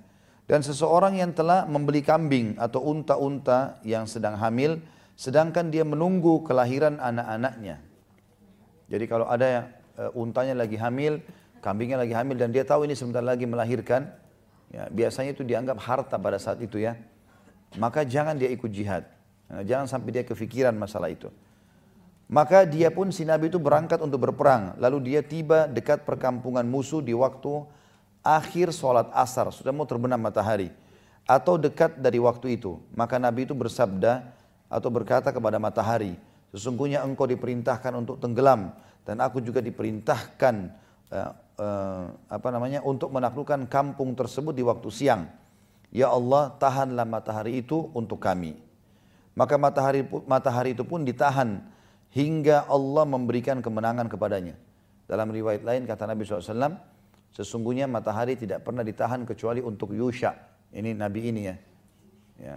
Dan 0.50 0.66
seseorang 0.66 1.14
yang 1.14 1.30
telah 1.30 1.70
membeli 1.70 2.02
kambing 2.02 2.58
atau 2.58 2.82
unta-unta 2.82 3.78
yang 3.86 4.10
sedang 4.10 4.34
hamil, 4.34 4.82
sedangkan 5.14 5.70
dia 5.70 5.86
menunggu 5.86 6.42
kelahiran 6.42 6.98
anak-anaknya. 6.98 7.78
Jadi 8.90 9.06
kalau 9.06 9.30
ada 9.30 9.46
yang 9.46 9.66
uh, 10.02 10.10
untanya 10.18 10.58
lagi 10.58 10.74
hamil, 10.74 11.22
kambingnya 11.62 12.02
lagi 12.02 12.18
hamil 12.18 12.34
dan 12.34 12.50
dia 12.50 12.66
tahu 12.66 12.90
ini 12.90 12.98
sebentar 12.98 13.22
lagi 13.22 13.46
melahirkan, 13.46 14.10
ya, 14.74 14.90
biasanya 14.90 15.38
itu 15.38 15.46
dianggap 15.46 15.78
harta 15.86 16.18
pada 16.18 16.42
saat 16.42 16.58
itu 16.66 16.82
ya. 16.82 16.98
Maka 17.78 18.02
jangan 18.02 18.34
dia 18.34 18.50
ikut 18.50 18.74
jihad. 18.74 19.06
Nah, 19.54 19.62
jangan 19.62 19.86
sampai 19.86 20.10
dia 20.18 20.26
kefikiran 20.26 20.74
masalah 20.74 21.14
itu. 21.14 21.30
Maka 22.26 22.66
dia 22.66 22.90
pun 22.90 23.14
si 23.14 23.22
Nabi 23.22 23.54
itu 23.54 23.62
berangkat 23.62 24.02
untuk 24.02 24.26
berperang. 24.26 24.74
Lalu 24.82 25.14
dia 25.14 25.22
tiba 25.22 25.70
dekat 25.70 26.10
perkampungan 26.10 26.66
musuh 26.66 27.06
di 27.06 27.14
waktu 27.14 27.70
akhir 28.24 28.76
sholat 28.76 29.10
asar. 29.16 29.50
Sudah 29.56 29.72
mau 29.72 29.88
terbenam 29.88 30.20
matahari. 30.20 30.72
Atau 31.30 31.62
dekat 31.62 32.02
dari 32.02 32.18
waktu 32.18 32.58
itu. 32.58 32.82
Maka 32.98 33.22
Nabi 33.22 33.46
itu 33.46 33.54
bersabda 33.54 34.26
atau 34.70 34.90
berkata 34.90 35.30
kepada 35.30 35.62
matahari. 35.62 36.18
Sesungguhnya 36.50 37.06
engkau 37.06 37.30
diperintahkan 37.30 37.94
untuk 37.94 38.18
tenggelam. 38.18 38.74
Dan 39.06 39.22
aku 39.22 39.42
juga 39.42 39.62
diperintahkan 39.62 40.56
uh, 41.14 41.32
uh, 41.58 42.06
apa 42.30 42.48
namanya 42.50 42.82
untuk 42.86 43.10
menaklukkan 43.14 43.66
kampung 43.70 44.14
tersebut 44.14 44.54
di 44.54 44.64
waktu 44.66 44.90
siang. 44.90 45.30
Ya 45.90 46.14
Allah, 46.14 46.54
tahanlah 46.62 47.06
matahari 47.06 47.66
itu 47.66 47.90
untuk 47.98 48.22
kami. 48.22 48.54
Maka 49.34 49.58
matahari 49.58 50.06
matahari 50.30 50.78
itu 50.78 50.86
pun 50.86 51.02
ditahan 51.02 51.62
hingga 52.14 52.66
Allah 52.70 53.06
memberikan 53.06 53.62
kemenangan 53.62 54.06
kepadanya. 54.10 54.58
Dalam 55.10 55.34
riwayat 55.34 55.66
lain 55.66 55.90
kata 55.90 56.06
Nabi 56.06 56.22
SAW, 56.22 56.78
sesungguhnya 57.34 57.86
matahari 57.86 58.38
tidak 58.38 58.66
pernah 58.66 58.82
ditahan 58.82 59.26
kecuali 59.26 59.60
untuk 59.60 59.94
Yusha. 59.94 60.34
Ini 60.70 60.94
Nabi 60.94 61.22
ini 61.30 61.42
ya. 61.46 61.56
ya. 62.40 62.56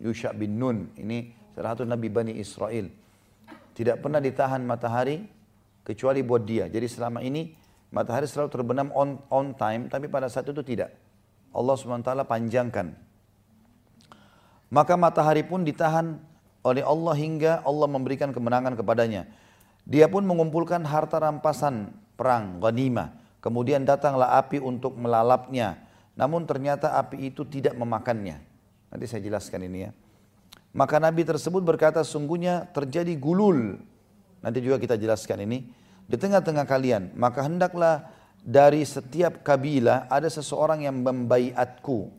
Yusha 0.00 0.32
bin 0.32 0.56
Nun, 0.56 0.94
ini 0.96 1.34
salah 1.52 1.76
satu 1.76 1.84
Nabi 1.84 2.08
Bani 2.08 2.38
Israel. 2.38 2.88
Tidak 3.76 4.00
pernah 4.00 4.18
ditahan 4.18 4.62
matahari 4.64 5.24
kecuali 5.84 6.20
buat 6.24 6.42
dia. 6.44 6.70
Jadi 6.70 6.86
selama 6.88 7.20
ini 7.20 7.60
Matahari 7.90 8.30
selalu 8.30 8.48
terbenam 8.54 8.88
on, 8.94 9.18
on 9.34 9.50
time, 9.58 9.90
tapi 9.90 10.06
pada 10.06 10.30
saat 10.30 10.46
itu 10.46 10.62
tidak. 10.62 10.94
Allah 11.50 11.74
SWT 11.74 12.06
panjangkan. 12.06 12.94
Maka 14.70 14.94
matahari 14.94 15.42
pun 15.42 15.66
ditahan 15.66 16.22
oleh 16.62 16.86
Allah 16.86 17.14
hingga 17.18 17.52
Allah 17.66 17.90
memberikan 17.90 18.30
kemenangan 18.30 18.78
kepadanya. 18.78 19.26
Dia 19.82 20.06
pun 20.06 20.22
mengumpulkan 20.22 20.86
harta 20.86 21.18
rampasan 21.18 21.90
perang, 22.14 22.62
ghanimah. 22.62 23.10
Kemudian 23.40 23.88
datanglah 23.88 24.36
api 24.36 24.60
untuk 24.60 24.96
melalapnya. 24.96 25.80
Namun 26.16 26.44
ternyata 26.44 26.96
api 27.00 27.32
itu 27.32 27.48
tidak 27.48 27.72
memakannya. 27.76 28.36
Nanti 28.92 29.04
saya 29.08 29.24
jelaskan 29.24 29.64
ini 29.64 29.88
ya. 29.88 29.90
Maka 30.70 31.02
Nabi 31.02 31.26
tersebut 31.26 31.64
berkata, 31.64 32.04
sungguhnya 32.06 32.68
terjadi 32.70 33.16
gulul. 33.18 33.80
Nanti 34.40 34.58
juga 34.62 34.78
kita 34.78 34.94
jelaskan 34.94 35.42
ini 35.48 35.58
di 36.10 36.18
tengah-tengah 36.18 36.66
kalian, 36.66 37.14
maka 37.14 37.46
hendaklah 37.46 38.10
dari 38.42 38.82
setiap 38.82 39.46
kabilah 39.46 40.10
ada 40.10 40.26
seseorang 40.26 40.82
yang 40.82 41.06
membaiatku. 41.06 42.10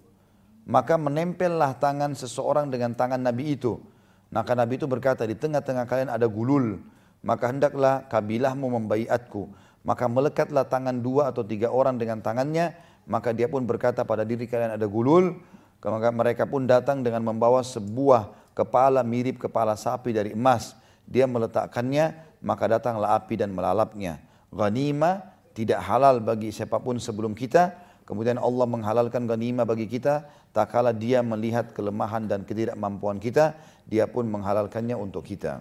Maka 0.64 0.96
menempellah 0.96 1.76
tangan 1.76 2.16
seseorang 2.16 2.72
dengan 2.72 2.96
tangan 2.96 3.20
Nabi 3.20 3.60
itu. 3.60 3.84
Maka 4.32 4.56
Nabi 4.56 4.80
itu 4.80 4.88
berkata, 4.88 5.28
di 5.28 5.36
tengah-tengah 5.36 5.84
kalian 5.84 6.08
ada 6.08 6.24
gulul. 6.32 6.80
Maka 7.20 7.52
hendaklah 7.52 8.08
kabilahmu 8.08 8.80
membaiatku. 8.80 9.52
Maka 9.82 10.06
melekatlah 10.06 10.68
tangan 10.70 11.02
dua 11.02 11.34
atau 11.34 11.42
tiga 11.42 11.74
orang 11.74 11.98
dengan 11.98 12.22
tangannya. 12.22 12.78
Maka 13.10 13.34
dia 13.34 13.50
pun 13.50 13.66
berkata 13.66 14.06
pada 14.06 14.22
diri 14.22 14.46
kalian 14.46 14.78
ada 14.78 14.88
gulul. 14.90 15.38
Maka 15.82 16.10
mereka 16.14 16.44
pun 16.46 16.70
datang 16.70 17.02
dengan 17.02 17.26
membawa 17.26 17.66
sebuah 17.66 18.54
kepala 18.54 19.02
mirip 19.02 19.42
kepala 19.42 19.74
sapi 19.74 20.14
dari 20.14 20.38
emas. 20.38 20.78
Dia 21.10 21.26
meletakkannya 21.26 22.32
maka 22.46 22.66
datanglah 22.70 23.18
api 23.18 23.38
dan 23.42 23.54
melalapnya. 23.54 24.22
Ghanima 24.54 25.32
tidak 25.52 25.84
halal 25.84 26.24
bagi 26.24 26.50
siapa 26.50 26.80
pun 26.80 26.98
sebelum 26.98 27.36
kita, 27.36 27.76
kemudian 28.08 28.40
Allah 28.40 28.68
menghalalkan 28.68 29.28
ghanima 29.28 29.68
bagi 29.68 29.88
kita, 29.88 30.28
tak 30.56 30.72
kala 30.72 30.96
dia 30.96 31.20
melihat 31.20 31.76
kelemahan 31.76 32.28
dan 32.28 32.48
ketidakmampuan 32.48 33.20
kita, 33.20 33.56
dia 33.88 34.08
pun 34.08 34.28
menghalalkannya 34.32 34.96
untuk 34.96 35.28
kita. 35.28 35.60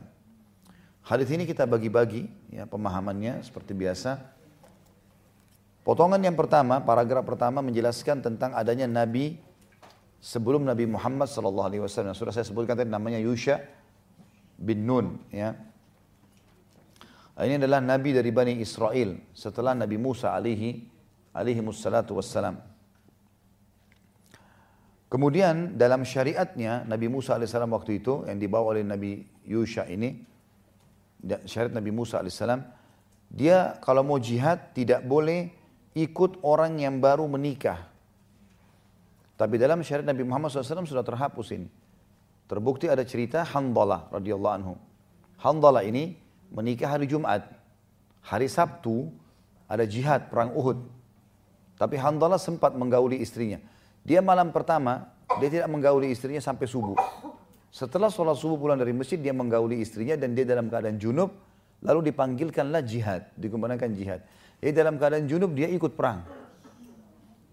Hadis 1.11 1.27
ini 1.35 1.43
kita 1.43 1.67
bagi-bagi 1.67 2.31
ya 2.55 2.71
pemahamannya 2.71 3.43
seperti 3.43 3.75
biasa. 3.75 4.23
Potongan 5.83 6.23
yang 6.23 6.39
pertama, 6.39 6.79
paragraf 6.87 7.27
pertama 7.27 7.59
menjelaskan 7.67 8.23
tentang 8.23 8.55
adanya 8.55 8.87
nabi 8.87 9.43
sebelum 10.23 10.63
Nabi 10.63 10.87
Muhammad 10.87 11.27
sallallahu 11.27 11.67
alaihi 11.67 11.83
wasallam. 11.83 12.15
Sudah 12.15 12.31
saya 12.31 12.47
sebutkan 12.47 12.79
tadi 12.79 12.87
namanya 12.87 13.19
Yusha 13.19 13.59
bin 14.55 14.87
Nun 14.87 15.19
ya. 15.35 15.59
Ini 17.43 17.59
adalah 17.59 17.83
nabi 17.83 18.15
dari 18.15 18.31
Bani 18.31 18.63
Israel 18.63 19.19
setelah 19.35 19.75
Nabi 19.75 19.99
Musa 19.99 20.31
alaihi 20.31 20.87
alaihi 21.35 21.59
wassalatu 21.59 22.23
wassalam. 22.23 22.55
Kemudian 25.11 25.75
dalam 25.75 26.07
syariatnya 26.07 26.87
Nabi 26.87 27.11
Musa 27.11 27.35
alaihissalam 27.35 27.75
waktu 27.75 27.99
itu 27.99 28.31
yang 28.31 28.39
dibawa 28.39 28.79
oleh 28.79 28.87
Nabi 28.87 29.27
Yusha 29.43 29.91
ini, 29.91 30.31
syariat 31.45 31.73
Nabi 31.75 31.91
Musa 31.93 32.21
alaihissalam, 32.21 32.65
dia 33.31 33.79
kalau 33.79 34.03
mau 34.03 34.19
jihad 34.19 34.75
tidak 34.75 35.07
boleh 35.07 35.53
ikut 35.95 36.43
orang 36.43 36.83
yang 36.83 36.99
baru 36.99 37.27
menikah. 37.31 37.87
Tapi 39.39 39.57
dalam 39.57 39.81
syariat 39.81 40.13
Nabi 40.13 40.27
Muhammad 40.27 40.53
SAW 40.53 40.85
sudah 40.85 41.07
terhapus 41.07 41.57
ini. 41.57 41.69
Terbukti 42.45 42.91
ada 42.91 43.07
cerita 43.07 43.47
Handalah 43.47 44.11
radhiyallahu 44.13 44.55
anhu. 44.59 44.75
Handalah 45.41 45.87
ini 45.87 46.19
menikah 46.53 46.93
hari 46.93 47.07
Jumat. 47.07 47.47
Hari 48.21 48.51
Sabtu 48.51 49.09
ada 49.71 49.87
jihad 49.87 50.29
perang 50.29 50.53
Uhud. 50.53 50.83
Tapi 51.81 51.97
Handalah 51.97 52.37
sempat 52.37 52.77
menggauli 52.77 53.23
istrinya. 53.23 53.57
Dia 54.05 54.21
malam 54.21 54.53
pertama, 54.53 55.09
dia 55.41 55.49
tidak 55.49 55.69
menggauli 55.73 56.13
istrinya 56.13 56.43
sampai 56.43 56.69
subuh. 56.69 56.99
Setelah 57.71 58.11
sholat 58.11 58.35
subuh 58.35 58.59
pulang 58.59 58.79
dari 58.79 58.91
masjid, 58.91 59.15
dia 59.15 59.31
menggauli 59.31 59.79
istrinya 59.79 60.19
dan 60.19 60.35
dia 60.35 60.43
dalam 60.43 60.67
keadaan 60.67 60.99
junub, 60.99 61.31
lalu 61.87 62.11
dipanggilkanlah 62.11 62.83
jihad, 62.83 63.31
dikembangkan 63.39 63.95
jihad. 63.95 64.21
Jadi 64.59 64.73
dalam 64.75 64.99
keadaan 64.99 65.31
junub 65.31 65.55
dia 65.55 65.71
ikut 65.71 65.95
perang. 65.95 66.27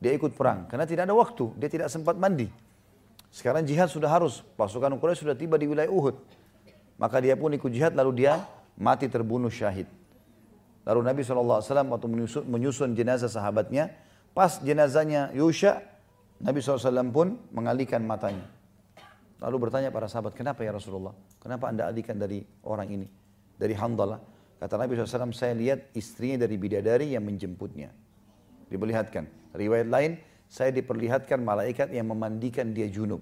Dia 0.02 0.14
ikut 0.14 0.34
perang, 0.34 0.66
karena 0.70 0.86
tidak 0.90 1.10
ada 1.10 1.16
waktu, 1.18 1.54
dia 1.58 1.70
tidak 1.70 1.90
sempat 1.90 2.18
mandi. 2.18 2.50
Sekarang 3.30 3.66
jihad 3.66 3.90
sudah 3.90 4.10
harus, 4.10 4.42
pasukan 4.58 4.94
Quraisy 4.98 5.26
sudah 5.26 5.38
tiba 5.38 5.58
di 5.58 5.70
wilayah 5.70 5.90
Uhud. 5.90 6.18
Maka 6.98 7.22
dia 7.22 7.38
pun 7.38 7.54
ikut 7.54 7.70
jihad, 7.70 7.94
lalu 7.94 8.26
dia 8.26 8.42
mati 8.78 9.06
terbunuh 9.06 9.54
syahid. 9.54 9.86
Lalu 10.86 11.02
Nabi 11.06 11.22
SAW 11.22 11.62
waktu 11.62 12.08
menyusun, 12.10 12.44
menyusun 12.48 12.90
jenazah 12.98 13.30
sahabatnya, 13.30 13.94
pas 14.34 14.58
jenazahnya 14.62 15.30
Yusha, 15.38 15.84
Nabi 16.42 16.62
SAW 16.62 17.14
pun 17.14 17.38
mengalihkan 17.54 18.02
matanya. 18.02 18.57
Lalu 19.38 19.70
bertanya 19.70 19.94
para 19.94 20.10
sahabat, 20.10 20.34
kenapa 20.34 20.66
ya 20.66 20.74
Rasulullah? 20.74 21.14
Kenapa 21.38 21.70
anda 21.70 21.86
alihkan 21.86 22.18
dari 22.18 22.42
orang 22.66 22.90
ini? 22.90 23.08
Dari 23.58 23.74
Handalah. 23.78 24.18
Kata 24.58 24.74
Nabi 24.74 24.98
SAW, 24.98 25.30
saya 25.30 25.54
lihat 25.54 25.94
istrinya 25.94 26.42
dari 26.50 26.58
bidadari 26.58 27.14
yang 27.14 27.22
menjemputnya. 27.22 27.94
Diperlihatkan. 28.74 29.54
Riwayat 29.54 29.88
lain, 29.94 30.18
saya 30.50 30.74
diperlihatkan 30.74 31.38
malaikat 31.38 31.94
yang 31.94 32.10
memandikan 32.10 32.74
dia 32.74 32.90
junub. 32.90 33.22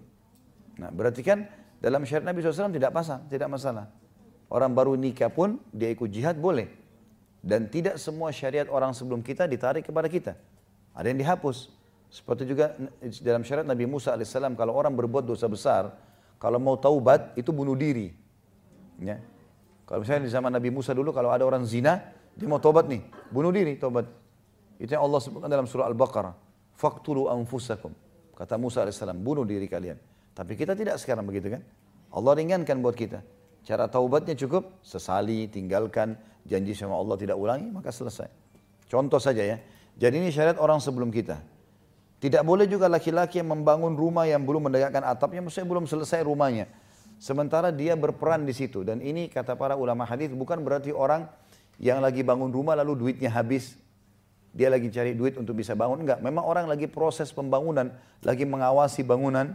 Nah 0.80 0.94
berarti 0.94 1.20
kan 1.26 1.44
dalam 1.84 2.08
syariat 2.08 2.32
Nabi 2.32 2.40
SAW 2.46 2.72
tidak 2.72 2.96
pasang, 2.96 3.28
tidak 3.28 3.52
masalah. 3.52 3.92
Orang 4.48 4.78
baru 4.78 4.96
nikah 4.96 5.28
pun 5.34 5.60
dia 5.76 5.92
ikut 5.92 6.08
jihad 6.08 6.40
boleh. 6.40 6.70
Dan 7.46 7.70
tidak 7.70 8.02
semua 8.02 8.34
syariat 8.34 8.66
orang 8.72 8.96
sebelum 8.96 9.22
kita 9.22 9.46
ditarik 9.46 9.86
kepada 9.86 10.10
kita. 10.10 10.34
Ada 10.96 11.14
yang 11.14 11.20
dihapus. 11.22 11.75
Seperti 12.16 12.48
juga 12.48 12.72
dalam 13.20 13.44
syariat 13.44 13.68
Nabi 13.68 13.84
Musa 13.84 14.16
AS, 14.16 14.32
kalau 14.32 14.72
orang 14.72 14.96
berbuat 14.96 15.28
dosa 15.28 15.52
besar, 15.52 15.92
kalau 16.40 16.64
mau 16.64 16.80
taubat 16.80 17.36
itu 17.36 17.52
bunuh 17.52 17.76
diri. 17.76 18.16
Ya. 19.04 19.20
Kalau 19.84 20.00
misalnya 20.00 20.24
di 20.24 20.32
zaman 20.32 20.48
Nabi 20.56 20.72
Musa 20.72 20.96
dulu, 20.96 21.12
kalau 21.12 21.36
ada 21.36 21.44
orang 21.44 21.68
zina, 21.68 22.00
dia 22.32 22.48
mau 22.48 22.64
taubat 22.64 22.88
nih, 22.88 23.04
bunuh 23.28 23.52
diri 23.52 23.76
taubat. 23.76 24.08
Itu 24.80 24.96
yang 24.96 25.04
Allah 25.04 25.20
sebutkan 25.20 25.52
dalam 25.52 25.68
surah 25.68 25.92
Al-Baqarah. 25.92 26.32
Faktulu 26.80 27.28
anfusakum. 27.28 27.92
Kata 28.32 28.56
Musa 28.56 28.88
AS, 28.88 29.04
bunuh 29.20 29.44
diri 29.44 29.68
kalian. 29.68 30.00
Tapi 30.32 30.56
kita 30.56 30.72
tidak 30.72 30.96
sekarang 31.04 31.28
begitu 31.28 31.52
kan. 31.52 31.68
Allah 32.16 32.32
ringankan 32.32 32.80
buat 32.80 32.96
kita. 32.96 33.28
Cara 33.68 33.92
taubatnya 33.92 34.40
cukup, 34.40 34.80
sesali, 34.80 35.52
tinggalkan, 35.52 36.16
janji 36.48 36.72
sama 36.72 36.96
Allah 36.96 37.20
tidak 37.20 37.36
ulangi, 37.36 37.76
maka 37.76 37.92
selesai. 37.92 38.32
Contoh 38.88 39.20
saja 39.20 39.44
ya. 39.44 39.60
Jadi 40.00 40.24
ini 40.24 40.32
syariat 40.32 40.56
orang 40.64 40.80
sebelum 40.80 41.12
kita. 41.12 41.55
Tidak 42.20 42.42
boleh 42.42 42.66
juga 42.66 42.88
laki-laki 42.88 43.44
yang 43.44 43.52
membangun 43.52 43.94
rumah 43.94 44.24
yang 44.24 44.42
belum 44.42 44.72
menegakkan 44.72 45.04
atapnya, 45.04 45.44
maksudnya 45.44 45.68
belum 45.68 45.86
selesai 45.86 46.24
rumahnya. 46.24 46.72
Sementara 47.20 47.72
dia 47.72 47.96
berperan 47.96 48.44
di 48.44 48.52
situ. 48.56 48.84
Dan 48.84 49.00
ini 49.04 49.28
kata 49.32 49.56
para 49.56 49.76
ulama 49.76 50.04
hadis 50.08 50.32
bukan 50.32 50.60
berarti 50.64 50.92
orang 50.92 51.28
yang 51.80 52.00
lagi 52.00 52.24
bangun 52.24 52.52
rumah 52.52 52.76
lalu 52.76 52.96
duitnya 52.96 53.32
habis. 53.32 53.76
Dia 54.56 54.72
lagi 54.72 54.88
cari 54.88 55.12
duit 55.12 55.36
untuk 55.36 55.60
bisa 55.60 55.76
bangun. 55.76 56.08
Enggak, 56.08 56.24
memang 56.24 56.48
orang 56.48 56.72
lagi 56.72 56.88
proses 56.88 57.28
pembangunan, 57.36 57.92
lagi 58.24 58.48
mengawasi 58.48 59.04
bangunan. 59.04 59.52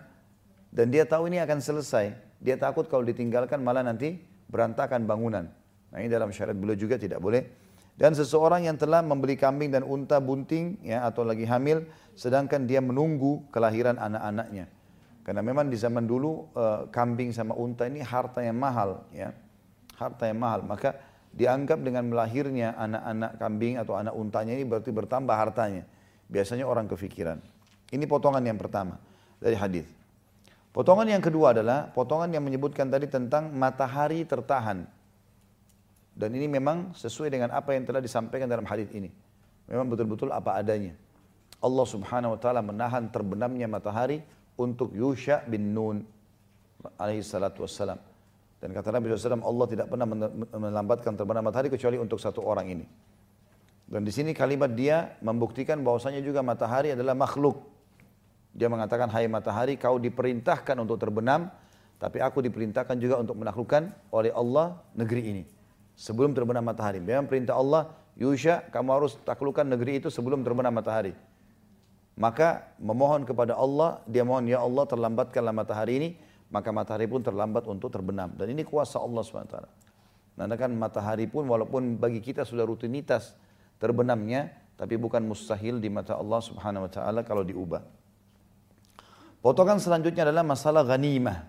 Dan 0.68 0.92
dia 0.92 1.08
tahu 1.08 1.32
ini 1.32 1.40
akan 1.40 1.58
selesai. 1.64 2.12
Dia 2.40 2.60
takut 2.60 2.84
kalau 2.88 3.04
ditinggalkan 3.04 3.60
malah 3.64 3.80
nanti 3.80 4.20
berantakan 4.52 5.08
bangunan. 5.08 5.48
Nah 5.90 5.98
ini 5.98 6.08
dalam 6.12 6.30
syariat 6.30 6.54
beliau 6.54 6.76
juga 6.76 7.00
tidak 7.00 7.18
boleh 7.18 7.48
dan 8.00 8.16
seseorang 8.16 8.64
yang 8.64 8.80
telah 8.80 9.04
membeli 9.04 9.36
kambing 9.36 9.68
dan 9.68 9.84
unta 9.84 10.16
bunting 10.24 10.80
ya 10.80 11.04
atau 11.04 11.20
lagi 11.20 11.44
hamil 11.44 11.84
sedangkan 12.16 12.64
dia 12.64 12.80
menunggu 12.80 13.44
kelahiran 13.52 14.00
anak-anaknya. 14.00 14.72
Karena 15.20 15.44
memang 15.44 15.68
di 15.68 15.76
zaman 15.76 16.08
dulu 16.08 16.48
uh, 16.56 16.88
kambing 16.88 17.28
sama 17.36 17.52
unta 17.52 17.84
ini 17.84 18.00
harta 18.00 18.40
yang 18.40 18.56
mahal 18.56 19.04
ya. 19.12 19.36
Harta 20.00 20.24
yang 20.32 20.40
mahal. 20.40 20.64
Maka 20.64 20.96
dianggap 21.36 21.84
dengan 21.84 22.08
melahirnya 22.08 22.72
anak-anak 22.80 23.36
kambing 23.36 23.76
atau 23.76 23.92
anak 24.00 24.16
untanya 24.16 24.56
ini 24.56 24.64
berarti 24.64 24.88
bertambah 24.88 25.36
hartanya. 25.36 25.84
Biasanya 26.32 26.64
orang 26.64 26.88
kefikiran. 26.88 27.36
Ini 27.92 28.08
potongan 28.08 28.40
yang 28.40 28.56
pertama 28.56 28.96
dari 29.36 29.60
hadis. 29.60 29.84
Potongan 30.72 31.04
yang 31.04 31.20
kedua 31.20 31.52
adalah 31.52 31.92
potongan 31.92 32.32
yang 32.32 32.48
menyebutkan 32.48 32.88
tadi 32.88 33.12
tentang 33.12 33.52
matahari 33.52 34.24
tertahan. 34.24 34.88
Dan 36.14 36.34
ini 36.34 36.50
memang 36.50 36.92
sesuai 36.92 37.30
dengan 37.30 37.54
apa 37.54 37.72
yang 37.72 37.86
telah 37.86 38.02
disampaikan 38.02 38.50
dalam 38.50 38.66
hadis 38.66 38.90
ini. 38.90 39.10
Memang 39.70 39.86
betul-betul 39.86 40.34
apa 40.34 40.58
adanya. 40.58 40.92
Allah 41.60 41.86
subhanahu 41.86 42.34
wa 42.34 42.40
ta'ala 42.40 42.60
menahan 42.64 43.12
terbenamnya 43.12 43.70
matahari 43.70 44.18
untuk 44.58 44.90
Yusha 44.96 45.44
bin 45.46 45.70
Nun 45.76 46.02
alaihi 46.98 47.22
salatu 47.22 47.62
wassalam. 47.62 48.00
Dan 48.60 48.76
kata 48.76 48.92
Nabi 48.92 49.08
SAW, 49.16 49.40
Allah 49.40 49.66
tidak 49.72 49.86
pernah 49.88 50.04
melambatkan 50.52 51.16
terbenam 51.16 51.40
matahari 51.48 51.72
kecuali 51.72 51.96
untuk 51.96 52.20
satu 52.20 52.44
orang 52.44 52.68
ini. 52.68 52.84
Dan 53.88 54.04
di 54.04 54.12
sini 54.12 54.36
kalimat 54.36 54.68
dia 54.68 55.16
membuktikan 55.24 55.80
bahwasanya 55.80 56.20
juga 56.20 56.44
matahari 56.44 56.92
adalah 56.92 57.16
makhluk. 57.16 57.64
Dia 58.52 58.68
mengatakan, 58.68 59.08
hai 59.14 59.30
matahari 59.30 59.80
kau 59.80 59.96
diperintahkan 59.96 60.76
untuk 60.76 61.00
terbenam, 61.00 61.48
tapi 61.96 62.20
aku 62.20 62.44
diperintahkan 62.44 62.96
juga 63.00 63.16
untuk 63.16 63.40
menaklukkan 63.40 64.12
oleh 64.12 64.32
Allah 64.34 64.76
negeri 64.92 65.22
ini 65.24 65.59
sebelum 66.00 66.32
terbenam 66.32 66.64
matahari. 66.64 66.96
Memang 66.96 67.28
perintah 67.28 67.60
Allah, 67.60 67.92
Yusha, 68.16 68.64
kamu 68.72 68.88
harus 68.96 69.20
taklukkan 69.20 69.68
negeri 69.68 70.00
itu 70.00 70.08
sebelum 70.08 70.40
terbenam 70.40 70.72
matahari. 70.72 71.12
Maka 72.16 72.72
memohon 72.80 73.28
kepada 73.28 73.52
Allah, 73.52 74.00
dia 74.08 74.24
mohon, 74.24 74.48
ya 74.48 74.64
Allah 74.64 74.88
terlambatkanlah 74.88 75.52
matahari 75.52 75.92
ini, 76.00 76.10
maka 76.48 76.72
matahari 76.72 77.04
pun 77.04 77.20
terlambat 77.20 77.68
untuk 77.68 77.92
terbenam. 77.92 78.32
Dan 78.32 78.56
ini 78.56 78.64
kuasa 78.64 78.96
Allah 78.96 79.20
SWT. 79.20 79.56
Karena 80.40 80.56
kan 80.56 80.72
matahari 80.72 81.28
pun 81.28 81.44
walaupun 81.44 82.00
bagi 82.00 82.24
kita 82.24 82.48
sudah 82.48 82.64
rutinitas 82.64 83.36
terbenamnya, 83.76 84.48
tapi 84.80 84.96
bukan 84.96 85.20
mustahil 85.20 85.76
di 85.76 85.92
mata 85.92 86.16
Allah 86.16 86.40
Subhanahu 86.40 86.88
wa 86.88 86.90
taala 86.90 87.20
kalau 87.28 87.44
diubah. 87.44 87.84
Potongan 89.44 89.76
selanjutnya 89.76 90.24
adalah 90.24 90.40
masalah 90.40 90.80
ghanimah. 90.80 91.44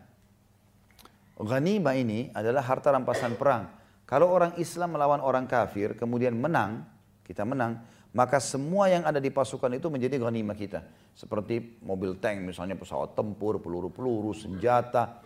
Ghanimah 1.40 1.96
ini 1.96 2.28
adalah 2.36 2.60
harta 2.68 2.92
rampasan 2.92 3.40
perang 3.40 3.81
kalau 4.12 4.28
orang 4.28 4.60
Islam 4.60 5.00
melawan 5.00 5.24
orang 5.24 5.48
kafir, 5.48 5.96
kemudian 5.96 6.36
menang, 6.36 6.84
kita 7.24 7.48
menang, 7.48 7.80
maka 8.12 8.44
semua 8.44 8.92
yang 8.92 9.08
ada 9.08 9.24
di 9.24 9.32
pasukan 9.32 9.72
itu 9.72 9.88
menjadi 9.88 10.20
ghanimah 10.20 10.52
kita. 10.52 10.84
Seperti 11.16 11.80
mobil 11.80 12.20
tank, 12.20 12.44
misalnya 12.44 12.76
pesawat 12.76 13.16
tempur, 13.16 13.64
peluru-peluru, 13.64 14.36
senjata. 14.36 15.24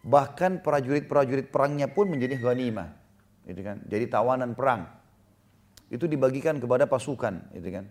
Bahkan 0.00 0.64
prajurit-prajurit 0.64 1.52
perangnya 1.52 1.92
pun 1.92 2.08
menjadi 2.08 2.40
ghanimah. 2.40 2.88
Gitu 3.44 3.60
kan? 3.60 3.84
Jadi 3.84 4.08
tawanan 4.08 4.56
perang. 4.56 4.88
Itu 5.92 6.08
dibagikan 6.08 6.56
kepada 6.56 6.88
pasukan. 6.88 7.52
Gitu 7.52 7.68
kan? 7.68 7.84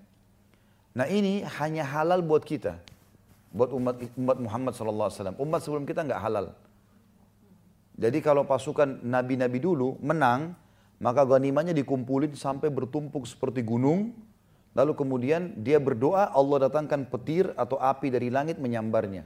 Nah 0.98 1.06
ini 1.06 1.46
hanya 1.62 1.86
halal 1.86 2.26
buat 2.26 2.42
kita. 2.42 2.82
Buat 3.54 3.78
umat, 3.78 3.96
umat 4.18 4.38
Muhammad 4.42 4.74
SAW. 4.74 5.38
Umat 5.38 5.62
sebelum 5.62 5.86
kita 5.86 6.02
nggak 6.02 6.18
halal. 6.18 6.58
Jadi 8.02 8.18
kalau 8.26 8.50
pasukan 8.50 9.06
nabi-nabi 9.06 9.62
dulu 9.62 10.02
menang, 10.02 10.58
maka 10.98 11.22
ganimanya 11.22 11.70
dikumpulin 11.70 12.34
sampai 12.34 12.74
bertumpuk 12.74 13.30
seperti 13.30 13.62
gunung. 13.62 14.18
Lalu 14.74 14.98
kemudian 14.98 15.54
dia 15.62 15.78
berdoa, 15.78 16.34
Allah 16.34 16.66
datangkan 16.66 17.06
petir 17.06 17.54
atau 17.54 17.78
api 17.78 18.10
dari 18.10 18.34
langit 18.34 18.58
menyambarnya. 18.58 19.22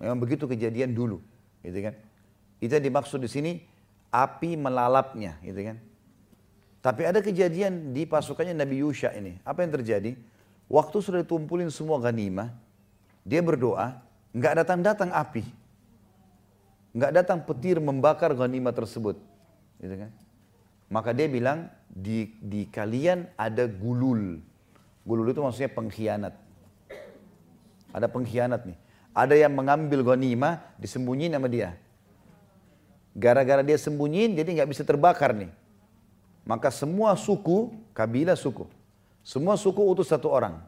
Memang 0.00 0.16
begitu 0.16 0.48
kejadian 0.48 0.96
dulu, 0.96 1.20
gitu 1.60 1.76
kan? 1.84 1.94
Itu 2.62 2.72
yang 2.72 2.86
dimaksud 2.88 3.20
di 3.20 3.28
sini 3.28 3.52
api 4.08 4.56
melalapnya, 4.56 5.36
gitu 5.44 5.60
kan? 5.60 5.76
Tapi 6.80 7.02
ada 7.04 7.20
kejadian 7.20 7.92
di 7.92 8.08
pasukannya 8.08 8.56
Nabi 8.56 8.80
Yusha 8.80 9.12
ini. 9.12 9.40
Apa 9.44 9.64
yang 9.66 9.76
terjadi? 9.76 10.16
Waktu 10.72 10.96
sudah 11.04 11.20
ditumpulin 11.20 11.68
semua 11.68 12.00
ganimah, 12.00 12.54
dia 13.26 13.44
berdoa, 13.44 14.00
nggak 14.32 14.64
datang-datang 14.64 15.12
api. 15.12 15.63
Nggak 16.94 17.12
datang 17.12 17.38
petir 17.42 17.82
membakar 17.82 18.30
ghanimah 18.32 18.70
tersebut. 18.70 19.18
Gitu 19.82 19.94
kan? 19.98 20.10
Maka 20.86 21.10
dia 21.10 21.26
bilang, 21.26 21.66
di, 21.90 22.38
di 22.38 22.70
kalian 22.70 23.26
ada 23.34 23.66
gulul. 23.66 24.38
Gulul 25.02 25.26
itu 25.34 25.42
maksudnya 25.42 25.74
pengkhianat. 25.74 26.34
Ada 27.90 28.06
pengkhianat 28.06 28.62
nih. 28.62 28.78
Ada 29.14 29.34
yang 29.34 29.54
mengambil 29.54 30.02
ghanimah 30.02 30.62
disembunyiin 30.78 31.34
sama 31.34 31.50
dia. 31.50 31.74
Gara-gara 33.14 33.62
dia 33.62 33.78
sembunyiin 33.78 34.34
jadi 34.34 34.62
nggak 34.62 34.70
bisa 34.74 34.82
terbakar 34.82 35.30
nih. 35.30 35.50
Maka 36.42 36.74
semua 36.74 37.14
suku, 37.14 37.72
kabilah 37.94 38.34
suku, 38.34 38.66
semua 39.22 39.54
suku 39.54 39.80
utus 39.80 40.10
satu 40.10 40.28
orang. 40.28 40.60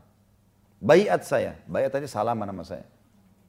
Bayat 0.79 1.27
saya, 1.27 1.59
bayat 1.67 1.91
tadi 1.91 2.07
salaman 2.07 2.47
nama 2.47 2.63
saya. 2.63 2.87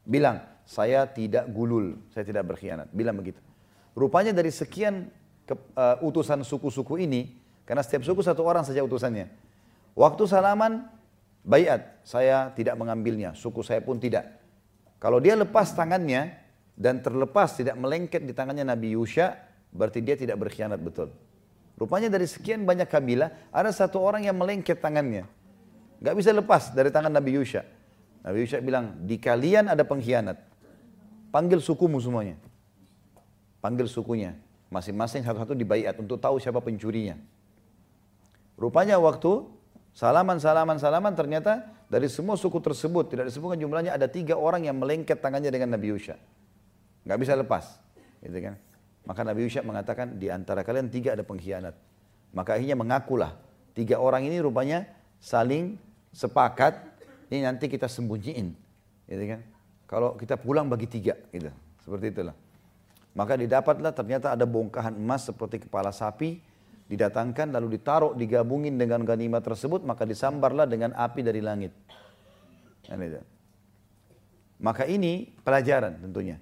Bilang, 0.02 0.42
saya 0.68 1.08
tidak 1.08 1.48
gulul, 1.48 1.96
saya 2.12 2.28
tidak 2.28 2.44
berkhianat. 2.44 2.92
Bilang 2.92 3.16
begitu. 3.16 3.40
Rupanya 3.96 4.36
dari 4.36 4.52
sekian 4.52 5.08
ke, 5.48 5.56
uh, 5.56 5.98
utusan 6.04 6.44
suku-suku 6.44 7.08
ini, 7.08 7.40
karena 7.64 7.80
setiap 7.80 8.04
suku 8.04 8.20
satu 8.20 8.44
orang 8.44 8.68
saja 8.68 8.84
utusannya. 8.84 9.32
Waktu 9.96 10.24
salaman, 10.28 10.92
bayat, 11.48 12.04
saya 12.04 12.52
tidak 12.52 12.76
mengambilnya, 12.76 13.32
suku 13.32 13.64
saya 13.64 13.80
pun 13.80 13.96
tidak. 13.98 14.28
Kalau 15.00 15.24
dia 15.24 15.40
lepas 15.40 15.72
tangannya 15.72 16.36
dan 16.76 17.00
terlepas 17.00 17.56
tidak 17.56 17.80
melengket 17.80 18.28
di 18.28 18.36
tangannya 18.36 18.68
Nabi 18.68 18.94
Yusha, 18.94 19.40
berarti 19.72 20.04
dia 20.04 20.20
tidak 20.20 20.36
berkhianat 20.36 20.84
betul. 20.84 21.16
Rupanya 21.80 22.12
dari 22.12 22.28
sekian 22.28 22.68
banyak 22.68 22.90
kabilah, 22.90 23.54
ada 23.54 23.72
satu 23.72 24.04
orang 24.04 24.26
yang 24.28 24.36
melengket 24.36 24.84
tangannya. 24.84 25.30
Gak 26.04 26.14
bisa 26.18 26.30
lepas 26.36 26.76
dari 26.76 26.92
tangan 26.92 27.10
Nabi 27.10 27.40
Yusha. 27.40 27.66
Nabi 28.26 28.44
Yusha 28.44 28.60
bilang, 28.60 29.00
di 29.06 29.16
kalian 29.18 29.72
ada 29.72 29.82
pengkhianat. 29.88 30.38
Panggil 31.30 31.60
sukumu 31.60 32.00
semuanya. 32.00 32.40
Panggil 33.60 33.90
sukunya. 33.90 34.36
Masing-masing 34.68 35.24
satu-satu 35.24 35.56
dibayat 35.56 35.96
untuk 36.00 36.20
tahu 36.20 36.40
siapa 36.40 36.60
pencurinya. 36.60 37.16
Rupanya 38.60 39.00
waktu 39.00 39.48
salaman, 39.96 40.42
salaman, 40.42 40.78
salaman 40.82 41.14
ternyata 41.14 41.78
dari 41.88 42.12
semua 42.12 42.36
suku 42.36 42.60
tersebut, 42.60 43.08
tidak 43.08 43.32
disebutkan 43.32 43.56
jumlahnya, 43.56 43.96
ada 43.96 44.12
tiga 44.12 44.36
orang 44.36 44.68
yang 44.68 44.76
melengket 44.76 45.24
tangannya 45.24 45.48
dengan 45.48 45.72
Nabi 45.72 45.96
Yusha. 45.96 46.20
Nggak 47.08 47.18
bisa 47.24 47.34
lepas. 47.40 47.80
Gitu 48.20 48.38
kan. 48.44 48.60
Maka 49.08 49.24
Nabi 49.24 49.48
Yusha 49.48 49.64
mengatakan, 49.64 50.20
di 50.20 50.28
antara 50.28 50.68
kalian 50.68 50.92
tiga 50.92 51.16
ada 51.16 51.24
pengkhianat. 51.24 51.76
Maka 52.36 52.60
akhirnya 52.60 52.76
mengakulah. 52.76 53.40
Tiga 53.72 54.04
orang 54.04 54.28
ini 54.28 54.44
rupanya 54.44 54.84
saling 55.24 55.80
sepakat, 56.12 56.76
ini 57.32 57.48
nanti 57.48 57.72
kita 57.72 57.88
sembunyiin. 57.88 58.52
Gitu 59.08 59.24
kan. 59.32 59.40
Kalau 59.88 60.20
kita 60.20 60.36
pulang 60.36 60.68
bagi 60.68 60.86
tiga, 60.92 61.16
gitu. 61.32 61.48
Seperti 61.80 62.12
itulah. 62.12 62.36
Maka 63.16 63.34
didapatlah 63.40 63.96
ternyata 63.96 64.36
ada 64.36 64.44
bongkahan 64.44 64.94
emas 64.94 65.26
seperti 65.26 65.64
kepala 65.64 65.96
sapi, 65.96 66.38
didatangkan 66.92 67.56
lalu 67.56 67.80
ditaruh 67.80 68.14
digabungin 68.14 68.76
dengan 68.76 69.04
ganimah 69.04 69.44
tersebut 69.44 69.84
maka 69.84 70.08
disambarlah 70.08 70.68
dengan 70.68 70.92
api 70.94 71.20
dari 71.24 71.42
langit. 71.42 71.72
Maka 74.60 74.84
ini 74.86 75.28
pelajaran 75.42 76.04
tentunya. 76.04 76.38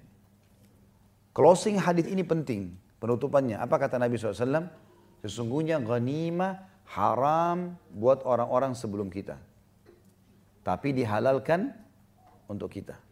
Closing 1.36 1.78
hadis 1.78 2.10
ini 2.10 2.26
penting 2.26 2.74
penutupannya. 2.98 3.60
Apa 3.60 3.76
kata 3.76 4.00
Nabi 4.00 4.16
SAW? 4.16 4.66
Sesungguhnya 5.20 5.78
ganimah 5.80 6.66
haram 6.92 7.76
buat 7.92 8.24
orang-orang 8.24 8.72
sebelum 8.72 9.12
kita. 9.12 9.36
Tapi 10.60 10.96
dihalalkan 10.96 11.72
untuk 12.50 12.72
kita. 12.72 13.05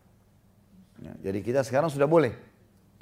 Ya, 1.03 1.13
jadi 1.31 1.39
kita 1.43 1.61
sekarang 1.67 1.91
sudah 1.91 2.07
boleh 2.07 2.35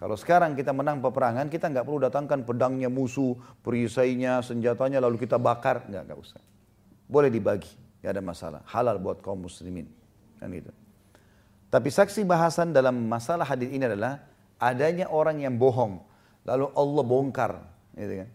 kalau 0.03 0.19
sekarang 0.19 0.59
kita 0.59 0.75
menang 0.75 0.99
peperangan, 0.99 1.47
kita 1.47 1.71
nggak 1.71 1.87
perlu 1.87 2.03
datangkan 2.03 2.43
pedangnya 2.43 2.91
musuh, 2.91 3.39
perisainya, 3.63 4.43
senjatanya, 4.43 4.99
lalu 4.99 5.15
kita 5.23 5.39
bakar. 5.39 5.87
Nggak, 5.87 6.11
nggak 6.11 6.19
usah. 6.19 6.43
Boleh 7.07 7.31
dibagi, 7.31 7.71
nggak 8.03 8.11
ada 8.11 8.19
masalah. 8.19 8.61
Halal 8.67 8.99
buat 8.99 9.23
kaum 9.23 9.47
muslimin. 9.47 9.87
Kan 10.43 10.51
gitu. 10.51 10.75
Tapi 11.71 11.87
saksi 11.87 12.27
bahasan 12.27 12.75
dalam 12.75 12.99
masalah 13.07 13.47
hadis 13.47 13.71
ini 13.71 13.87
adalah 13.87 14.27
adanya 14.59 15.07
orang 15.07 15.39
yang 15.39 15.55
bohong. 15.55 16.03
Lalu 16.51 16.75
Allah 16.75 17.05
bongkar. 17.07 17.53
Gitu 17.95 18.27
kan. 18.27 18.31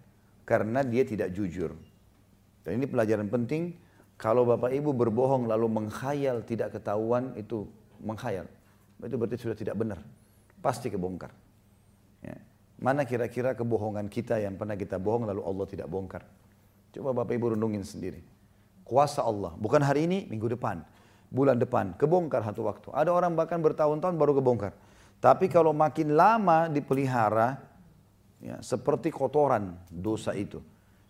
Karena 0.47 0.79
dia 0.87 1.03
tidak 1.03 1.35
jujur. 1.35 1.75
Dan 2.63 2.79
ini 2.79 2.87
pelajaran 2.87 3.27
penting. 3.27 3.75
Kalau 4.15 4.47
bapak 4.47 4.71
ibu 4.71 4.95
berbohong 4.95 5.51
lalu 5.51 5.67
menghayal 5.67 6.47
tidak 6.47 6.79
ketahuan, 6.79 7.35
itu 7.35 7.67
menghayal. 7.99 8.47
Itu 9.01 9.15
berarti 9.17 9.37
sudah 9.37 9.57
tidak 9.57 9.75
benar. 9.77 9.99
Pasti 10.61 10.89
kebongkar. 10.89 11.29
Ya. 12.25 12.37
Mana 12.77 13.05
kira-kira 13.05 13.57
kebohongan 13.57 14.09
kita 14.09 14.37
yang 14.37 14.57
pernah 14.57 14.77
kita 14.77 15.01
bohong 15.01 15.25
lalu 15.25 15.41
Allah 15.41 15.65
tidak 15.65 15.87
bongkar? 15.89 16.25
Coba 16.93 17.13
Bapak 17.13 17.33
Ibu 17.37 17.57
renungin 17.57 17.81
sendiri. 17.81 18.21
Kuasa 18.85 19.25
Allah, 19.25 19.51
bukan 19.59 19.83
hari 19.83 20.07
ini, 20.07 20.23
minggu 20.31 20.47
depan, 20.47 20.79
bulan 21.27 21.59
depan, 21.59 21.93
kebongkar 21.99 22.39
satu 22.45 22.63
waktu. 22.63 22.87
Ada 22.95 23.11
orang 23.11 23.35
bahkan 23.35 23.59
bertahun-tahun 23.59 24.15
baru 24.15 24.39
kebongkar. 24.39 24.71
Tapi 25.19 25.51
kalau 25.51 25.73
makin 25.73 26.13
lama 26.15 26.71
dipelihara, 26.71 27.59
ya, 28.39 28.61
seperti 28.63 29.11
kotoran 29.11 29.75
dosa 29.91 30.31
itu, 30.37 30.63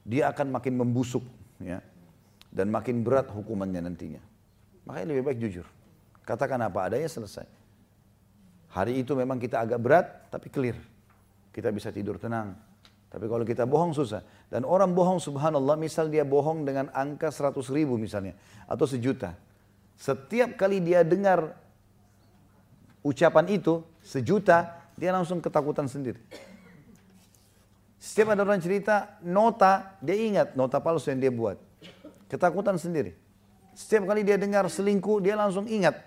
dia 0.08 0.32
akan 0.32 0.58
makin 0.58 0.74
membusuk, 0.80 1.22
ya, 1.62 1.84
dan 2.50 2.72
makin 2.72 3.04
berat 3.06 3.30
hukumannya 3.30 3.84
nantinya. 3.84 4.24
Makanya 4.88 5.06
lebih 5.12 5.24
baik 5.28 5.40
jujur. 5.44 5.68
Katakan 6.24 6.64
apa 6.64 6.88
adanya 6.88 7.12
selesai. 7.12 7.46
Hari 8.78 9.02
itu 9.02 9.18
memang 9.18 9.42
kita 9.42 9.58
agak 9.58 9.80
berat, 9.82 10.06
tapi 10.30 10.54
clear 10.54 10.78
kita 11.50 11.74
bisa 11.74 11.90
tidur 11.90 12.22
tenang. 12.22 12.54
Tapi 13.10 13.26
kalau 13.26 13.42
kita 13.42 13.66
bohong 13.66 13.98
susah. 13.98 14.22
Dan 14.46 14.62
orang 14.62 14.94
bohong 14.94 15.18
subhanallah 15.18 15.74
misal 15.74 16.06
dia 16.06 16.22
bohong 16.22 16.62
dengan 16.62 16.94
angka 16.94 17.34
100 17.34 17.58
ribu 17.74 17.98
misalnya. 17.98 18.38
Atau 18.70 18.86
sejuta. 18.86 19.34
Setiap 19.98 20.54
kali 20.54 20.78
dia 20.78 21.02
dengar 21.02 21.58
ucapan 23.02 23.58
itu 23.58 23.82
sejuta, 24.06 24.78
dia 24.94 25.10
langsung 25.10 25.42
ketakutan 25.42 25.90
sendiri. 25.90 26.22
Setiap 27.98 28.38
ada 28.38 28.46
orang 28.46 28.62
cerita 28.62 29.18
nota, 29.26 29.98
dia 30.06 30.14
ingat 30.14 30.54
nota 30.54 30.78
palsu 30.78 31.10
yang 31.10 31.18
dia 31.18 31.34
buat. 31.34 31.58
Ketakutan 32.30 32.78
sendiri. 32.78 33.18
Setiap 33.74 34.06
kali 34.06 34.22
dia 34.22 34.38
dengar 34.38 34.70
selingkuh, 34.70 35.26
dia 35.26 35.34
langsung 35.34 35.66
ingat. 35.66 35.98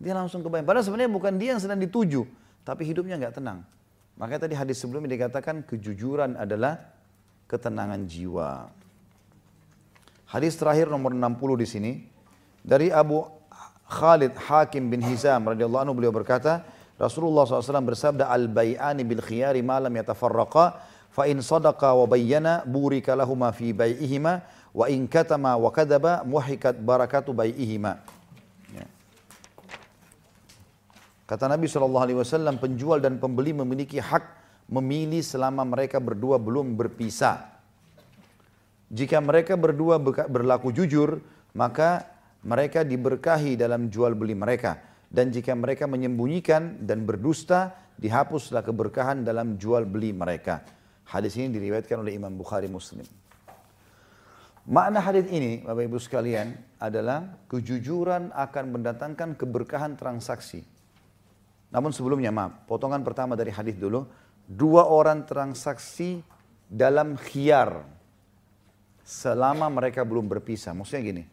Dia 0.00 0.16
langsung 0.16 0.40
kebayang. 0.40 0.64
Padahal 0.64 0.84
sebenarnya 0.88 1.12
bukan 1.12 1.36
dia 1.36 1.52
yang 1.52 1.60
sedang 1.60 1.76
dituju, 1.76 2.24
tapi 2.64 2.88
hidupnya 2.88 3.20
nggak 3.20 3.36
tenang. 3.36 3.60
Makanya 4.16 4.48
tadi 4.48 4.56
hadis 4.56 4.80
sebelumnya 4.80 5.12
dikatakan 5.12 5.60
kejujuran 5.68 6.40
adalah 6.40 6.80
ketenangan 7.44 8.08
jiwa. 8.08 8.72
Hadis 10.24 10.56
terakhir 10.56 10.88
nomor 10.88 11.12
60 11.12 11.62
di 11.62 11.66
sini 11.68 11.92
dari 12.64 12.88
Abu 12.88 13.28
Khalid 13.90 14.38
Hakim 14.38 14.86
bin 14.86 15.02
Hizam 15.02 15.42
radhiyallahu 15.42 15.82
anhu 15.84 15.94
beliau 15.98 16.14
berkata, 16.14 16.62
Rasulullah 16.94 17.48
SAW 17.48 17.82
bersabda 17.82 18.30
al-bai'ani 18.30 19.02
bil 19.02 19.24
khiyari 19.24 19.64
ma 19.64 19.82
lam 19.82 19.90
yatafarraqa 19.90 20.78
fa 21.10 21.26
in 21.26 21.42
sadaqa 21.42 21.96
wa 21.96 22.06
bayyana 22.06 22.62
burika 22.62 23.18
lahuma 23.18 23.50
fi 23.50 23.74
bai'ihima 23.74 24.46
wa 24.70 24.86
in 24.86 25.10
katama 25.10 25.58
wa 25.58 25.72
kadaba 25.74 26.22
muhikat 26.22 26.78
barakatu 26.78 27.34
bai'ihima. 27.34 27.98
Kata 31.30 31.46
Nabi 31.46 31.70
SAW, 31.70 32.58
penjual 32.58 32.98
dan 32.98 33.22
pembeli 33.22 33.54
memiliki 33.54 34.02
hak 34.02 34.42
memilih 34.66 35.22
selama 35.22 35.62
mereka 35.62 36.02
berdua 36.02 36.42
belum 36.42 36.74
berpisah. 36.74 37.54
Jika 38.90 39.22
mereka 39.22 39.54
berdua 39.54 40.02
berlaku 40.02 40.74
jujur, 40.74 41.22
maka 41.54 42.02
mereka 42.42 42.82
diberkahi 42.82 43.54
dalam 43.54 43.86
jual 43.86 44.18
beli 44.18 44.34
mereka. 44.34 44.82
Dan 45.06 45.30
jika 45.30 45.54
mereka 45.54 45.86
menyembunyikan 45.86 46.82
dan 46.82 47.06
berdusta, 47.06 47.78
dihapuslah 47.94 48.66
keberkahan 48.66 49.22
dalam 49.22 49.54
jual 49.54 49.86
beli 49.86 50.10
mereka. 50.10 50.66
Hadis 51.06 51.38
ini 51.38 51.54
diriwayatkan 51.54 52.02
oleh 52.02 52.18
Imam 52.18 52.34
Bukhari 52.34 52.66
Muslim. 52.66 53.06
Makna 54.66 54.98
hadis 54.98 55.30
ini, 55.30 55.62
Bapak 55.62 55.86
Ibu 55.86 55.98
sekalian, 56.02 56.58
adalah 56.82 57.38
kejujuran 57.46 58.34
akan 58.34 58.64
mendatangkan 58.74 59.38
keberkahan 59.38 59.94
transaksi. 59.94 60.79
Namun 61.70 61.94
sebelumnya 61.94 62.34
maaf, 62.34 62.66
potongan 62.66 63.00
pertama 63.06 63.38
dari 63.38 63.54
hadis 63.54 63.78
dulu, 63.78 64.06
dua 64.50 64.90
orang 64.90 65.22
transaksi 65.22 66.18
dalam 66.66 67.14
khiar 67.14 67.86
selama 69.06 69.70
mereka 69.70 70.02
belum 70.02 70.26
berpisah. 70.26 70.74
Maksudnya 70.74 71.02
gini, 71.02 71.24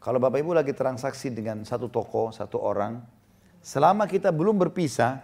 kalau 0.00 0.20
Bapak 0.20 0.40
Ibu 0.40 0.56
lagi 0.56 0.72
transaksi 0.72 1.28
dengan 1.32 1.64
satu 1.68 1.92
toko, 1.92 2.32
satu 2.32 2.60
orang, 2.60 3.00
selama 3.60 4.08
kita 4.08 4.32
belum 4.32 4.56
berpisah, 4.56 5.20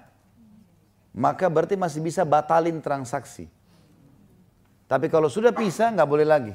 maka 1.16 1.48
berarti 1.48 1.76
masih 1.80 2.04
bisa 2.04 2.24
batalin 2.24 2.80
transaksi. 2.84 3.48
Tapi 4.88 5.06
kalau 5.08 5.32
sudah 5.32 5.56
pisah, 5.56 5.88
nggak 5.92 6.08
boleh 6.08 6.26
lagi. 6.28 6.54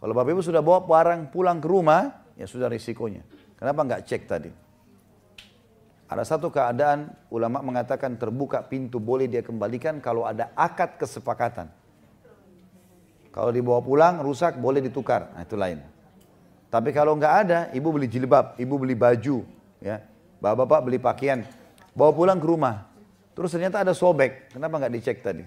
Kalau 0.00 0.12
Bapak 0.12 0.36
Ibu 0.36 0.42
sudah 0.44 0.60
bawa 0.60 0.84
barang 0.84 1.32
pulang 1.32 1.60
ke 1.60 1.68
rumah, 1.68 2.28
ya 2.36 2.44
sudah 2.44 2.68
risikonya. 2.68 3.24
Kenapa 3.56 3.80
nggak 3.80 4.02
cek 4.04 4.22
tadi? 4.28 4.63
Ada 6.14 6.38
satu 6.38 6.46
keadaan 6.46 7.10
ulama 7.26 7.58
mengatakan 7.58 8.14
terbuka 8.14 8.62
pintu 8.62 9.02
boleh 9.02 9.26
dia 9.26 9.42
kembalikan 9.42 9.98
kalau 9.98 10.22
ada 10.22 10.54
akad 10.54 10.94
kesepakatan. 10.94 11.66
Kalau 13.34 13.50
dibawa 13.50 13.82
pulang 13.82 14.22
rusak 14.22 14.54
boleh 14.62 14.78
ditukar, 14.78 15.34
nah 15.34 15.42
itu 15.42 15.58
lain. 15.58 15.82
Tapi 16.70 16.94
kalau 16.94 17.18
nggak 17.18 17.34
ada, 17.34 17.58
ibu 17.74 17.90
beli 17.90 18.06
jilbab, 18.06 18.54
ibu 18.62 18.78
beli 18.78 18.94
baju, 18.94 19.42
ya, 19.82 20.06
bapak-bapak 20.38 20.80
beli 20.86 20.98
pakaian, 21.02 21.42
bawa 21.98 22.14
pulang 22.14 22.38
ke 22.38 22.46
rumah. 22.46 22.86
Terus 23.34 23.50
ternyata 23.50 23.82
ada 23.82 23.90
sobek, 23.90 24.54
kenapa 24.54 24.86
nggak 24.86 24.94
dicek 24.94 25.18
tadi? 25.18 25.42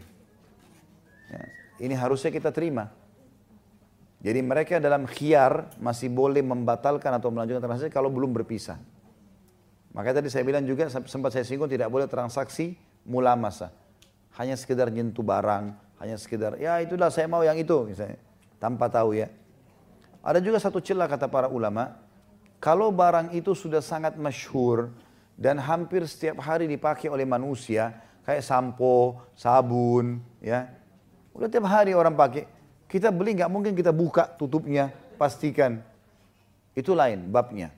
Ya, 1.32 1.41
ini 1.80 1.95
harusnya 1.95 2.28
kita 2.28 2.51
terima. 2.51 2.91
Jadi 4.20 4.43
mereka 4.43 4.84
dalam 4.84 5.07
khiar 5.07 5.72
masih 5.80 6.11
boleh 6.11 6.43
membatalkan 6.43 7.15
atau 7.15 7.32
melanjutkan 7.32 7.72
transaksi 7.72 7.88
kalau 7.88 8.11
belum 8.11 8.36
berpisah. 8.36 8.97
Makanya 9.98 10.22
tadi 10.22 10.30
saya 10.30 10.45
bilang 10.45 10.62
juga 10.62 10.86
sempat 10.93 11.34
saya 11.34 11.41
singgung 11.41 11.66
tidak 11.66 11.89
boleh 11.89 12.06
transaksi 12.06 12.78
mula 13.02 13.34
masa. 13.34 13.74
Hanya 14.38 14.54
sekedar 14.54 14.93
nyentuh 14.93 15.26
barang, 15.26 15.74
hanya 15.98 16.14
sekedar 16.22 16.62
ya 16.62 16.78
itulah 16.78 17.10
saya 17.10 17.26
mau 17.26 17.41
yang 17.41 17.58
itu 17.58 17.74
misalnya 17.89 18.22
tanpa 18.62 18.93
tahu 18.93 19.18
ya. 19.18 19.34
Ada 20.22 20.38
juga 20.38 20.62
satu 20.62 20.78
celah 20.78 21.10
kata 21.10 21.26
para 21.26 21.50
ulama, 21.50 21.98
kalau 22.62 22.93
barang 22.93 23.34
itu 23.34 23.58
sudah 23.58 23.82
sangat 23.82 24.14
masyhur 24.22 24.93
dan 25.34 25.58
hampir 25.58 26.06
setiap 26.06 26.45
hari 26.45 26.70
dipakai 26.70 27.10
oleh 27.10 27.26
manusia, 27.26 27.98
kayak 28.22 28.45
sampo, 28.45 29.18
sabun, 29.34 30.22
ya. 30.41 30.70
Udah 31.34 31.50
tiap 31.50 31.66
hari 31.70 31.98
orang 31.98 32.14
pakai, 32.14 32.45
kita 32.86 33.14
beli 33.14 33.34
nggak 33.38 33.50
mungkin 33.50 33.74
kita 33.74 33.89
buka 33.89 34.30
tutupnya, 34.38 34.93
pastikan. 35.18 35.82
Itu 36.74 36.93
lain 36.93 37.30
babnya. 37.30 37.76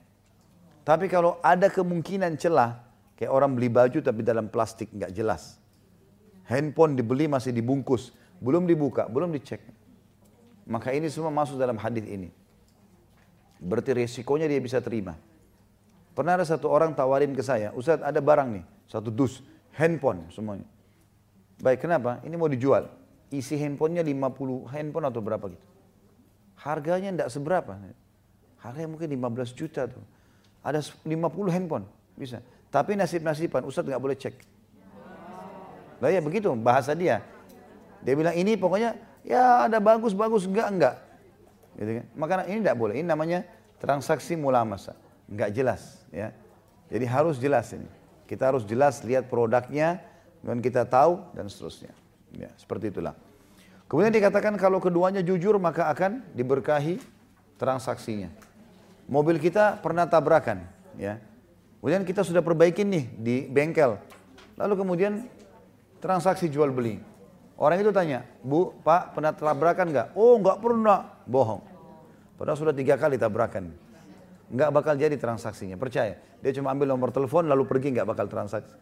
Tapi 0.84 1.06
kalau 1.06 1.36
ada 1.44 1.68
kemungkinan 1.68 2.40
celah, 2.40 2.80
kayak 3.16 3.30
orang 3.30 3.52
beli 3.52 3.68
baju 3.68 4.00
tapi 4.00 4.24
dalam 4.24 4.48
plastik 4.48 4.90
nggak 4.90 5.12
jelas. 5.12 5.60
Handphone 6.48 6.98
dibeli 6.98 7.30
masih 7.30 7.54
dibungkus, 7.54 8.10
belum 8.42 8.66
dibuka, 8.66 9.06
belum 9.06 9.30
dicek. 9.30 9.62
Maka 10.66 10.90
ini 10.90 11.06
semua 11.12 11.30
masuk 11.30 11.60
dalam 11.60 11.78
hadis 11.78 12.04
ini. 12.06 12.32
Berarti 13.60 13.92
resikonya 13.92 14.48
dia 14.48 14.58
bisa 14.58 14.80
terima. 14.80 15.14
Pernah 16.16 16.40
ada 16.40 16.46
satu 16.48 16.66
orang 16.66 16.96
tawarin 16.96 17.36
ke 17.36 17.44
saya, 17.44 17.70
Ustaz 17.76 18.02
ada 18.02 18.18
barang 18.18 18.48
nih, 18.56 18.64
satu 18.90 19.12
dus, 19.12 19.44
handphone 19.76 20.26
semuanya. 20.32 20.66
Baik, 21.60 21.84
kenapa? 21.86 22.18
Ini 22.24 22.34
mau 22.34 22.48
dijual 22.48 22.88
isi 23.30 23.54
handphonenya 23.56 24.02
50 24.02 24.66
handphone 24.74 25.06
atau 25.06 25.22
berapa 25.22 25.44
gitu. 25.54 25.66
Harganya 26.60 27.08
tidak 27.14 27.30
seberapa. 27.30 27.72
Harganya 28.60 28.88
mungkin 28.90 29.08
15 29.08 29.56
juta 29.56 29.86
tuh. 29.86 30.02
Ada 30.60 30.84
50 31.02 31.08
handphone, 31.48 31.84
bisa. 32.14 32.44
Tapi 32.70 32.94
nasib-nasiban, 32.94 33.64
Ustadz 33.66 33.88
nggak 33.90 34.02
boleh 34.02 34.16
cek. 34.16 34.36
Lah 36.00 36.08
ya 36.08 36.20
begitu 36.24 36.48
bahasa 36.56 36.96
dia. 36.96 37.20
Dia 38.00 38.14
bilang 38.16 38.32
ini 38.32 38.56
pokoknya 38.56 38.96
ya 39.20 39.68
ada 39.68 39.76
bagus-bagus 39.76 40.48
enggak 40.48 40.68
enggak. 40.72 40.96
Gitu 41.76 41.90
kan? 42.00 42.06
Maka 42.16 42.32
ini 42.48 42.64
tidak 42.64 42.78
boleh. 42.80 42.94
Ini 42.96 43.06
namanya 43.06 43.44
transaksi 43.76 44.32
mula 44.34 44.64
masa. 44.64 44.96
Enggak 45.28 45.52
jelas 45.52 46.00
ya. 46.08 46.32
Jadi 46.88 47.04
harus 47.04 47.36
jelas 47.36 47.68
ini. 47.76 47.86
Kita 48.24 48.48
harus 48.48 48.64
jelas 48.64 49.04
lihat 49.04 49.28
produknya 49.28 50.00
dan 50.40 50.64
kita 50.64 50.88
tahu 50.88 51.20
dan 51.36 51.46
seterusnya. 51.52 51.92
Ya, 52.32 52.50
seperti 52.56 52.88
itulah. 52.94 53.12
Kemudian 53.90 54.14
dikatakan 54.14 54.54
kalau 54.54 54.78
keduanya 54.78 55.18
jujur 55.20 55.58
maka 55.58 55.90
akan 55.90 56.22
diberkahi 56.32 57.02
transaksinya. 57.58 58.30
Mobil 59.10 59.42
kita 59.42 59.82
pernah 59.82 60.06
tabrakan, 60.06 60.62
ya. 60.94 61.18
Kemudian 61.82 62.06
kita 62.06 62.22
sudah 62.22 62.46
perbaikin 62.46 62.86
nih 62.86 63.04
di 63.18 63.36
bengkel. 63.50 63.98
Lalu 64.54 64.74
kemudian 64.78 65.26
transaksi 65.98 66.46
jual 66.46 66.70
beli. 66.70 67.02
Orang 67.58 67.82
itu 67.82 67.90
tanya, 67.90 68.22
Bu, 68.40 68.70
Pak, 68.86 69.18
pernah 69.18 69.34
tabrakan 69.34 69.90
nggak? 69.90 70.08
Oh, 70.14 70.38
nggak 70.38 70.62
pernah. 70.62 71.26
Bohong. 71.26 71.60
Padahal 72.38 72.56
sudah 72.56 72.70
tiga 72.70 72.94
kali 72.94 73.18
tabrakan. 73.18 73.74
Nggak 74.48 74.70
bakal 74.70 74.94
jadi 74.94 75.18
transaksinya, 75.18 75.74
percaya. 75.74 76.14
Dia 76.38 76.54
cuma 76.54 76.70
ambil 76.70 76.94
nomor 76.94 77.10
telepon 77.10 77.50
lalu 77.50 77.66
pergi 77.66 77.90
nggak 77.90 78.06
bakal 78.06 78.30
transaksi. 78.30 78.72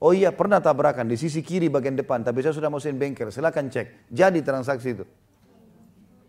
Oh 0.00 0.16
iya 0.16 0.32
pernah 0.32 0.64
tabrakan 0.64 1.04
di 1.04 1.20
sisi 1.20 1.44
kiri 1.44 1.68
bagian 1.68 1.92
depan, 1.92 2.24
tapi 2.24 2.40
saya 2.40 2.56
sudah 2.56 2.72
masukin 2.72 2.96
bengkel, 2.96 3.28
silakan 3.28 3.68
cek. 3.68 4.08
Jadi 4.08 4.40
transaksi 4.40 4.96
itu. 4.96 5.04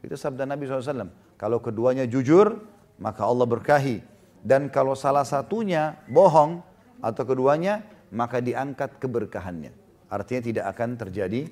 Itu 0.03 0.19
sabda 0.19 0.43
Nabi 0.43 0.67
SAW. 0.67 1.07
Kalau 1.39 1.63
keduanya 1.63 2.03
jujur, 2.03 2.59
maka 3.02 3.26
Allah 3.26 3.49
berkahi. 3.49 4.06
Dan 4.45 4.70
kalau 4.70 4.93
salah 4.93 5.26
satunya 5.26 5.97
bohong 6.06 6.62
atau 7.02 7.24
keduanya, 7.26 7.82
maka 8.14 8.38
diangkat 8.38 9.02
keberkahannya. 9.02 9.74
Artinya 10.06 10.41
tidak 10.45 10.66
akan 10.78 10.89
terjadi 11.02 11.49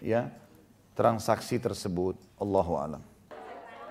ya 0.00 0.32
transaksi 0.96 1.60
tersebut. 1.60 2.16
Allahu 2.40 2.72
alam. 2.80 3.02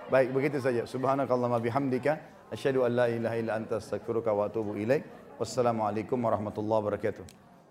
Baik, 0.09 0.33
begitu 0.33 0.57
saja. 0.59 0.83
Subhanakallahumma 0.89 1.61
bihamdika 1.61 2.19
asyhadu 2.51 2.83
an 2.83 2.91
la 2.97 3.05
ilaha 3.07 3.35
illa 3.37 3.51
anta 3.55 3.77
astaghfiruka 3.77 4.33
wa 4.33 4.49
atubu 4.49 4.75
ilaik. 4.75 5.05
Wassalamualaikum 5.39 6.19
warahmatullahi 6.19 6.79
wabarakatuh. 6.83 7.50